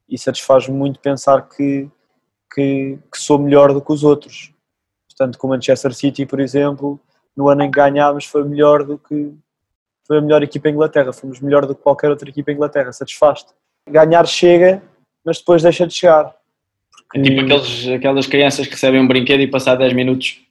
e 0.07 0.17
satisfaz-me 0.17 0.75
muito 0.75 0.99
pensar 0.99 1.47
que, 1.49 1.89
que, 2.53 2.99
que, 3.11 3.19
sou 3.19 3.39
melhor 3.39 3.73
do 3.73 3.81
que 3.81 3.91
os 3.91 4.03
outros. 4.03 4.53
Portanto, 5.07 5.37
com 5.37 5.47
o 5.47 5.49
Manchester 5.49 5.93
City, 5.93 6.25
por 6.25 6.39
exemplo, 6.39 6.99
no 7.35 7.49
ano 7.49 7.63
em 7.63 7.71
que 7.71 7.77
ganhámos, 7.77 8.25
foi 8.25 8.43
melhor 8.43 8.83
do 8.83 8.97
que. 8.97 9.33
Foi 10.05 10.17
a 10.17 10.21
melhor 10.21 10.41
equipa 10.41 10.69
em 10.69 10.73
Inglaterra, 10.73 11.13
fomos 11.13 11.39
melhor 11.39 11.67
do 11.67 11.75
que 11.75 11.83
qualquer 11.83 12.09
outra 12.09 12.27
equipa 12.27 12.51
em 12.51 12.55
Inglaterra, 12.55 12.91
satisfaz-te. 12.91 13.53
Ganhar 13.87 14.25
chega, 14.25 14.81
mas 15.23 15.37
depois 15.37 15.61
deixa 15.61 15.85
de 15.85 15.93
chegar 15.93 16.35
é 17.15 17.21
tipo 17.21 17.41
aqueles, 17.41 17.87
aquelas 17.87 18.27
crianças 18.27 18.67
que 18.67 18.73
recebem 18.73 19.01
um 19.01 19.07
brinquedo 19.07 19.41
e 19.41 19.47
passar 19.47 19.75
10 19.75 19.93
minutos 19.93 20.41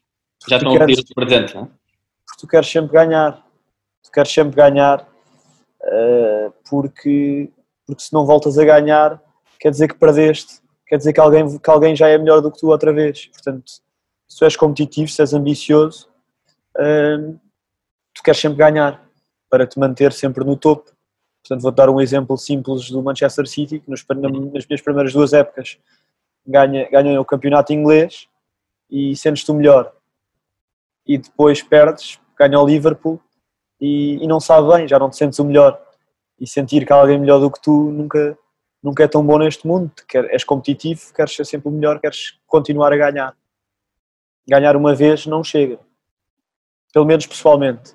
já 0.48 0.56
estão 0.56 0.74
a 0.74 0.86
pedir 0.86 1.00
o 1.00 1.14
presente, 1.14 1.54
não 1.54 1.62
é? 1.62 1.68
Porque 2.26 2.40
tu 2.40 2.46
queres 2.46 2.68
sempre 2.68 2.92
ganhar. 2.92 3.46
Tu 4.02 4.10
queres 4.10 4.32
sempre 4.32 4.56
ganhar 4.56 5.00
uh, 5.00 6.52
porque, 6.68 7.50
porque 7.86 8.02
se 8.02 8.12
não 8.12 8.26
voltas 8.26 8.58
a 8.58 8.64
ganhar 8.64 9.20
quer 9.58 9.70
dizer 9.70 9.88
que 9.88 9.94
perdeste, 9.94 10.60
quer 10.86 10.98
dizer 10.98 11.12
que 11.12 11.20
alguém, 11.20 11.58
que 11.58 11.70
alguém 11.70 11.96
já 11.96 12.08
é 12.08 12.16
melhor 12.16 12.40
do 12.40 12.50
que 12.50 12.58
tu 12.58 12.68
outra 12.68 12.92
vez. 12.92 13.26
Portanto, 13.26 13.64
se 14.28 14.38
tu 14.38 14.44
és 14.44 14.56
competitivo, 14.56 15.08
se 15.08 15.20
és 15.20 15.34
ambicioso, 15.34 16.08
uh, 16.76 17.38
tu 18.14 18.22
queres 18.22 18.40
sempre 18.40 18.58
ganhar 18.58 19.04
para 19.50 19.66
te 19.66 19.78
manter 19.78 20.12
sempre 20.12 20.44
no 20.44 20.56
topo. 20.56 20.92
Portanto, 21.42 21.62
vou 21.62 21.72
dar 21.72 21.88
um 21.88 22.00
exemplo 22.00 22.36
simples 22.36 22.90
do 22.90 23.02
Manchester 23.02 23.46
City, 23.46 23.80
que 23.80 23.90
nos, 23.90 24.04
nas 24.06 24.66
minhas 24.66 24.82
primeiras 24.82 25.12
duas 25.12 25.32
épocas 25.32 25.78
ganha, 26.48 26.88
ganha 26.90 27.20
o 27.20 27.24
campeonato 27.24 27.72
inglês 27.72 28.26
e 28.90 29.14
sentes-te 29.14 29.50
o 29.50 29.54
melhor. 29.54 29.92
E 31.06 31.18
depois 31.18 31.62
perdes, 31.62 32.18
ganha 32.36 32.58
o 32.58 32.66
Liverpool 32.66 33.20
e, 33.80 34.22
e, 34.22 34.26
não 34.26 34.40
sabe 34.40 34.68
bem, 34.68 34.88
já 34.88 34.98
não 34.98 35.10
te 35.10 35.16
sentes 35.16 35.38
o 35.38 35.44
melhor. 35.44 35.80
E 36.40 36.46
sentir 36.46 36.86
que 36.86 36.92
há 36.92 36.96
alguém 36.96 37.18
melhor 37.18 37.38
do 37.38 37.50
que 37.50 37.60
tu 37.60 37.90
nunca, 37.90 38.38
nunca 38.82 39.04
é 39.04 39.08
tão 39.08 39.24
bom 39.24 39.38
neste 39.38 39.66
mundo. 39.66 39.90
Quer, 40.08 40.24
és 40.32 40.42
competitivo, 40.42 41.12
queres 41.14 41.34
ser 41.34 41.44
sempre 41.44 41.68
o 41.68 41.72
melhor, 41.72 42.00
queres 42.00 42.38
continuar 42.46 42.92
a 42.92 42.96
ganhar. 42.96 43.34
Ganhar 44.48 44.76
uma 44.76 44.94
vez 44.94 45.26
não 45.26 45.44
chega. 45.44 45.78
Pelo 46.92 47.04
menos 47.04 47.26
pessoalmente. 47.26 47.94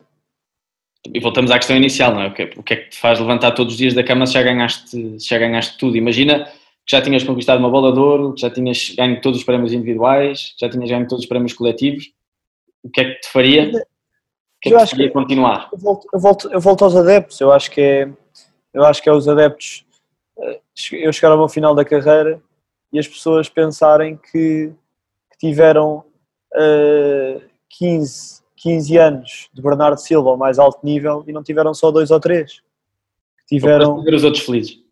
E 1.12 1.20
voltamos 1.20 1.52
à 1.52 1.58
questão 1.58 1.76
inicial, 1.76 2.14
não 2.14 2.22
é? 2.22 2.28
O 2.28 2.34
que, 2.34 2.44
é, 2.44 2.46
é 2.46 2.76
que 2.76 2.90
te 2.90 2.98
faz 2.98 3.20
levantar 3.20 3.52
todos 3.52 3.74
os 3.74 3.78
dias 3.78 3.94
da 3.94 4.04
cama 4.04 4.26
se 4.26 4.34
já 4.34 4.44
ganhaste, 4.44 4.90
se 4.90 5.28
já 5.28 5.38
ganhaste 5.38 5.78
tudo? 5.78 5.98
Imagina 5.98 6.48
que 6.86 6.96
já 6.96 7.02
tinhas 7.02 7.24
conquistado 7.24 7.60
uma 7.60 7.70
bola 7.70 7.94
de 7.94 8.00
ouro, 8.00 8.34
que 8.34 8.42
já 8.42 8.50
tinhas 8.50 8.94
ganho 8.96 9.22
todos 9.22 9.40
os 9.40 9.46
prémios 9.46 9.72
individuais, 9.72 10.54
que 10.58 10.66
já 10.66 10.70
tinhas 10.70 10.90
ganho 10.90 11.08
todos 11.08 11.24
os 11.24 11.30
prémios 11.30 11.54
coletivos, 11.54 12.12
o 12.84 12.90
que 12.90 13.02
é 13.02 13.06
que 13.06 13.22
te 13.22 13.30
faria? 13.30 13.70
O 13.70 13.72
que 14.62 14.74
é 14.74 14.78
que 14.78 14.86
te 14.86 14.90
faria 14.92 15.08
que 15.08 15.14
continuar? 15.14 15.70
Eu 15.72 15.80
volto, 15.80 16.08
eu, 16.14 16.20
volto, 16.20 16.50
eu 16.52 16.60
volto 16.60 16.84
aos 16.84 16.96
adeptos, 16.96 17.40
eu 17.40 17.52
acho 17.52 17.72
que 17.72 17.82
é, 17.82 18.10
eu 18.74 18.84
acho 18.84 19.02
que 19.02 19.10
é 19.10 19.14
os 19.14 19.28
adeptos, 19.30 19.86
eh, 20.40 20.60
eu 20.92 21.14
chegar 21.14 21.32
ao 21.32 21.50
final 21.50 21.74
da 21.74 21.86
carreira 21.86 22.42
e 22.92 23.00
as 23.00 23.08
pessoas 23.08 23.48
pensarem 23.48 24.18
que, 24.18 24.72
que 25.32 25.38
tiveram 25.40 26.04
uh, 26.54 27.42
15, 27.70 28.42
15 28.58 28.98
anos 28.98 29.50
de 29.54 29.62
Bernardo 29.62 30.00
Silva 30.00 30.32
ao 30.32 30.38
mais 30.38 30.60
alto 30.60 30.86
nível 30.86 31.24
e 31.28 31.32
não 31.32 31.44
tiveram 31.44 31.74
só 31.74 31.92
dois 31.92 32.12
ou 32.12 32.20
três. 32.20 32.62
Que 33.40 33.56
tiveram... 33.56 34.04
Para 34.04 34.16
os 34.16 34.24
outros 34.24 34.46
felizes 34.46 34.83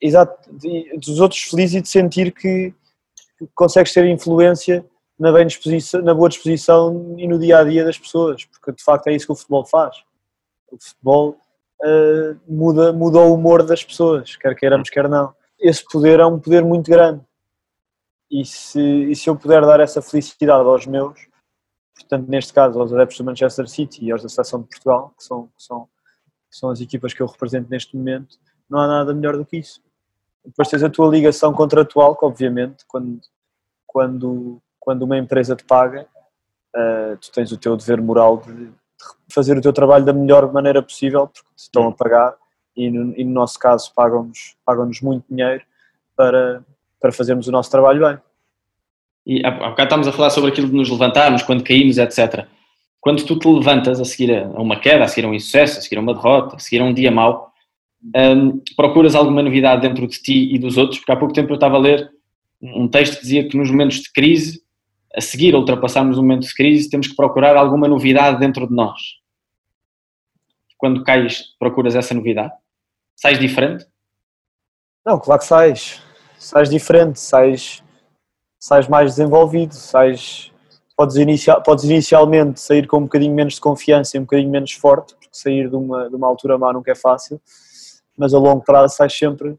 exato, 0.00 0.50
dos 0.96 1.20
outros 1.20 1.42
felizes 1.42 1.76
e 1.76 1.80
de 1.82 1.88
sentir 1.88 2.32
que, 2.32 2.74
consegues 3.54 3.92
ter 3.92 4.04
influência 4.06 4.84
na, 5.18 5.32
bem 5.32 5.46
disposição, 5.46 6.02
na 6.02 6.14
boa 6.14 6.28
disposição 6.28 7.14
e 7.18 7.26
no 7.26 7.38
dia 7.38 7.58
a 7.58 7.64
dia 7.64 7.84
das 7.84 7.98
pessoas, 7.98 8.44
porque 8.44 8.72
de 8.72 8.82
facto 8.82 9.08
é 9.08 9.14
isso 9.14 9.26
que 9.26 9.32
o 9.32 9.36
futebol 9.36 9.64
faz. 9.64 9.96
O 10.70 10.78
futebol 10.80 11.36
uh, 11.82 12.40
muda, 12.46 12.92
muda 12.92 13.18
o 13.18 13.34
humor 13.34 13.62
das 13.64 13.84
pessoas, 13.84 14.36
quer 14.36 14.54
queiramos, 14.54 14.90
quer 14.90 15.08
não. 15.08 15.34
Esse 15.58 15.84
poder 15.84 16.20
é 16.20 16.26
um 16.26 16.38
poder 16.38 16.64
muito 16.64 16.90
grande. 16.90 17.22
E 18.30 18.44
se, 18.44 18.80
e 18.80 19.16
se 19.16 19.28
eu 19.28 19.36
puder 19.36 19.62
dar 19.62 19.80
essa 19.80 20.02
felicidade 20.02 20.68
aos 20.68 20.86
meus, 20.86 21.18
portanto, 21.94 22.28
neste 22.28 22.52
caso, 22.52 22.78
aos 22.78 22.92
adeptos 22.92 23.18
do 23.18 23.24
Manchester 23.24 23.66
City 23.66 24.04
e 24.04 24.12
aos 24.12 24.22
da 24.22 24.28
Seleção 24.28 24.60
de 24.60 24.68
Portugal, 24.68 25.14
que 25.16 25.24
são, 25.24 25.46
que 25.56 25.62
são, 25.62 25.88
que 26.50 26.56
são 26.56 26.70
as 26.70 26.80
equipas 26.80 27.14
que 27.14 27.22
eu 27.22 27.26
represento 27.26 27.70
neste 27.70 27.96
momento, 27.96 28.36
não 28.68 28.80
há 28.80 28.86
nada 28.86 29.14
melhor 29.14 29.36
do 29.36 29.46
que 29.46 29.56
isso. 29.56 29.80
Depois 30.48 30.68
tens 30.68 30.82
a 30.82 30.88
tua 30.88 31.08
ligação 31.08 31.52
contratual, 31.52 32.16
que 32.16 32.24
obviamente, 32.24 32.84
quando, 32.88 33.20
quando, 33.86 34.62
quando 34.80 35.02
uma 35.02 35.18
empresa 35.18 35.54
te 35.54 35.62
paga, 35.62 36.06
uh, 36.74 37.16
tu 37.18 37.30
tens 37.30 37.52
o 37.52 37.58
teu 37.58 37.76
dever 37.76 38.00
moral 38.00 38.38
de, 38.38 38.54
de, 38.54 38.72
fazer 39.28 39.58
o 39.58 39.60
teu 39.60 39.74
trabalho 39.74 40.06
da 40.06 40.12
melhor 40.12 40.50
maneira 40.50 40.82
possível, 40.82 41.26
porque 41.26 41.50
te 41.54 41.64
estão 41.64 41.88
a 41.88 41.92
pagar 41.92 42.34
e 42.74 42.90
no, 42.90 43.14
e 43.14 43.24
no 43.24 43.32
nosso 43.32 43.58
caso 43.58 43.92
pagam-nos 43.94 44.56
pagam 44.64 44.90
muito 45.02 45.26
dinheiro 45.28 45.62
para, 46.16 46.64
para 46.98 47.12
fazermos 47.12 47.46
o 47.46 47.52
nosso 47.52 47.70
trabalho 47.70 48.06
bem. 48.06 48.18
E 49.26 49.44
há 49.44 49.50
bocado 49.50 49.82
estamos 49.82 50.08
a 50.08 50.12
falar 50.12 50.30
sobre 50.30 50.50
aquilo 50.50 50.68
de 50.68 50.74
nos 50.74 50.88
levantarmos, 50.88 51.42
quando 51.42 51.62
caímos, 51.62 51.98
etc. 51.98 52.46
Quando 52.98 53.22
tu 53.26 53.38
te 53.38 53.46
levantas 53.46 54.00
a 54.00 54.04
seguir 54.06 54.34
a 54.34 54.46
uma 54.46 54.80
queda, 54.80 55.04
a 55.04 55.08
seguir 55.08 55.26
a 55.26 55.30
um 55.30 55.34
insucesso, 55.34 55.78
a 55.78 55.82
seguir 55.82 55.98
a 55.98 56.00
uma 56.00 56.14
derrota, 56.14 56.56
a 56.56 56.58
seguir 56.58 56.80
a 56.80 56.84
um 56.84 56.94
dia 56.94 57.10
mau, 57.10 57.52
um, 58.14 58.62
procuras 58.76 59.14
alguma 59.14 59.42
novidade 59.42 59.82
dentro 59.82 60.06
de 60.06 60.20
ti 60.20 60.54
e 60.54 60.58
dos 60.58 60.76
outros? 60.76 60.98
Porque 60.98 61.12
há 61.12 61.16
pouco 61.16 61.34
tempo 61.34 61.50
eu 61.50 61.54
estava 61.54 61.76
a 61.76 61.80
ler 61.80 62.10
um 62.62 62.88
texto 62.88 63.16
que 63.16 63.22
dizia 63.22 63.48
que 63.48 63.56
nos 63.56 63.70
momentos 63.70 63.98
de 63.98 64.12
crise, 64.12 64.62
a 65.14 65.20
seguir 65.20 65.54
a 65.54 65.58
ultrapassarmos 65.58 66.18
um 66.18 66.22
momento 66.22 66.46
de 66.46 66.54
crise, 66.54 66.90
temos 66.90 67.08
que 67.08 67.16
procurar 67.16 67.56
alguma 67.56 67.88
novidade 67.88 68.38
dentro 68.38 68.66
de 68.66 68.74
nós. 68.74 69.00
Quando 70.76 71.02
cais, 71.02 71.56
procuras 71.58 71.96
essa 71.96 72.14
novidade? 72.14 72.52
Sais 73.16 73.38
diferente? 73.38 73.84
Não, 75.04 75.18
claro 75.18 75.40
que 75.40 75.46
sais. 75.46 76.00
Sais 76.38 76.70
diferente, 76.70 77.18
sais, 77.18 77.82
sais 78.60 78.86
mais 78.86 79.16
desenvolvido, 79.16 79.74
sais, 79.74 80.52
podes, 80.96 81.16
inicial, 81.16 81.60
podes 81.64 81.84
inicialmente 81.84 82.60
sair 82.60 82.86
com 82.86 82.98
um 82.98 83.02
bocadinho 83.02 83.34
menos 83.34 83.54
de 83.54 83.60
confiança 83.60 84.16
e 84.16 84.20
um 84.20 84.22
bocadinho 84.22 84.50
menos 84.50 84.72
forte, 84.72 85.14
porque 85.14 85.28
sair 85.32 85.68
de 85.68 85.74
uma, 85.74 86.08
de 86.08 86.14
uma 86.14 86.28
altura 86.28 86.56
má 86.56 86.72
nunca 86.72 86.92
é 86.92 86.94
fácil 86.94 87.40
mas 88.18 88.34
a 88.34 88.38
longo 88.38 88.64
prazo 88.64 88.96
sai 88.96 89.08
sempre, 89.08 89.56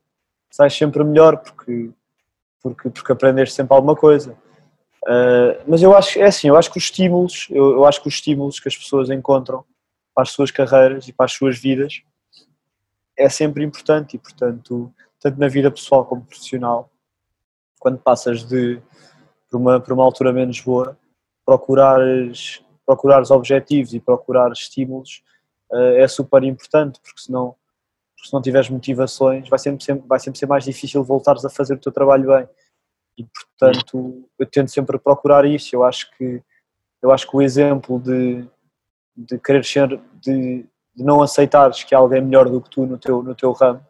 sai 0.52 0.70
sempre 0.70 1.04
melhor 1.04 1.38
porque, 1.38 1.90
porque, 2.62 2.90
porque 2.90 3.12
aprendes 3.12 3.54
sempre 3.54 3.74
alguma 3.74 3.96
coisa. 3.96 4.38
Uh, 5.06 5.64
mas 5.66 5.82
eu 5.82 5.96
acho, 5.96 6.20
é 6.20 6.26
assim, 6.26 6.50
eu 6.50 6.58
acho 6.58 6.70
que 6.70 6.78
os 6.78 6.84
estímulos, 6.84 7.48
eu, 7.50 7.72
eu, 7.72 7.86
acho 7.86 8.02
que 8.02 8.10
os 8.10 8.16
estímulos 8.16 8.60
que 8.60 8.68
as 8.68 8.76
pessoas 8.76 9.10
encontram 9.10 9.64
para 10.14 10.24
as 10.24 10.32
suas 10.32 10.52
carreiras 10.52 11.08
e 11.08 11.14
para 11.14 11.26
as 11.26 11.32
suas 11.32 11.58
vidas 11.58 12.02
é 13.18 13.30
sempre 13.30 13.64
importante 13.64 14.16
e, 14.16 14.20
portanto, 14.20 14.94
tanto 15.22 15.40
na 15.40 15.48
vida 15.48 15.72
pessoal 15.72 16.06
como 16.06 16.26
profissional, 16.26 16.92
quando 17.80 17.98
passas 17.98 18.44
de 18.44 18.82
por 19.50 19.58
uma, 19.58 19.80
por 19.80 19.94
uma 19.94 20.04
altura 20.04 20.32
menos 20.32 20.60
boa, 20.60 20.98
procurares, 21.46 22.62
procurares 22.86 23.32
objetivos 23.32 23.94
e 23.94 24.00
procurar 24.00 24.52
estímulos 24.52 25.24
uh, 25.72 25.96
é 25.96 26.08
super 26.08 26.44
importante, 26.44 27.00
porque 27.02 27.22
senão 27.22 27.56
porque 28.20 28.28
se 28.28 28.34
não 28.34 28.42
tiveres 28.42 28.70
motivações 28.70 29.48
vai 29.48 29.58
sempre, 29.58 29.84
sempre, 29.84 30.08
vai 30.08 30.20
sempre 30.20 30.38
ser 30.38 30.46
mais 30.46 30.66
difícil 30.66 31.04
voltares 31.04 31.46
a 31.46 31.50
fazer 31.50 31.76
o 31.76 31.80
teu 31.80 31.92
trabalho 31.92 32.28
bem. 32.28 32.48
E 33.18 33.26
portanto 33.26 34.30
eu 34.38 34.46
tento 34.46 34.70
sempre 34.70 35.00
procurar 35.00 35.46
isso. 35.46 35.74
Eu 35.74 35.84
acho 35.86 36.12
que, 36.18 36.44
eu 37.02 37.12
acho 37.12 37.30
que 37.30 37.36
o 37.36 37.42
exemplo 37.42 38.00
de, 38.00 38.46
de 39.16 39.40
querer 39.40 39.64
ser, 39.64 39.88
de, 40.22 40.66
de 40.94 41.04
não 41.04 41.22
aceitares 41.22 41.84
que 41.84 41.96
alguém 41.96 42.20
é 42.20 42.22
melhor 42.22 42.50
do 42.50 42.62
que 42.62 42.70
tu 42.70 42.86
no 42.86 42.98
teu, 42.98 43.24
no 43.24 43.34
teu 43.34 43.54
ramo, 43.54 43.86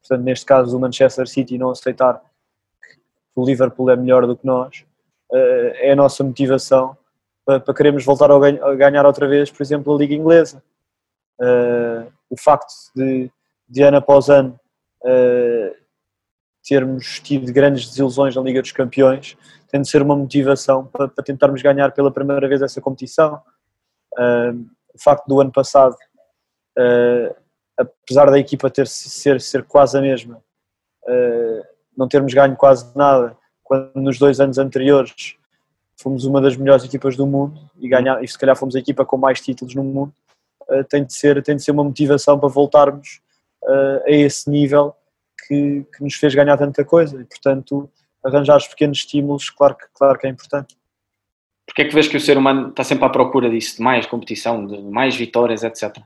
portanto 0.00 0.24
neste 0.24 0.46
caso 0.46 0.76
o 0.76 0.80
Manchester 0.80 1.28
City 1.28 1.58
não 1.58 1.70
aceitar 1.70 2.18
que 2.82 2.98
o 3.34 3.44
Liverpool 3.44 3.90
é 3.90 3.96
melhor 3.96 4.26
do 4.26 4.36
que 4.36 4.46
nós, 4.46 4.84
eh, 5.32 5.88
é 5.88 5.92
a 5.92 5.96
nossa 5.96 6.24
motivação 6.24 6.96
para, 7.44 7.60
para 7.60 7.74
queremos 7.74 8.04
voltar 8.04 8.30
a 8.30 8.74
ganhar 8.74 9.04
outra 9.04 9.28
vez, 9.28 9.50
por 9.50 9.62
exemplo, 9.62 9.94
a 9.94 9.98
Liga 9.98 10.14
Inglesa. 10.14 10.62
Uh, 11.38 12.10
o 12.30 12.36
facto 12.36 12.72
de, 12.94 13.30
de 13.68 13.82
ano 13.82 13.96
após 13.96 14.28
ano 14.28 14.58
uh, 15.02 15.76
termos 16.64 17.20
tido 17.20 17.52
grandes 17.52 17.88
desilusões 17.88 18.34
na 18.34 18.42
Liga 18.42 18.60
dos 18.60 18.72
Campeões, 18.72 19.36
tem 19.68 19.80
de 19.80 19.88
ser 19.88 20.02
uma 20.02 20.16
motivação 20.16 20.86
para, 20.86 21.08
para 21.08 21.24
tentarmos 21.24 21.62
ganhar 21.62 21.92
pela 21.92 22.10
primeira 22.10 22.48
vez 22.48 22.62
essa 22.62 22.80
competição. 22.80 23.40
Uh, 24.14 24.66
o 24.94 25.02
facto 25.02 25.26
do 25.26 25.40
ano 25.40 25.52
passado, 25.52 25.94
uh, 26.78 27.34
apesar 27.76 28.30
da 28.30 28.38
equipa 28.38 28.70
ter 28.70 28.86
ser, 28.86 29.40
ser 29.40 29.64
quase 29.64 29.98
a 29.98 30.00
mesma, 30.00 30.42
não 31.96 32.08
termos 32.08 32.34
ganho 32.34 32.56
quase 32.56 32.96
nada, 32.96 33.36
quando 33.62 33.92
nos 33.94 34.18
dois 34.18 34.40
anos 34.40 34.58
anteriores 34.58 35.36
fomos 35.96 36.24
uma 36.24 36.40
das 36.40 36.56
melhores 36.56 36.84
equipas 36.84 37.16
do 37.16 37.26
mundo 37.26 37.60
e, 37.78 37.88
ganhar, 37.88 38.22
e 38.24 38.26
se 38.26 38.36
calhar 38.36 38.56
fomos 38.56 38.74
a 38.74 38.80
equipa 38.80 39.04
com 39.04 39.16
mais 39.16 39.40
títulos 39.40 39.74
no 39.74 39.84
mundo, 39.84 40.12
tem 40.88 41.04
de 41.04 41.14
ser, 41.14 41.40
tem 41.44 41.54
de 41.54 41.62
ser 41.62 41.70
uma 41.70 41.84
motivação 41.84 42.40
para 42.40 42.48
voltarmos 42.48 43.20
uh, 43.66 44.02
a 44.04 44.10
esse 44.10 44.48
nível 44.50 44.94
que, 45.46 45.84
que, 45.94 46.02
nos 46.02 46.14
fez 46.14 46.34
ganhar 46.34 46.56
tanta 46.56 46.84
coisa 46.84 47.20
e, 47.20 47.24
portanto, 47.24 47.90
arranjar 48.24 48.56
os 48.56 48.66
pequenos 48.66 48.98
estímulos, 48.98 49.50
claro 49.50 49.76
que, 49.76 49.84
claro 49.94 50.18
que 50.18 50.26
é 50.26 50.30
importante. 50.30 50.76
Porquê 51.66 51.82
é 51.82 51.84
que 51.86 51.94
vês 51.94 52.08
que 52.08 52.16
o 52.16 52.20
ser 52.20 52.38
humano 52.38 52.68
está 52.68 52.84
sempre 52.84 53.04
à 53.04 53.10
procura 53.10 53.50
disso, 53.50 53.76
de 53.76 53.82
mais 53.82 54.06
competição, 54.06 54.64
de 54.66 54.80
mais 54.82 55.16
vitórias, 55.16 55.64
etc? 55.64 55.98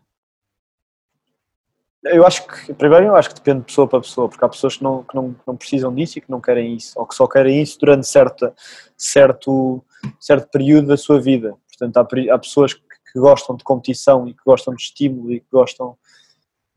Eu 2.02 2.26
acho 2.26 2.46
que, 2.46 2.72
primeiro, 2.72 3.06
eu 3.06 3.16
acho 3.16 3.28
que 3.28 3.34
depende 3.34 3.60
de 3.60 3.66
pessoa 3.66 3.86
para 3.86 4.00
pessoa, 4.00 4.26
porque 4.26 4.42
há 4.42 4.48
pessoas 4.48 4.78
que 4.78 4.82
não, 4.82 5.02
que 5.04 5.14
não, 5.14 5.34
que 5.34 5.40
não 5.46 5.54
precisam 5.54 5.94
disso 5.94 6.16
e 6.16 6.22
que 6.22 6.30
não 6.30 6.40
querem 6.40 6.74
isso, 6.74 6.98
ou 6.98 7.06
que 7.06 7.14
só 7.14 7.26
querem 7.26 7.60
isso 7.60 7.78
durante 7.78 8.06
certa, 8.06 8.54
certo, 8.96 9.84
certo 10.18 10.50
período 10.50 10.88
da 10.88 10.96
sua 10.96 11.20
vida. 11.20 11.54
Portanto, 11.68 11.98
há, 11.98 12.34
há 12.34 12.38
pessoas 12.38 12.72
que, 12.72 12.80
que 13.12 13.20
gostam 13.20 13.54
de 13.54 13.62
competição 13.64 14.26
e 14.26 14.32
que 14.32 14.40
gostam 14.46 14.74
de 14.74 14.82
estímulo 14.82 15.30
e 15.30 15.40
que 15.40 15.46
gostam 15.52 15.98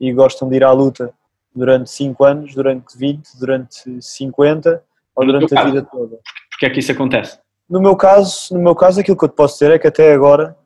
e 0.04 0.12
gostam 0.12 0.50
de 0.50 0.58
ir 0.58 0.64
à 0.66 0.72
luta 0.72 1.14
durante 1.56 1.90
5 1.90 2.24
anos, 2.26 2.54
durante 2.54 2.98
20, 2.98 3.40
durante 3.40 4.02
50 4.02 4.84
ou 5.16 5.26
durante 5.26 5.54
a 5.54 5.56
caso, 5.56 5.72
vida 5.72 5.88
toda. 5.90 6.20
Porque 6.50 6.66
é 6.66 6.70
que 6.70 6.80
isso 6.80 6.92
acontece? 6.92 7.40
No 7.70 7.80
meu 7.80 7.96
caso, 7.96 8.54
no 8.54 8.60
meu 8.60 8.76
caso 8.76 9.00
aquilo 9.00 9.18
que 9.18 9.24
eu 9.24 9.30
te 9.30 9.36
posso 9.36 9.56
dizer 9.56 9.72
é 9.72 9.80
que 9.80 9.88
até 9.88 10.14
agora 10.14 10.58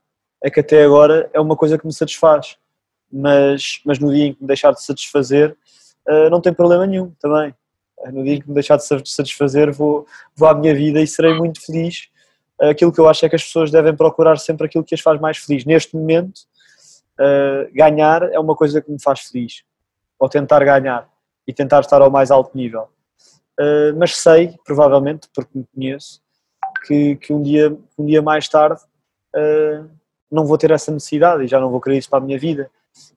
é 0.43 0.49
que 0.49 0.59
até 0.59 0.83
agora 0.83 1.29
é 1.33 1.39
uma 1.39 1.55
coisa 1.55 1.77
que 1.77 1.85
me 1.85 1.93
satisfaz. 1.93 2.57
Mas, 3.11 3.79
mas 3.85 3.99
no 3.99 4.11
dia 4.11 4.25
em 4.25 4.33
que 4.33 4.41
me 4.41 4.47
deixar 4.47 4.71
de 4.71 4.83
satisfazer, 4.83 5.55
uh, 6.09 6.29
não 6.29 6.41
tem 6.41 6.53
problema 6.53 6.85
nenhum 6.85 7.11
também. 7.19 7.53
Uh, 7.99 8.11
no 8.11 8.23
dia 8.23 8.35
em 8.35 8.41
que 8.41 8.47
me 8.47 8.53
deixar 8.55 8.77
de 8.77 8.83
satisfazer, 9.05 9.71
vou, 9.71 10.05
vou 10.35 10.47
à 10.47 10.53
minha 10.53 10.73
vida 10.73 10.99
e 10.99 11.07
serei 11.07 11.33
muito 11.35 11.63
feliz. 11.63 12.07
Uh, 12.59 12.69
aquilo 12.69 12.91
que 12.91 12.99
eu 12.99 13.07
acho 13.07 13.25
é 13.25 13.29
que 13.29 13.35
as 13.35 13.43
pessoas 13.43 13.71
devem 13.71 13.95
procurar 13.95 14.37
sempre 14.37 14.65
aquilo 14.65 14.83
que 14.83 14.95
as 14.95 15.01
faz 15.01 15.19
mais 15.19 15.37
feliz. 15.37 15.63
Neste 15.63 15.95
momento, 15.95 16.41
uh, 17.19 17.73
ganhar 17.73 18.23
é 18.23 18.39
uma 18.39 18.55
coisa 18.55 18.81
que 18.81 18.91
me 18.91 19.01
faz 19.01 19.21
feliz, 19.21 19.63
ou 20.19 20.29
tentar 20.29 20.63
ganhar 20.63 21.09
e 21.47 21.53
tentar 21.53 21.81
estar 21.81 22.01
ao 22.01 22.11
mais 22.11 22.31
alto 22.31 22.55
nível. 22.55 22.89
Uh, 23.59 23.95
mas 23.97 24.15
sei, 24.15 24.55
provavelmente, 24.65 25.27
porque 25.33 25.57
me 25.57 25.65
conheço, 25.73 26.21
que, 26.85 27.15
que 27.15 27.33
um, 27.33 27.41
dia, 27.41 27.75
um 27.97 28.05
dia 28.05 28.21
mais 28.21 28.47
tarde 28.47 28.81
uh, 29.35 29.89
não 30.31 30.45
vou 30.45 30.57
ter 30.57 30.71
essa 30.71 30.91
necessidade 30.91 31.43
e 31.43 31.47
já 31.47 31.59
não 31.59 31.69
vou 31.69 31.81
querer 31.81 31.97
isso 31.97 32.09
para 32.09 32.19
a 32.19 32.21
minha 32.25 32.37
vida. 32.37 32.69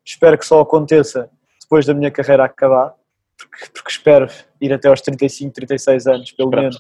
Espero 0.04 0.38
que 0.38 0.46
só 0.46 0.60
aconteça 0.60 1.30
depois 1.60 1.86
da 1.86 1.94
minha 1.94 2.10
carreira 2.10 2.44
acabar, 2.44 2.94
porque, 3.36 3.70
porque 3.72 3.90
espero 3.90 4.28
ir 4.60 4.72
até 4.72 4.88
aos 4.88 5.00
35, 5.00 5.52
36 5.52 6.06
anos, 6.06 6.32
pelo 6.32 6.50
menos, 6.50 6.78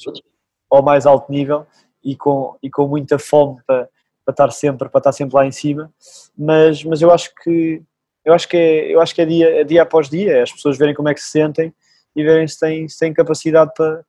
ao 0.70 0.82
mais 0.82 1.06
alto 1.06 1.30
nível 1.30 1.66
e 2.02 2.16
com, 2.16 2.56
e 2.62 2.70
com 2.70 2.86
muita 2.88 3.18
fome 3.18 3.60
para, 3.66 3.88
para 4.24 4.32
estar 4.32 4.50
sempre 4.50 4.88
para 4.88 4.98
estar 4.98 5.12
sempre 5.12 5.34
lá 5.34 5.46
em 5.46 5.52
cima. 5.52 5.92
Mas 6.36 6.84
mas 6.84 7.02
eu 7.02 7.10
acho 7.10 7.32
que 7.42 7.82
eu 8.24 8.34
acho 8.34 8.48
que 8.48 8.56
é, 8.56 8.94
eu 8.94 9.00
acho 9.00 9.14
que 9.14 9.22
é 9.22 9.26
dia 9.26 9.60
é 9.60 9.64
dia 9.64 9.82
após 9.82 10.08
dia 10.08 10.32
é 10.32 10.42
as 10.42 10.52
pessoas 10.52 10.76
verem 10.78 10.94
como 10.94 11.08
é 11.08 11.14
que 11.14 11.20
se 11.20 11.30
sentem 11.30 11.74
e 12.14 12.22
verem 12.22 12.46
se 12.46 12.58
têm, 12.58 12.88
se 12.88 12.98
têm 12.98 13.12
capacidade 13.12 13.72
para, 13.76 14.04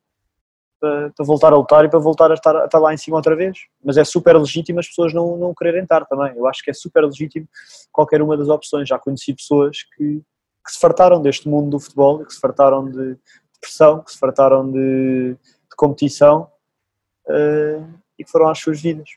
para, 0.79 1.11
para, 1.11 1.25
voltar 1.25 1.53
a 1.53 1.55
lutar 1.55 1.85
e 1.85 1.89
para 1.89 1.99
voltar 1.99 2.31
a 2.31 2.33
estar, 2.33 2.55
a 2.55 2.65
estar 2.65 2.79
lá 2.79 2.93
em 2.93 2.97
cima 2.97 3.17
outra 3.17 3.35
vez. 3.35 3.57
Mas 3.83 3.97
é 3.97 4.03
super 4.03 4.37
legítimo 4.37 4.79
as 4.79 4.87
pessoas 4.87 5.13
não, 5.13 5.37
não 5.37 5.53
quererem 5.53 5.83
estar 5.83 6.05
também. 6.05 6.35
Eu 6.35 6.47
acho 6.47 6.63
que 6.63 6.71
é 6.71 6.73
super 6.73 7.03
legítimo 7.03 7.47
qualquer 7.91 8.21
uma 8.21 8.35
das 8.35 8.49
opções. 8.49 8.89
Já 8.89 8.97
conheci 8.97 9.33
pessoas 9.33 9.83
que, 9.95 10.21
que 10.65 10.71
se 10.71 10.79
fartaram 10.79 11.21
deste 11.21 11.47
mundo 11.47 11.69
do 11.69 11.79
futebol 11.79 12.25
que 12.25 12.33
se 12.33 12.39
fartaram 12.39 12.89
de, 12.89 13.15
de 13.15 13.59
pressão 13.59 14.01
que 14.01 14.11
se 14.11 14.17
fartaram 14.17 14.69
de, 14.71 15.33
de 15.33 15.75
competição 15.77 16.49
uh, 17.27 17.87
e 18.17 18.23
que 18.23 18.31
foram 18.31 18.49
às 18.49 18.59
suas 18.59 18.81
vidas 18.81 19.09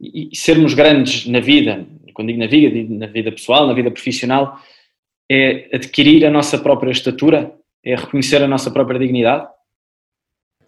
e 0.00 0.30
sermos 0.34 0.74
grandes 0.74 1.26
na 1.26 1.40
vida, 1.40 1.86
quando 2.12 2.28
digo 2.28 2.40
na 2.40 2.46
vida, 2.46 2.74
digo 2.74 2.94
na 2.94 3.06
vida 3.06 3.32
pessoal, 3.32 3.66
na 3.66 3.72
vida 3.72 3.90
profissional, 3.90 4.60
é 5.30 5.68
adquirir 5.72 6.24
a 6.24 6.30
nossa 6.30 6.58
própria 6.58 6.90
estatura, 6.90 7.54
é 7.84 7.96
reconhecer 7.96 8.42
a 8.42 8.48
nossa 8.48 8.70
própria 8.70 8.98
dignidade? 8.98 9.48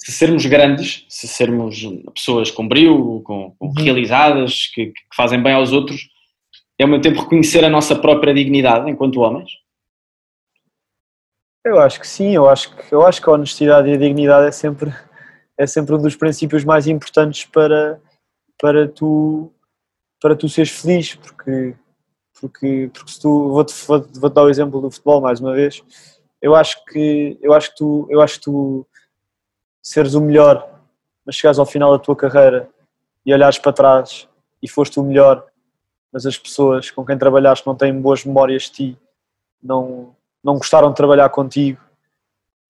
se 0.07 0.13
sermos 0.13 0.47
grandes, 0.47 1.05
se 1.09 1.27
sermos 1.27 1.83
pessoas 2.15 2.51
com 2.51 2.69
brilho, 2.69 3.21
com, 3.23 3.51
com 3.59 3.73
realizadas, 3.73 4.67
que, 4.73 4.87
que, 4.87 5.03
fazem 5.15 5.43
bem 5.43 5.55
aos 5.55 5.73
outros, 5.73 6.09
é 6.79 6.85
ao 6.85 6.89
mesmo 6.89 7.03
tempo 7.03 7.23
reconhecer 7.23 7.65
a 7.65 7.71
nossa 7.71 7.97
própria 7.97 8.33
dignidade 8.33 8.89
enquanto 8.89 9.21
homens? 9.21 9.51
Eu 11.65 11.81
acho 11.81 11.99
que 11.99 12.07
sim, 12.07 12.35
eu 12.35 12.49
acho 12.49 12.77
que, 12.77 12.95
eu 12.95 13.05
acho 13.05 13.21
que 13.21 13.29
a 13.29 13.33
honestidade 13.33 13.89
e 13.89 13.95
a 13.95 13.97
dignidade 13.97 14.47
é 14.47 14.53
sempre, 14.53 14.95
é 15.59 15.67
sempre 15.67 15.97
um 15.97 16.01
dos 16.01 16.15
princípios 16.15 16.65
mais 16.65 16.87
importantes 16.87 17.45
para, 17.45 18.01
para, 18.59 18.89
tu, 18.89 19.53
para 20.21 20.37
tu 20.37 20.49
seres 20.49 20.71
feliz, 20.71 21.15
porque, 21.15 21.75
porque, 22.41 22.91
porque 22.93 23.11
se 23.11 23.21
tu, 23.21 23.51
vou-te 23.51 23.75
vou, 23.87 24.07
vou 24.15 24.31
dar 24.31 24.43
o 24.43 24.51
exemplo 24.51 24.81
do 24.81 24.91
futebol 24.91 25.21
mais 25.21 25.41
uma 25.41 25.53
vez, 25.53 25.83
eu 26.41 26.55
acho 26.55 26.85
que, 26.87 27.39
eu 27.43 27.53
acho 27.53 27.71
que 27.71 27.77
tu, 27.77 28.07
eu 28.11 28.21
acho 28.21 28.35
que 28.35 28.45
tu 28.45 28.87
seres 29.83 30.15
o 30.15 30.21
melhor, 30.21 30.81
mas 31.25 31.37
chegares 31.37 31.59
ao 31.59 31.67
final 31.67 31.93
da 31.93 31.99
tua 31.99 32.17
carreira 32.17 32.69
e 33.25 33.33
olhares 33.33 33.59
para 33.59 33.73
trás 33.73 34.29
e 34.63 34.69
foste 34.69 34.99
o 35.01 35.03
melhor, 35.03 35.47
mas 36.13 36.27
as 36.27 36.39
pessoas 36.39 36.91
com 36.91 37.05
quem 37.05 37.19
trabalhaste 37.19 37.67
não 37.67 37.75
têm 37.75 38.01
boas 38.01 38.25
memórias 38.25 38.65
de 38.65 38.71
ti, 38.73 38.99
não, 39.63 40.15
não 40.43 40.57
gostaram 40.57 40.91
de 40.91 40.97
trabalhar 40.97 41.29
contigo 41.29 41.81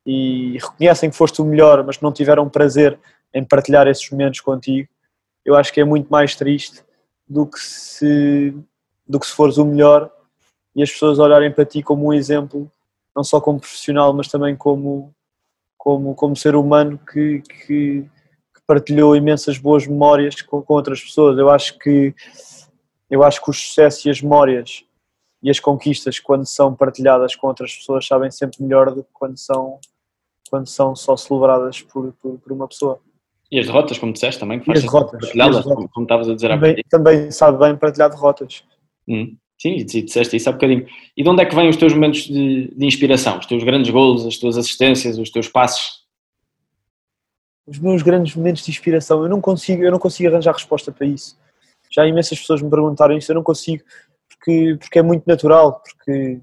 e 0.05 0.59
reconhecem 0.59 1.11
que 1.11 1.16
foste 1.16 1.43
o 1.43 1.45
melhor, 1.45 1.84
mas 1.84 2.01
não 2.01 2.12
tiveram 2.12 2.49
prazer 2.49 2.99
em 3.34 3.45
partilhar 3.45 3.87
esses 3.87 4.09
momentos 4.11 4.41
contigo, 4.41 4.89
eu 5.47 5.55
acho 5.55 5.72
que 5.72 5.80
é 5.80 5.84
muito 5.84 6.09
mais 6.11 6.34
triste 6.34 6.82
do 7.26 7.47
que 7.47 7.61
se, 7.61 8.53
do 9.07 9.20
que 9.20 9.26
se 9.26 9.32
fores 9.32 9.57
o 9.57 9.64
melhor 9.64 10.11
e 10.74 10.82
as 10.82 10.90
pessoas 10.90 11.20
olharem 11.20 11.53
para 11.53 11.64
ti 11.64 11.82
como 11.82 12.09
um 12.09 12.12
exemplo, 12.12 12.70
não 13.14 13.22
só 13.22 13.40
como 13.40 13.61
profissional, 13.61 14.12
mas 14.12 14.26
também 14.26 14.57
como, 14.57 15.14
como, 15.78 16.16
como 16.16 16.36
ser 16.36 16.57
humano 16.57 16.99
que, 16.99 17.40
que, 17.42 18.03
que 18.03 18.62
partilhou 18.66 19.14
imensas 19.14 19.57
boas 19.57 19.86
memórias 19.86 20.42
com, 20.42 20.61
com, 20.61 20.74
outras 20.74 21.01
pessoas. 21.01 21.38
Eu 21.38 21.49
acho 21.49 21.78
que 21.78 22.12
eu 23.09 23.22
acho 23.22 23.40
que 23.40 23.51
os 23.51 23.61
sucessos 23.61 24.05
e 24.05 24.11
as 24.11 24.20
memórias 24.20 24.84
e 25.40 25.49
as 25.49 25.61
conquistas 25.61 26.18
quando 26.18 26.44
são 26.44 26.74
partilhadas 26.74 27.36
com 27.36 27.47
outras 27.47 27.72
pessoas 27.72 28.05
sabem 28.05 28.32
sempre 28.32 28.61
melhor 28.64 28.92
do 28.92 29.05
que 29.05 29.11
quando 29.12 29.38
são 29.38 29.78
quando 30.51 30.66
são 30.66 30.97
só 30.97 31.16
celebradas 31.16 31.82
por, 31.82 32.12
por, 32.14 32.38
por 32.38 32.53
uma 32.53 32.66
pessoa. 32.66 33.01
E 33.51 33.59
as 33.59 33.66
derrotas, 33.66 33.99
como 33.99 34.12
disseste 34.12 34.40
também, 34.40 34.59
que 34.59 34.66
faz 34.66 34.82
derrotas, 34.82 35.20
partilhá-las, 35.20 35.64
como, 35.64 35.88
como 35.88 36.05
estavas 36.05 36.28
a 36.28 36.34
dizer 36.34 36.49
também, 36.49 36.76
há 36.78 36.88
também 36.88 37.30
sabe 37.30 37.59
bem 37.59 37.76
partilhar 37.76 38.11
derrotas. 38.11 38.64
Hum. 39.09 39.36
Sim, 39.59 39.76
disseste 39.76 40.36
isso 40.36 40.49
há 40.51 40.53
bocadinho. 40.53 40.86
E 41.16 41.22
de 41.22 41.28
onde 41.28 41.42
é 41.42 41.47
que 41.47 41.55
vêm 41.55 41.68
os 41.68 41.76
teus 41.76 41.94
momentos 41.94 42.24
de, 42.24 42.68
de 42.68 42.86
inspiração? 42.86 43.38
Os 43.38 43.47
teus 43.47 43.64
grandes 43.64 43.90
gols, 43.90 44.26
as 44.26 44.36
tuas 44.36 44.59
assistências, 44.59 45.18
os 45.18 45.30
teus 45.30 45.49
passos? 45.49 46.05
Os 47.66 47.78
meus 47.78 48.03
grandes 48.03 48.34
momentos 48.36 48.64
de 48.64 48.70
inspiração, 48.70 49.22
eu 49.22 49.28
não 49.28 49.40
consigo, 49.40 49.82
eu 49.82 49.90
não 49.90 49.99
consigo 49.99 50.28
arranjar 50.28 50.53
resposta 50.53 50.92
para 50.92 51.07
isso. 51.07 51.38
Já 51.90 52.07
imensas 52.07 52.38
pessoas 52.38 52.61
me 52.61 52.68
perguntaram 52.68 53.16
isso, 53.16 53.30
eu 53.30 53.34
não 53.34 53.42
consigo, 53.42 53.82
porque, 54.28 54.76
porque 54.78 54.99
é 54.99 55.03
muito 55.03 55.24
natural, 55.26 55.80
porque, 55.80 56.40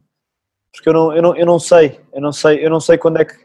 porque 0.73 0.89
eu, 0.89 0.93
não, 0.93 1.15
eu, 1.15 1.21
não, 1.21 1.35
eu 1.35 1.45
não 1.45 1.59
sei, 1.59 1.99
eu 2.11 2.21
não 2.21 2.31
sei, 2.31 2.65
eu 2.65 2.69
não 2.69 2.79
sei 2.79 2.97
quando 2.97 3.19
é 3.19 3.25
que, 3.25 3.35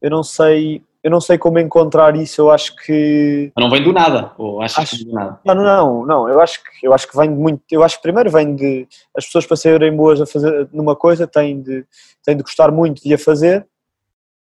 eu 0.00 0.10
não 0.10 0.22
sei 0.22 0.82
eu 1.02 1.10
não 1.10 1.20
sei 1.20 1.36
como 1.36 1.58
encontrar 1.58 2.14
isso, 2.14 2.40
eu 2.40 2.50
acho 2.50 2.76
que... 2.76 3.52
Não 3.58 3.68
vem 3.68 3.82
do 3.82 3.92
nada, 3.92 4.32
ou 4.38 4.62
achas 4.62 4.78
acho, 4.78 4.90
que 4.90 4.96
vem 4.98 5.06
do 5.06 5.14
nada? 5.14 5.40
Não, 5.44 5.54
não, 5.54 6.06
não, 6.06 6.28
eu 6.28 6.40
acho, 6.40 6.62
que, 6.62 6.86
eu 6.86 6.94
acho 6.94 7.08
que 7.08 7.16
vem 7.16 7.28
de 7.28 7.36
muito, 7.36 7.62
eu 7.72 7.82
acho 7.82 7.96
que 7.96 8.02
primeiro 8.02 8.30
vem 8.30 8.54
de, 8.54 8.86
as 9.16 9.26
pessoas 9.26 9.44
para 9.44 9.56
serem 9.56 9.96
boas 9.96 10.20
a 10.20 10.26
fazer 10.26 10.68
numa 10.72 10.94
coisa 10.94 11.26
têm 11.26 11.60
de, 11.60 11.84
têm 12.24 12.36
de 12.36 12.42
gostar 12.44 12.70
muito 12.70 13.02
de 13.02 13.12
a 13.12 13.18
fazer, 13.18 13.66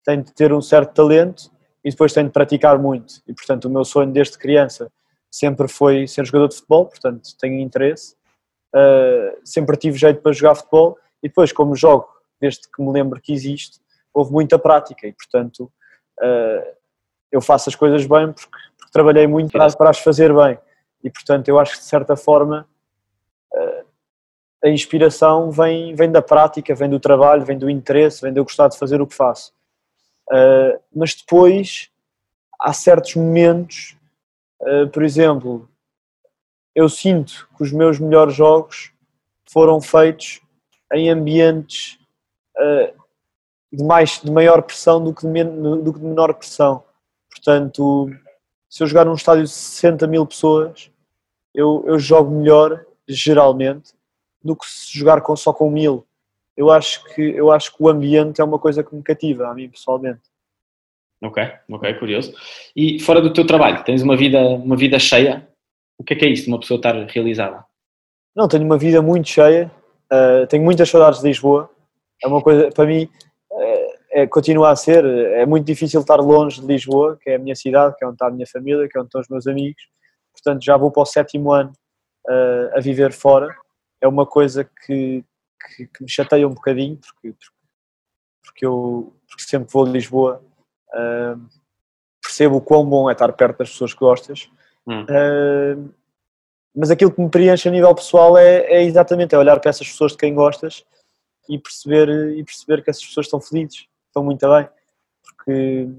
têm 0.03 0.21
de 0.21 0.33
ter 0.33 0.51
um 0.51 0.61
certo 0.61 0.93
talento 0.93 1.49
e 1.83 1.89
depois 1.89 2.11
têm 2.11 2.25
de 2.25 2.31
praticar 2.31 2.77
muito, 2.77 3.21
e 3.25 3.33
portanto 3.33 3.65
o 3.65 3.69
meu 3.69 3.85
sonho 3.85 4.11
desde 4.11 4.37
criança 4.37 4.91
sempre 5.31 5.69
foi 5.69 6.07
ser 6.07 6.25
jogador 6.25 6.49
de 6.49 6.55
futebol, 6.55 6.87
portanto 6.87 7.29
tenho 7.39 7.61
interesse, 7.61 8.15
uh, 8.75 9.39
sempre 9.45 9.77
tive 9.77 9.97
jeito 9.97 10.21
para 10.21 10.33
jogar 10.33 10.55
futebol 10.55 10.97
e 11.23 11.29
depois 11.29 11.53
como 11.53 11.73
jogo, 11.73 12.07
desde 12.41 12.61
que 12.69 12.81
me 12.81 12.91
lembro 12.91 13.21
que 13.21 13.31
existe, 13.31 13.79
houve 14.13 14.33
muita 14.33 14.59
prática 14.59 15.07
e 15.07 15.13
portanto 15.13 15.71
uh, 16.19 16.75
eu 17.31 17.41
faço 17.41 17.69
as 17.69 17.75
coisas 17.75 18.05
bem 18.05 18.31
porque, 18.31 18.57
porque 18.77 18.91
trabalhei 18.91 19.27
muito 19.27 19.51
para, 19.51 19.71
para, 19.73 19.89
as 19.89 19.99
fazer 19.99 20.33
bem. 20.33 20.57
E 21.03 21.09
portanto 21.09 21.47
eu 21.47 21.59
acho 21.59 21.73
que 21.73 21.79
de 21.79 21.85
certa 21.85 22.15
forma 22.15 22.67
uh, 23.53 23.85
a 24.63 24.69
inspiração 24.69 25.51
vem, 25.51 25.95
vem 25.95 26.11
da 26.11 26.21
prática, 26.21 26.75
vem 26.75 26.89
do 26.89 26.99
trabalho, 26.99 27.45
vem 27.45 27.57
do 27.57 27.69
interesse, 27.69 28.21
vem 28.21 28.33
de 28.33 28.39
eu 28.39 28.43
gostar 28.43 28.67
de 28.67 28.77
fazer 28.77 29.01
o 29.01 29.07
que 29.07 29.15
faço. 29.15 29.53
Uh, 30.31 30.79
mas 30.93 31.15
depois 31.15 31.89
há 32.61 32.73
certos 32.73 33.15
momentos, 33.15 33.95
por 34.91 35.01
exemplo, 35.01 35.69
eu 36.75 36.89
sinto 36.89 37.47
que 37.55 37.63
os 37.63 37.71
meus 37.71 37.97
melhores 37.97 38.35
jogos 38.35 38.91
foram 39.49 39.79
feitos 39.79 40.41
em 40.93 41.09
ambientes 41.09 41.97
de, 43.71 43.83
mais, 43.83 44.21
de 44.21 44.31
maior 44.31 44.61
pressão 44.61 45.03
do 45.03 45.13
que 45.13 45.21
de, 45.21 45.27
men, 45.27 45.45
do 45.81 45.93
que 45.93 45.99
de 45.99 46.05
menor 46.05 46.33
pressão. 46.33 46.83
Portanto, 47.29 48.09
se 48.69 48.83
eu 48.83 48.87
jogar 48.87 49.05
num 49.05 49.13
estádio 49.13 49.43
de 49.43 49.49
60 49.49 50.07
mil 50.07 50.25
pessoas, 50.25 50.91
eu, 51.53 51.83
eu 51.87 51.97
jogo 51.99 52.31
melhor, 52.31 52.85
geralmente, 53.07 53.93
do 54.43 54.55
que 54.55 54.65
se 54.65 54.97
jogar 54.97 55.21
com, 55.21 55.35
só 55.35 55.53
com 55.53 55.69
mil. 55.69 56.05
Eu 56.55 56.69
acho, 56.69 57.03
que, 57.13 57.21
eu 57.21 57.51
acho 57.51 57.75
que 57.75 57.81
o 57.81 57.89
ambiente 57.89 58.41
é 58.41 58.43
uma 58.43 58.59
coisa 58.59 58.83
que 58.83 58.93
me 58.93 59.01
cativa, 59.01 59.47
a 59.47 59.53
mim 59.53 59.69
pessoalmente. 59.69 60.21
Ok, 61.21 61.43
ok, 61.69 61.93
curioso. 61.95 62.33
E 62.75 62.99
fora 62.99 63.21
do 63.21 63.33
teu 63.33 63.45
trabalho, 63.45 63.83
tens 63.83 64.01
uma 64.01 64.15
vida, 64.15 64.39
uma 64.39 64.75
vida 64.75 64.97
cheia? 64.99 65.47
O 65.97 66.03
que 66.03 66.13
é 66.13 66.15
que 66.15 66.25
é 66.25 66.29
isso 66.29 66.43
de 66.43 66.49
uma 66.49 66.59
pessoa 66.59 66.77
estar 66.77 66.95
realizada? 67.07 67.65
Não, 68.35 68.47
tenho 68.47 68.63
uma 68.63 68.77
vida 68.77 69.01
muito 69.01 69.27
cheia, 69.27 69.69
uh, 70.11 70.47
tenho 70.47 70.63
muitas 70.63 70.89
saudades 70.89 71.19
de 71.19 71.27
Lisboa. 71.27 71.69
É 72.23 72.27
uma 72.27 72.41
coisa, 72.41 72.69
para 72.71 72.85
mim, 72.85 73.09
é, 74.11 74.25
continua 74.27 74.71
a 74.71 74.75
ser, 74.75 75.05
é 75.05 75.45
muito 75.45 75.65
difícil 75.65 76.01
estar 76.01 76.17
longe 76.17 76.61
de 76.61 76.67
Lisboa, 76.67 77.17
que 77.21 77.29
é 77.29 77.35
a 77.35 77.39
minha 77.39 77.55
cidade, 77.55 77.95
que 77.97 78.03
é 78.03 78.07
onde 78.07 78.15
está 78.15 78.27
a 78.27 78.31
minha 78.31 78.47
família, 78.47 78.87
que 78.89 78.97
é 78.97 79.01
onde 79.01 79.07
estão 79.07 79.21
os 79.21 79.27
meus 79.27 79.47
amigos. 79.47 79.81
Portanto, 80.33 80.63
já 80.63 80.75
vou 80.77 80.91
para 80.91 81.03
o 81.03 81.05
sétimo 81.05 81.51
ano 81.51 81.71
uh, 82.27 82.77
a 82.77 82.79
viver 82.79 83.11
fora. 83.11 83.55
É 84.01 84.07
uma 84.07 84.25
coisa 84.25 84.63
que, 84.63 85.23
que, 85.75 85.87
que 85.87 86.03
me 86.03 86.09
chateia 86.09 86.47
um 86.47 86.53
bocadinho, 86.53 86.97
porque, 86.97 87.35
porque 88.43 88.65
eu 88.65 89.13
porque 89.27 89.43
sempre 89.43 89.71
vou 89.71 89.85
a 89.85 89.89
Lisboa, 89.89 90.43
uh, 90.93 91.39
percebo 92.21 92.57
o 92.57 92.61
quão 92.61 92.87
bom 92.87 93.09
é 93.09 93.13
estar 93.13 93.31
perto 93.33 93.59
das 93.59 93.69
pessoas 93.69 93.93
que 93.93 93.99
gostas. 93.99 94.49
Hum. 94.87 95.03
Uh, 95.03 95.93
mas 96.75 96.89
aquilo 96.89 97.11
que 97.11 97.21
me 97.21 97.29
preenche 97.29 97.67
a 97.67 97.71
nível 97.71 97.93
pessoal 97.93 98.37
é, 98.37 98.61
é 98.61 98.83
exatamente 98.83 99.35
é 99.35 99.37
olhar 99.37 99.59
para 99.59 99.69
essas 99.69 99.87
pessoas 99.87 100.13
de 100.13 100.17
quem 100.17 100.33
gostas 100.33 100.83
e 101.47 101.59
perceber, 101.59 102.09
e 102.37 102.43
perceber 102.43 102.83
que 102.83 102.89
essas 102.89 103.05
pessoas 103.05 103.25
estão 103.25 103.41
felizes 103.41 103.87
muito 104.23 104.47
bem, 104.47 104.67
porque, 105.23 105.89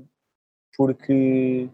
porque 0.76 1.68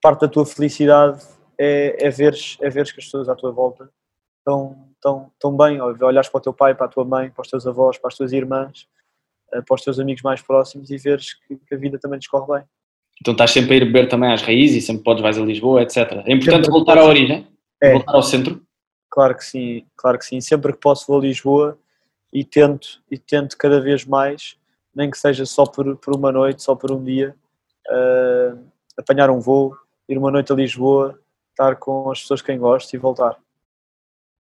parte 0.00 0.20
da 0.22 0.28
tua 0.28 0.46
felicidade 0.46 1.22
é, 1.58 2.06
é, 2.06 2.10
veres, 2.10 2.56
é 2.60 2.68
veres 2.68 2.92
que 2.92 3.00
as 3.00 3.06
pessoas 3.06 3.28
à 3.28 3.34
tua 3.34 3.52
volta 3.52 3.90
estão, 4.38 4.88
estão, 4.94 5.30
estão 5.32 5.56
bem, 5.56 5.80
olhares 5.80 6.28
para 6.28 6.38
o 6.38 6.42
teu 6.42 6.52
pai, 6.52 6.74
para 6.74 6.86
a 6.86 6.88
tua 6.88 7.04
mãe, 7.04 7.30
para 7.30 7.42
os 7.42 7.48
teus 7.48 7.66
avós, 7.66 7.98
para 7.98 8.08
as 8.08 8.16
tuas 8.16 8.32
irmãs, 8.32 8.86
eh, 9.52 9.62
para 9.62 9.74
os 9.74 9.82
teus 9.82 9.98
amigos 9.98 10.22
mais 10.22 10.42
próximos 10.42 10.90
e 10.90 10.98
veres 10.98 11.34
que, 11.34 11.56
que 11.56 11.74
a 11.74 11.78
vida 11.78 11.98
também 11.98 12.18
discorre 12.18 12.58
bem. 12.58 12.68
Então 13.20 13.32
estás 13.32 13.52
sempre 13.52 13.74
a 13.74 13.76
ir 13.76 13.84
beber 13.84 14.08
também 14.08 14.32
às 14.32 14.42
raízes 14.42 14.82
e 14.82 14.86
sempre 14.86 15.04
podes 15.04 15.22
vais 15.22 15.38
a 15.38 15.42
Lisboa, 15.42 15.82
etc. 15.82 15.96
É 16.26 16.32
importante 16.32 16.66
sempre 16.66 16.70
voltar 16.70 16.98
à 16.98 17.04
origem, 17.04 17.46
é. 17.80 17.92
voltar 17.92 18.14
ao 18.14 18.22
centro. 18.22 18.60
Claro 19.08 19.36
que 19.36 19.44
sim, 19.44 19.86
claro 19.96 20.18
que 20.18 20.26
sim. 20.26 20.40
Sempre 20.40 20.72
que 20.72 20.80
posso 20.80 21.06
vou 21.06 21.18
a 21.18 21.22
Lisboa 21.22 21.78
e 22.32 22.44
tento, 22.44 23.00
e 23.08 23.16
tento 23.16 23.56
cada 23.56 23.80
vez 23.80 24.04
mais 24.04 24.58
nem 24.94 25.10
que 25.10 25.18
seja 25.18 25.44
só 25.44 25.64
por, 25.64 25.96
por 25.96 26.14
uma 26.14 26.30
noite, 26.30 26.62
só 26.62 26.74
por 26.74 26.90
um 26.92 27.02
dia, 27.02 27.34
uh, 27.88 28.58
apanhar 28.96 29.30
um 29.30 29.40
voo, 29.40 29.76
ir 30.08 30.18
uma 30.18 30.30
noite 30.30 30.52
a 30.52 30.56
Lisboa, 30.56 31.18
estar 31.50 31.76
com 31.76 32.10
as 32.10 32.20
pessoas 32.20 32.40
que 32.40 32.46
quem 32.46 32.58
gosto 32.58 32.92
e 32.94 32.98
voltar. 32.98 33.36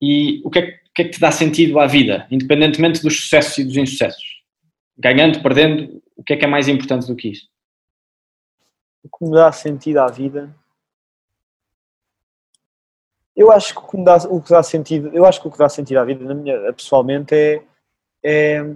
E 0.00 0.42
o 0.44 0.50
que, 0.50 0.58
é, 0.58 0.62
o 0.62 0.92
que 0.94 1.02
é 1.02 1.04
que 1.04 1.10
te 1.10 1.20
dá 1.20 1.30
sentido 1.30 1.78
à 1.78 1.86
vida, 1.86 2.26
independentemente 2.30 3.02
dos 3.02 3.20
sucessos 3.20 3.58
e 3.58 3.64
dos 3.64 3.76
insucessos? 3.76 4.42
Ganhando, 4.96 5.42
perdendo, 5.42 6.02
o 6.16 6.22
que 6.22 6.34
é 6.34 6.36
que 6.36 6.44
é 6.44 6.48
mais 6.48 6.68
importante 6.68 7.06
do 7.06 7.16
que 7.16 7.28
isso? 7.28 7.48
O 9.02 9.18
que 9.18 9.24
me 9.24 9.32
dá 9.32 9.50
sentido 9.52 9.98
à 9.98 10.06
vida 10.06 10.54
eu 13.36 13.50
acho 13.50 13.74
que 13.74 13.80
o 13.80 13.88
que, 13.88 14.04
dá, 14.04 14.16
o 14.28 14.40
que 14.40 14.50
dá 14.50 14.62
sentido, 14.62 15.10
eu 15.12 15.24
acho 15.24 15.40
que 15.40 15.48
o 15.48 15.50
que 15.50 15.58
dá 15.58 15.68
sentido 15.68 15.98
à 15.98 16.04
vida, 16.04 16.24
na 16.24 16.34
minha, 16.34 16.72
pessoalmente, 16.72 17.34
é, 17.34 17.62
é, 18.22 18.74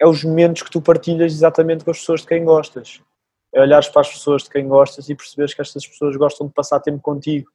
é 0.00 0.06
os 0.06 0.22
momentos 0.22 0.62
que 0.62 0.70
tu 0.70 0.80
partilhas 0.80 1.32
exatamente 1.32 1.84
com 1.84 1.90
as 1.90 1.98
pessoas 1.98 2.20
de 2.20 2.26
quem 2.26 2.44
gostas. 2.44 3.02
É 3.52 3.60
olhares 3.60 3.88
para 3.88 4.02
as 4.02 4.10
pessoas 4.10 4.44
de 4.44 4.50
quem 4.50 4.68
gostas 4.68 5.08
e 5.08 5.14
perceberes 5.14 5.54
que 5.54 5.60
estas 5.60 5.86
pessoas 5.86 6.16
gostam 6.16 6.46
de 6.46 6.52
passar 6.52 6.80
tempo 6.80 7.00
contigo, 7.00 7.50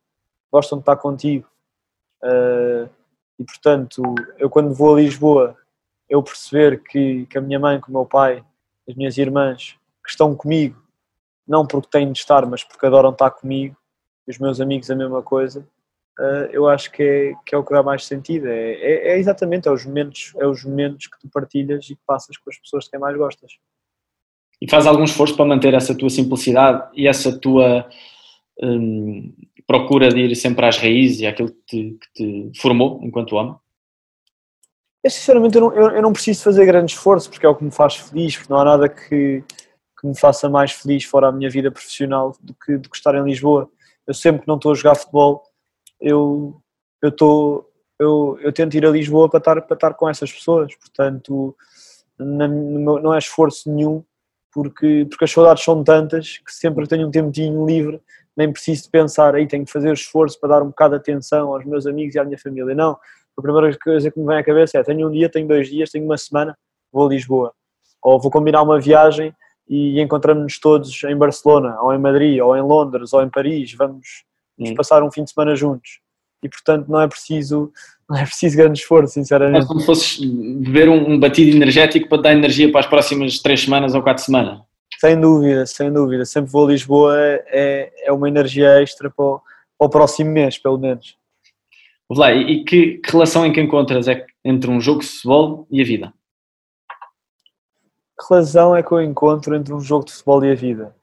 gostam 0.51 0.77
de 0.77 0.81
estar 0.81 0.97
contigo. 0.97 1.47
Uh, 2.23 2.89
e 3.39 3.43
portanto, 3.43 4.01
eu 4.37 4.49
quando 4.49 4.73
vou 4.73 4.95
a 4.95 4.99
Lisboa, 4.99 5.57
eu 6.09 6.21
perceber 6.21 6.83
que, 6.83 7.25
que 7.27 7.37
a 7.37 7.41
minha 7.41 7.59
mãe, 7.59 7.79
que 7.79 7.89
o 7.89 7.93
meu 7.93 8.05
pai, 8.05 8.43
as 8.87 8.95
minhas 8.95 9.17
irmãs 9.17 9.77
que 10.03 10.09
estão 10.09 10.35
comigo 10.35 10.81
não 11.47 11.65
porque 11.65 11.89
têm 11.89 12.11
de 12.11 12.19
estar, 12.19 12.45
mas 12.45 12.63
porque 12.63 12.85
adoram 12.85 13.11
estar 13.11 13.31
comigo, 13.31 13.75
os 14.27 14.37
meus 14.37 14.61
amigos 14.61 14.89
a 14.89 14.95
mesma 14.95 15.21
coisa, 15.21 15.67
uh, 16.19 16.49
eu 16.51 16.67
acho 16.67 16.91
que 16.91 17.03
é, 17.03 17.33
que 17.45 17.55
é 17.55 17.57
o 17.57 17.63
que 17.63 17.73
dá 17.73 17.83
mais 17.83 18.05
sentido. 18.05 18.47
É, 18.47 18.73
é, 18.73 19.07
é, 19.13 19.19
exatamente, 19.19 19.67
é 19.67 19.71
os, 19.71 19.85
momentos, 19.85 20.33
é 20.37 20.47
os 20.47 20.63
momentos 20.63 21.07
que 21.07 21.19
tu 21.19 21.29
partilhas 21.29 21.85
e 21.85 21.95
que 21.95 22.01
passas 22.05 22.37
com 22.37 22.49
as 22.49 22.57
pessoas 22.57 22.85
que 22.85 22.91
quem 22.91 22.99
mais 22.99 23.17
gostas. 23.17 23.51
E 24.61 24.69
faz 24.69 24.87
algum 24.87 25.03
esforço 25.03 25.35
para 25.35 25.45
manter 25.45 25.73
essa 25.73 25.97
tua 25.97 26.09
simplicidade 26.09 26.89
e 26.93 27.07
essa 27.07 27.37
tua 27.37 27.89
hum, 28.61 29.33
procura 29.67 30.09
de 30.09 30.19
ir 30.19 30.35
sempre 30.35 30.65
às 30.65 30.77
raízes 30.77 31.21
e 31.21 31.27
àquilo 31.27 31.49
que 31.49 31.65
te, 31.65 31.97
que 31.99 32.51
te 32.51 32.61
formou 32.61 32.99
enquanto 33.03 33.35
homem? 33.35 33.55
Eu, 35.03 35.11
sinceramente, 35.11 35.55
eu 35.55 35.61
não, 35.61 35.73
eu, 35.73 35.89
eu 35.89 36.01
não, 36.01 36.13
preciso 36.13 36.43
fazer 36.43 36.65
grande 36.65 36.93
esforço 36.93 37.29
porque 37.29 37.45
é 37.45 37.49
o 37.49 37.55
que 37.55 37.63
me 37.63 37.71
faz 37.71 37.95
feliz, 37.95 38.37
porque 38.37 38.53
não 38.53 38.59
há 38.59 38.63
nada 38.63 38.87
que, 38.87 39.43
que 39.99 40.07
me 40.07 40.17
faça 40.17 40.49
mais 40.49 40.71
feliz 40.71 41.03
fora 41.03 41.27
a 41.27 41.31
minha 41.31 41.49
vida 41.49 41.69
profissional 41.69 42.33
do 42.39 42.53
que, 42.53 42.77
do 42.77 42.89
que 42.89 42.95
estar 42.95 43.13
em 43.15 43.23
Lisboa. 43.23 43.69
Eu 44.07 44.13
sempre 44.13 44.43
que 44.43 44.47
não 44.47 44.55
estou 44.55 44.71
a 44.71 44.75
jogar 44.75 44.95
futebol, 44.95 45.43
eu, 46.03 46.61
eu, 47.01 47.09
estou, 47.09 47.69
eu, 47.97 48.37
eu 48.41 48.51
tento 48.51 48.75
ir 48.75 48.85
a 48.85 48.91
Lisboa 48.91 49.29
para 49.29 49.39
estar, 49.39 49.61
para 49.61 49.73
estar 49.73 49.93
com 49.93 50.09
essas 50.09 50.31
pessoas, 50.31 50.75
portanto, 50.75 51.55
não 52.19 53.13
é 53.13 53.17
esforço 53.17 53.71
nenhum, 53.71 54.03
porque, 54.51 55.07
porque 55.09 55.23
as 55.23 55.31
saudades 55.31 55.63
são 55.63 55.83
tantas 55.83 56.37
que 56.37 56.53
sempre 56.53 56.85
tenho 56.87 57.07
um 57.07 57.11
tempinho 57.11 57.65
livre, 57.65 58.01
nem 58.35 58.51
preciso 58.51 58.83
de 58.83 58.89
pensar, 58.89 59.33
aí 59.33 59.47
tenho 59.47 59.65
que 59.65 59.71
fazer 59.71 59.93
esforço 59.93 60.39
para 60.39 60.49
dar 60.49 60.61
um 60.61 60.67
bocado 60.67 60.95
de 60.95 61.01
atenção 61.01 61.53
aos 61.53 61.65
meus 61.65 61.87
amigos 61.87 62.15
e 62.15 62.19
à 62.19 62.25
minha 62.25 62.37
família. 62.37 62.75
Não, 62.75 62.97
a 63.37 63.41
primeira 63.41 63.77
coisa 63.79 64.11
que 64.11 64.19
me 64.19 64.25
vem 64.25 64.37
à 64.37 64.43
cabeça 64.43 64.77
é: 64.77 64.83
tenho 64.83 65.07
um 65.07 65.11
dia, 65.11 65.29
tenho 65.29 65.47
dois 65.47 65.69
dias, 65.69 65.89
tenho 65.89 66.05
uma 66.05 66.17
semana, 66.17 66.57
vou 66.91 67.07
a 67.07 67.09
Lisboa. 67.09 67.53
Ou 68.01 68.19
vou 68.19 68.29
combinar 68.29 68.61
uma 68.61 68.79
viagem 68.79 69.33
e 69.67 70.01
encontramos-nos 70.01 70.59
todos 70.59 71.03
em 71.03 71.15
Barcelona, 71.15 71.79
ou 71.81 71.93
em 71.93 71.97
Madrid, 71.97 72.41
ou 72.41 72.55
em 72.55 72.61
Londres, 72.61 73.13
ou 73.13 73.21
em 73.23 73.29
Paris. 73.29 73.73
Vamos, 73.73 74.25
vamos 74.57 74.75
passar 74.75 75.03
um 75.03 75.11
fim 75.11 75.23
de 75.23 75.31
semana 75.31 75.55
juntos. 75.55 75.99
E 76.43 76.49
portanto 76.49 76.87
não 76.89 77.01
é 77.01 77.07
preciso, 77.07 77.71
não 78.09 78.17
é 78.17 78.25
preciso 78.25 78.57
grande 78.57 78.79
esforço, 78.79 79.13
sinceramente. 79.13 79.65
É 79.65 79.67
como 79.67 79.79
se 79.79 79.85
fosses 79.85 80.19
beber 80.19 80.89
um, 80.89 81.13
um 81.13 81.19
batido 81.19 81.55
energético 81.55 82.09
para 82.09 82.21
dar 82.21 82.33
energia 82.33 82.71
para 82.71 82.81
as 82.81 82.87
próximas 82.87 83.39
três 83.39 83.61
semanas 83.61 83.95
ou 83.95 84.01
quatro 84.01 84.23
semanas. 84.23 84.59
Sem 84.99 85.19
dúvida, 85.19 85.65
sem 85.65 85.91
dúvida. 85.91 86.25
Sempre 86.25 86.51
vou 86.51 86.65
a 86.65 86.71
Lisboa, 86.71 87.17
é, 87.17 87.91
é 88.05 88.11
uma 88.11 88.27
energia 88.27 88.81
extra 88.81 89.09
para 89.09 89.25
o, 89.25 89.41
para 89.77 89.87
o 89.87 89.89
próximo 89.89 90.31
mês, 90.31 90.57
pelo 90.57 90.77
menos. 90.77 91.17
Lá, 92.09 92.31
e 92.31 92.63
que, 92.63 92.99
que, 92.99 93.11
relação 93.11 93.43
é 93.43 93.51
que 93.51 93.59
encontras 93.59 94.07
é 94.07 94.25
entre 94.45 94.69
um 94.69 94.79
jogo 94.79 95.01
de 95.01 95.07
futebol 95.07 95.67
e 95.71 95.81
a 95.81 95.85
vida? 95.85 96.13
Que 98.19 98.27
relação 98.29 98.75
é 98.75 98.83
que 98.83 98.91
eu 98.91 99.01
encontro 99.01 99.55
entre 99.55 99.73
um 99.73 99.79
jogo 99.79 100.05
de 100.05 100.11
futebol 100.11 100.45
e 100.45 100.51
a 100.51 100.55
vida? 100.55 100.95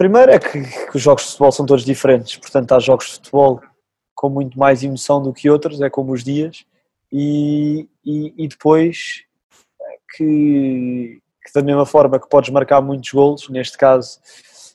Primeiro 0.00 0.32
é 0.32 0.38
que, 0.38 0.62
que 0.62 0.96
os 0.96 1.02
jogos 1.02 1.24
de 1.24 1.28
futebol 1.32 1.52
são 1.52 1.66
todos 1.66 1.84
diferentes, 1.84 2.34
portanto 2.38 2.72
há 2.72 2.78
jogos 2.78 3.04
de 3.04 3.12
futebol 3.16 3.60
com 4.14 4.30
muito 4.30 4.58
mais 4.58 4.82
emoção 4.82 5.22
do 5.22 5.30
que 5.30 5.50
outros, 5.50 5.78
é 5.82 5.90
como 5.90 6.12
os 6.12 6.24
dias, 6.24 6.64
e, 7.12 7.86
e, 8.02 8.32
e 8.38 8.48
depois 8.48 9.24
que, 10.16 11.20
que, 11.44 11.52
da 11.54 11.60
mesma 11.62 11.84
forma 11.84 12.18
que 12.18 12.30
podes 12.30 12.48
marcar 12.48 12.80
muitos 12.80 13.10
golos, 13.10 13.46
neste 13.50 13.76
caso 13.76 14.18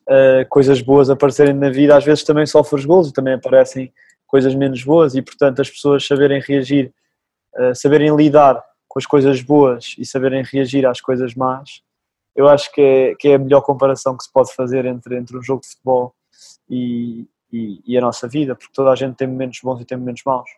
uh, 0.08 0.48
coisas 0.48 0.80
boas 0.80 1.10
aparecerem 1.10 1.56
na 1.56 1.72
vida, 1.72 1.98
às 1.98 2.06
vezes 2.06 2.24
também 2.24 2.46
sofres 2.46 2.86
golos 2.86 3.10
e 3.10 3.14
também 3.14 3.34
aparecem 3.34 3.92
coisas 4.28 4.54
menos 4.54 4.84
boas 4.84 5.16
e, 5.16 5.24
portanto, 5.24 5.60
as 5.60 5.72
pessoas 5.72 6.06
saberem 6.06 6.40
reagir, 6.40 6.94
uh, 7.58 7.74
saberem 7.74 8.16
lidar 8.16 8.64
com 8.88 9.00
as 9.00 9.08
coisas 9.08 9.42
boas 9.42 9.96
e 9.98 10.06
saberem 10.06 10.44
reagir 10.44 10.86
às 10.86 11.02
coisas 11.02 11.34
más, 11.34 11.82
eu 12.36 12.48
acho 12.48 12.72
que 12.72 12.82
é, 12.82 13.16
que 13.16 13.28
é 13.30 13.36
a 13.36 13.40
melhor 13.40 13.62
comparação 13.62 14.18
que 14.18 14.24
se 14.24 14.32
pode 14.32 14.54
fazer 14.54 14.86
entre, 14.86 15.18
entre 15.18 15.38
um 15.38 15.42
jogo 15.42 15.62
de 15.62 15.70
futebol 15.70 16.14
e, 16.70 17.28
e, 17.52 17.82
e 17.86 17.98
a 17.98 18.02
nossa 18.02 18.28
vida, 18.28 18.56
porque 18.56 18.74
toda 18.74 18.92
a 18.92 18.96
gente 18.96 19.16
tem 19.16 19.28
momentos 19.28 19.60
bons 19.64 19.82
e 19.82 19.86
tem 19.86 19.98
momentos 19.98 20.24
maus. 20.26 20.50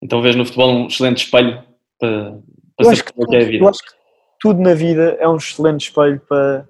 Então 0.00 0.22
vês 0.22 0.34
no 0.34 0.44
futebol 0.44 0.70
um 0.70 0.86
excelente 0.86 1.24
espelho 1.24 1.62
para, 1.98 2.38
para 2.76 2.86
eu 2.86 2.92
que, 2.92 3.12
que 3.12 3.36
é 3.36 3.42
a 3.42 3.44
vida. 3.44 3.64
Eu 3.64 3.68
acho 3.68 3.82
que 3.82 3.92
tudo 4.40 4.60
na 4.60 4.74
vida 4.74 5.16
é 5.20 5.28
um 5.28 5.36
excelente 5.36 5.88
espelho 5.88 6.20
para, 6.20 6.68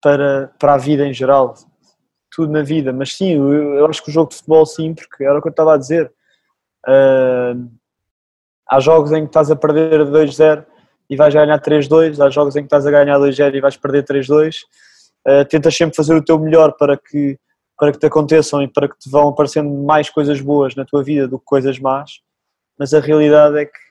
para, 0.00 0.52
para 0.58 0.74
a 0.74 0.78
vida 0.78 1.06
em 1.06 1.12
geral 1.12 1.54
tudo 2.34 2.52
na 2.52 2.62
vida, 2.62 2.92
mas 2.92 3.16
sim, 3.16 3.34
eu, 3.34 3.52
eu, 3.76 3.86
acho 3.86 4.02
que 4.02 4.10
o 4.10 4.12
jogo 4.12 4.30
de 4.30 4.36
futebol 4.36 4.66
sim, 4.66 4.92
porque 4.92 5.22
era 5.22 5.38
o 5.38 5.40
que 5.40 5.46
eu 5.46 5.52
estava 5.52 5.74
a 5.74 5.78
dizer. 5.78 6.12
Uh, 6.86 7.70
há 8.68 8.80
jogos 8.80 9.12
em 9.12 9.22
que 9.22 9.28
estás 9.28 9.50
a 9.50 9.56
perder 9.56 10.00
2-0 10.00 10.66
e 11.08 11.16
vais 11.16 11.34
ganhar 11.34 11.60
3-2, 11.60 12.24
há 12.24 12.30
jogos 12.30 12.56
em 12.56 12.60
que 12.60 12.66
estás 12.66 12.86
a 12.86 12.90
ganhar 12.90 13.18
2-0 13.18 13.54
e 13.54 13.60
vais 13.60 13.76
perder 13.76 14.04
3-2. 14.04 14.56
Uh, 15.26 15.40
ah, 15.40 15.44
tentas 15.44 15.74
sempre 15.76 15.96
fazer 15.96 16.14
o 16.14 16.24
teu 16.24 16.38
melhor 16.38 16.72
para 16.78 16.96
que, 16.96 17.38
para 17.78 17.92
que 17.92 17.98
te 17.98 18.06
aconteçam 18.06 18.62
e 18.62 18.68
para 18.68 18.88
que 18.88 18.98
te 18.98 19.10
vão 19.10 19.28
aparecendo 19.28 19.70
mais 19.70 20.10
coisas 20.10 20.40
boas 20.40 20.74
na 20.74 20.84
tua 20.84 21.02
vida 21.02 21.26
do 21.26 21.38
que 21.38 21.44
coisas 21.44 21.78
más, 21.78 22.20
mas 22.78 22.92
a 22.92 23.00
realidade 23.00 23.58
é 23.58 23.64
que 23.64 23.84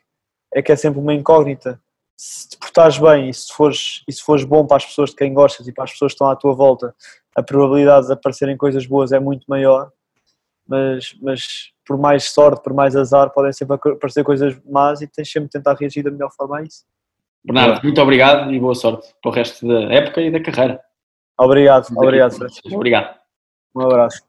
é, 0.54 0.62
que 0.62 0.72
é 0.72 0.76
sempre 0.76 1.00
uma 1.00 1.14
incógnita. 1.14 1.82
Se 2.16 2.50
te 2.50 2.58
portares 2.58 2.98
bem 2.98 3.30
e 3.30 3.34
se, 3.34 3.52
fores, 3.52 4.04
e 4.08 4.14
se 4.14 4.22
fores 4.22 4.44
bom 4.46 4.66
para 4.66 4.78
as 4.78 4.86
pessoas 4.86 5.10
de 5.10 5.16
quem 5.16 5.34
gostas 5.34 5.68
e 5.68 5.74
para 5.74 5.84
as 5.84 5.92
pessoas 5.92 6.12
que 6.12 6.16
estão 6.16 6.30
à 6.30 6.36
tua 6.36 6.54
volta, 6.54 6.96
a 7.36 7.42
probabilidade 7.42 8.08
de 8.08 8.14
aparecerem 8.14 8.56
coisas 8.56 8.86
boas 8.86 9.12
é 9.12 9.20
muito 9.20 9.46
maior, 9.48 9.92
mas, 10.68 11.16
mas 11.22 11.42
por 11.86 11.98
mais 11.98 12.26
sorte, 12.32 12.64
por 12.64 12.74
mais 12.74 12.96
azar, 12.96 13.32
podem 13.32 13.52
sempre 13.52 13.76
aparecer 13.76 14.24
coisas 14.24 14.56
más 14.64 15.02
e 15.02 15.08
tens 15.08 15.30
sempre 15.30 15.48
de 15.48 15.54
tentar 15.54 15.74
reagir 15.74 16.04
da 16.04 16.12
melhor 16.12 16.32
forma 16.32 16.60
a 16.60 16.64
isso. 16.64 16.86
Bernardo, 17.46 17.84
muito 17.84 18.02
obrigado 18.02 18.54
e 18.54 18.60
boa 18.60 18.74
sorte 18.74 19.14
para 19.22 19.32
o 19.32 19.34
resto 19.34 19.68
da 19.68 19.94
época 19.94 20.22
e 20.22 20.32
da 20.32 20.40
carreira. 20.42 20.80
Obrigado, 21.38 21.88
obrigado, 21.98 22.36
Francisco. 22.36 22.74
Obrigado. 22.74 23.16
Um 23.76 23.82
abraço. 23.82 24.22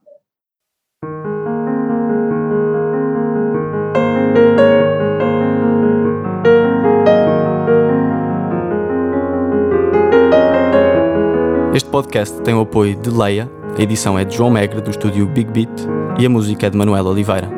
Este 11.73 11.91
podcast 11.91 12.41
tem 12.43 12.55
o 12.55 12.61
apoio 12.61 12.97
de 12.97 13.11
Leia, 13.11 13.51
a 13.79 13.83
edição 13.83 14.19
é 14.19 14.25
de 14.25 14.37
João 14.37 14.51
Megre, 14.51 14.81
do 14.81 14.91
estúdio 14.91 15.27
Big 15.27 15.51
Beat, 15.51 15.87
e 16.19 16.27
a 16.27 16.31
música 16.31 16.67
é 16.67 16.71
de 16.71 16.77
Manuel 16.77 17.07
Oliveira. 17.07 17.49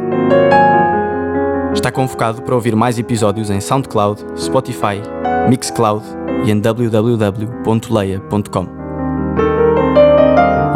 Está 1.73 1.93
convocado 1.93 2.43
para 2.43 2.55
ouvir 2.55 2.75
mais 2.75 2.99
episódios 2.99 3.51
em 3.51 3.61
SoundCloud, 3.61 4.25
Spotify, 4.39 5.03
Mixcloud 5.49 6.05
e 6.45 6.51
em 6.51 6.61
www.leia.com. 6.61 8.67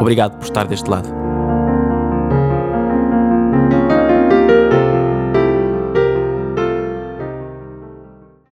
Obrigado 0.00 0.38
por 0.38 0.44
estar 0.44 0.66
deste 0.66 0.88
lado. 0.88 1.19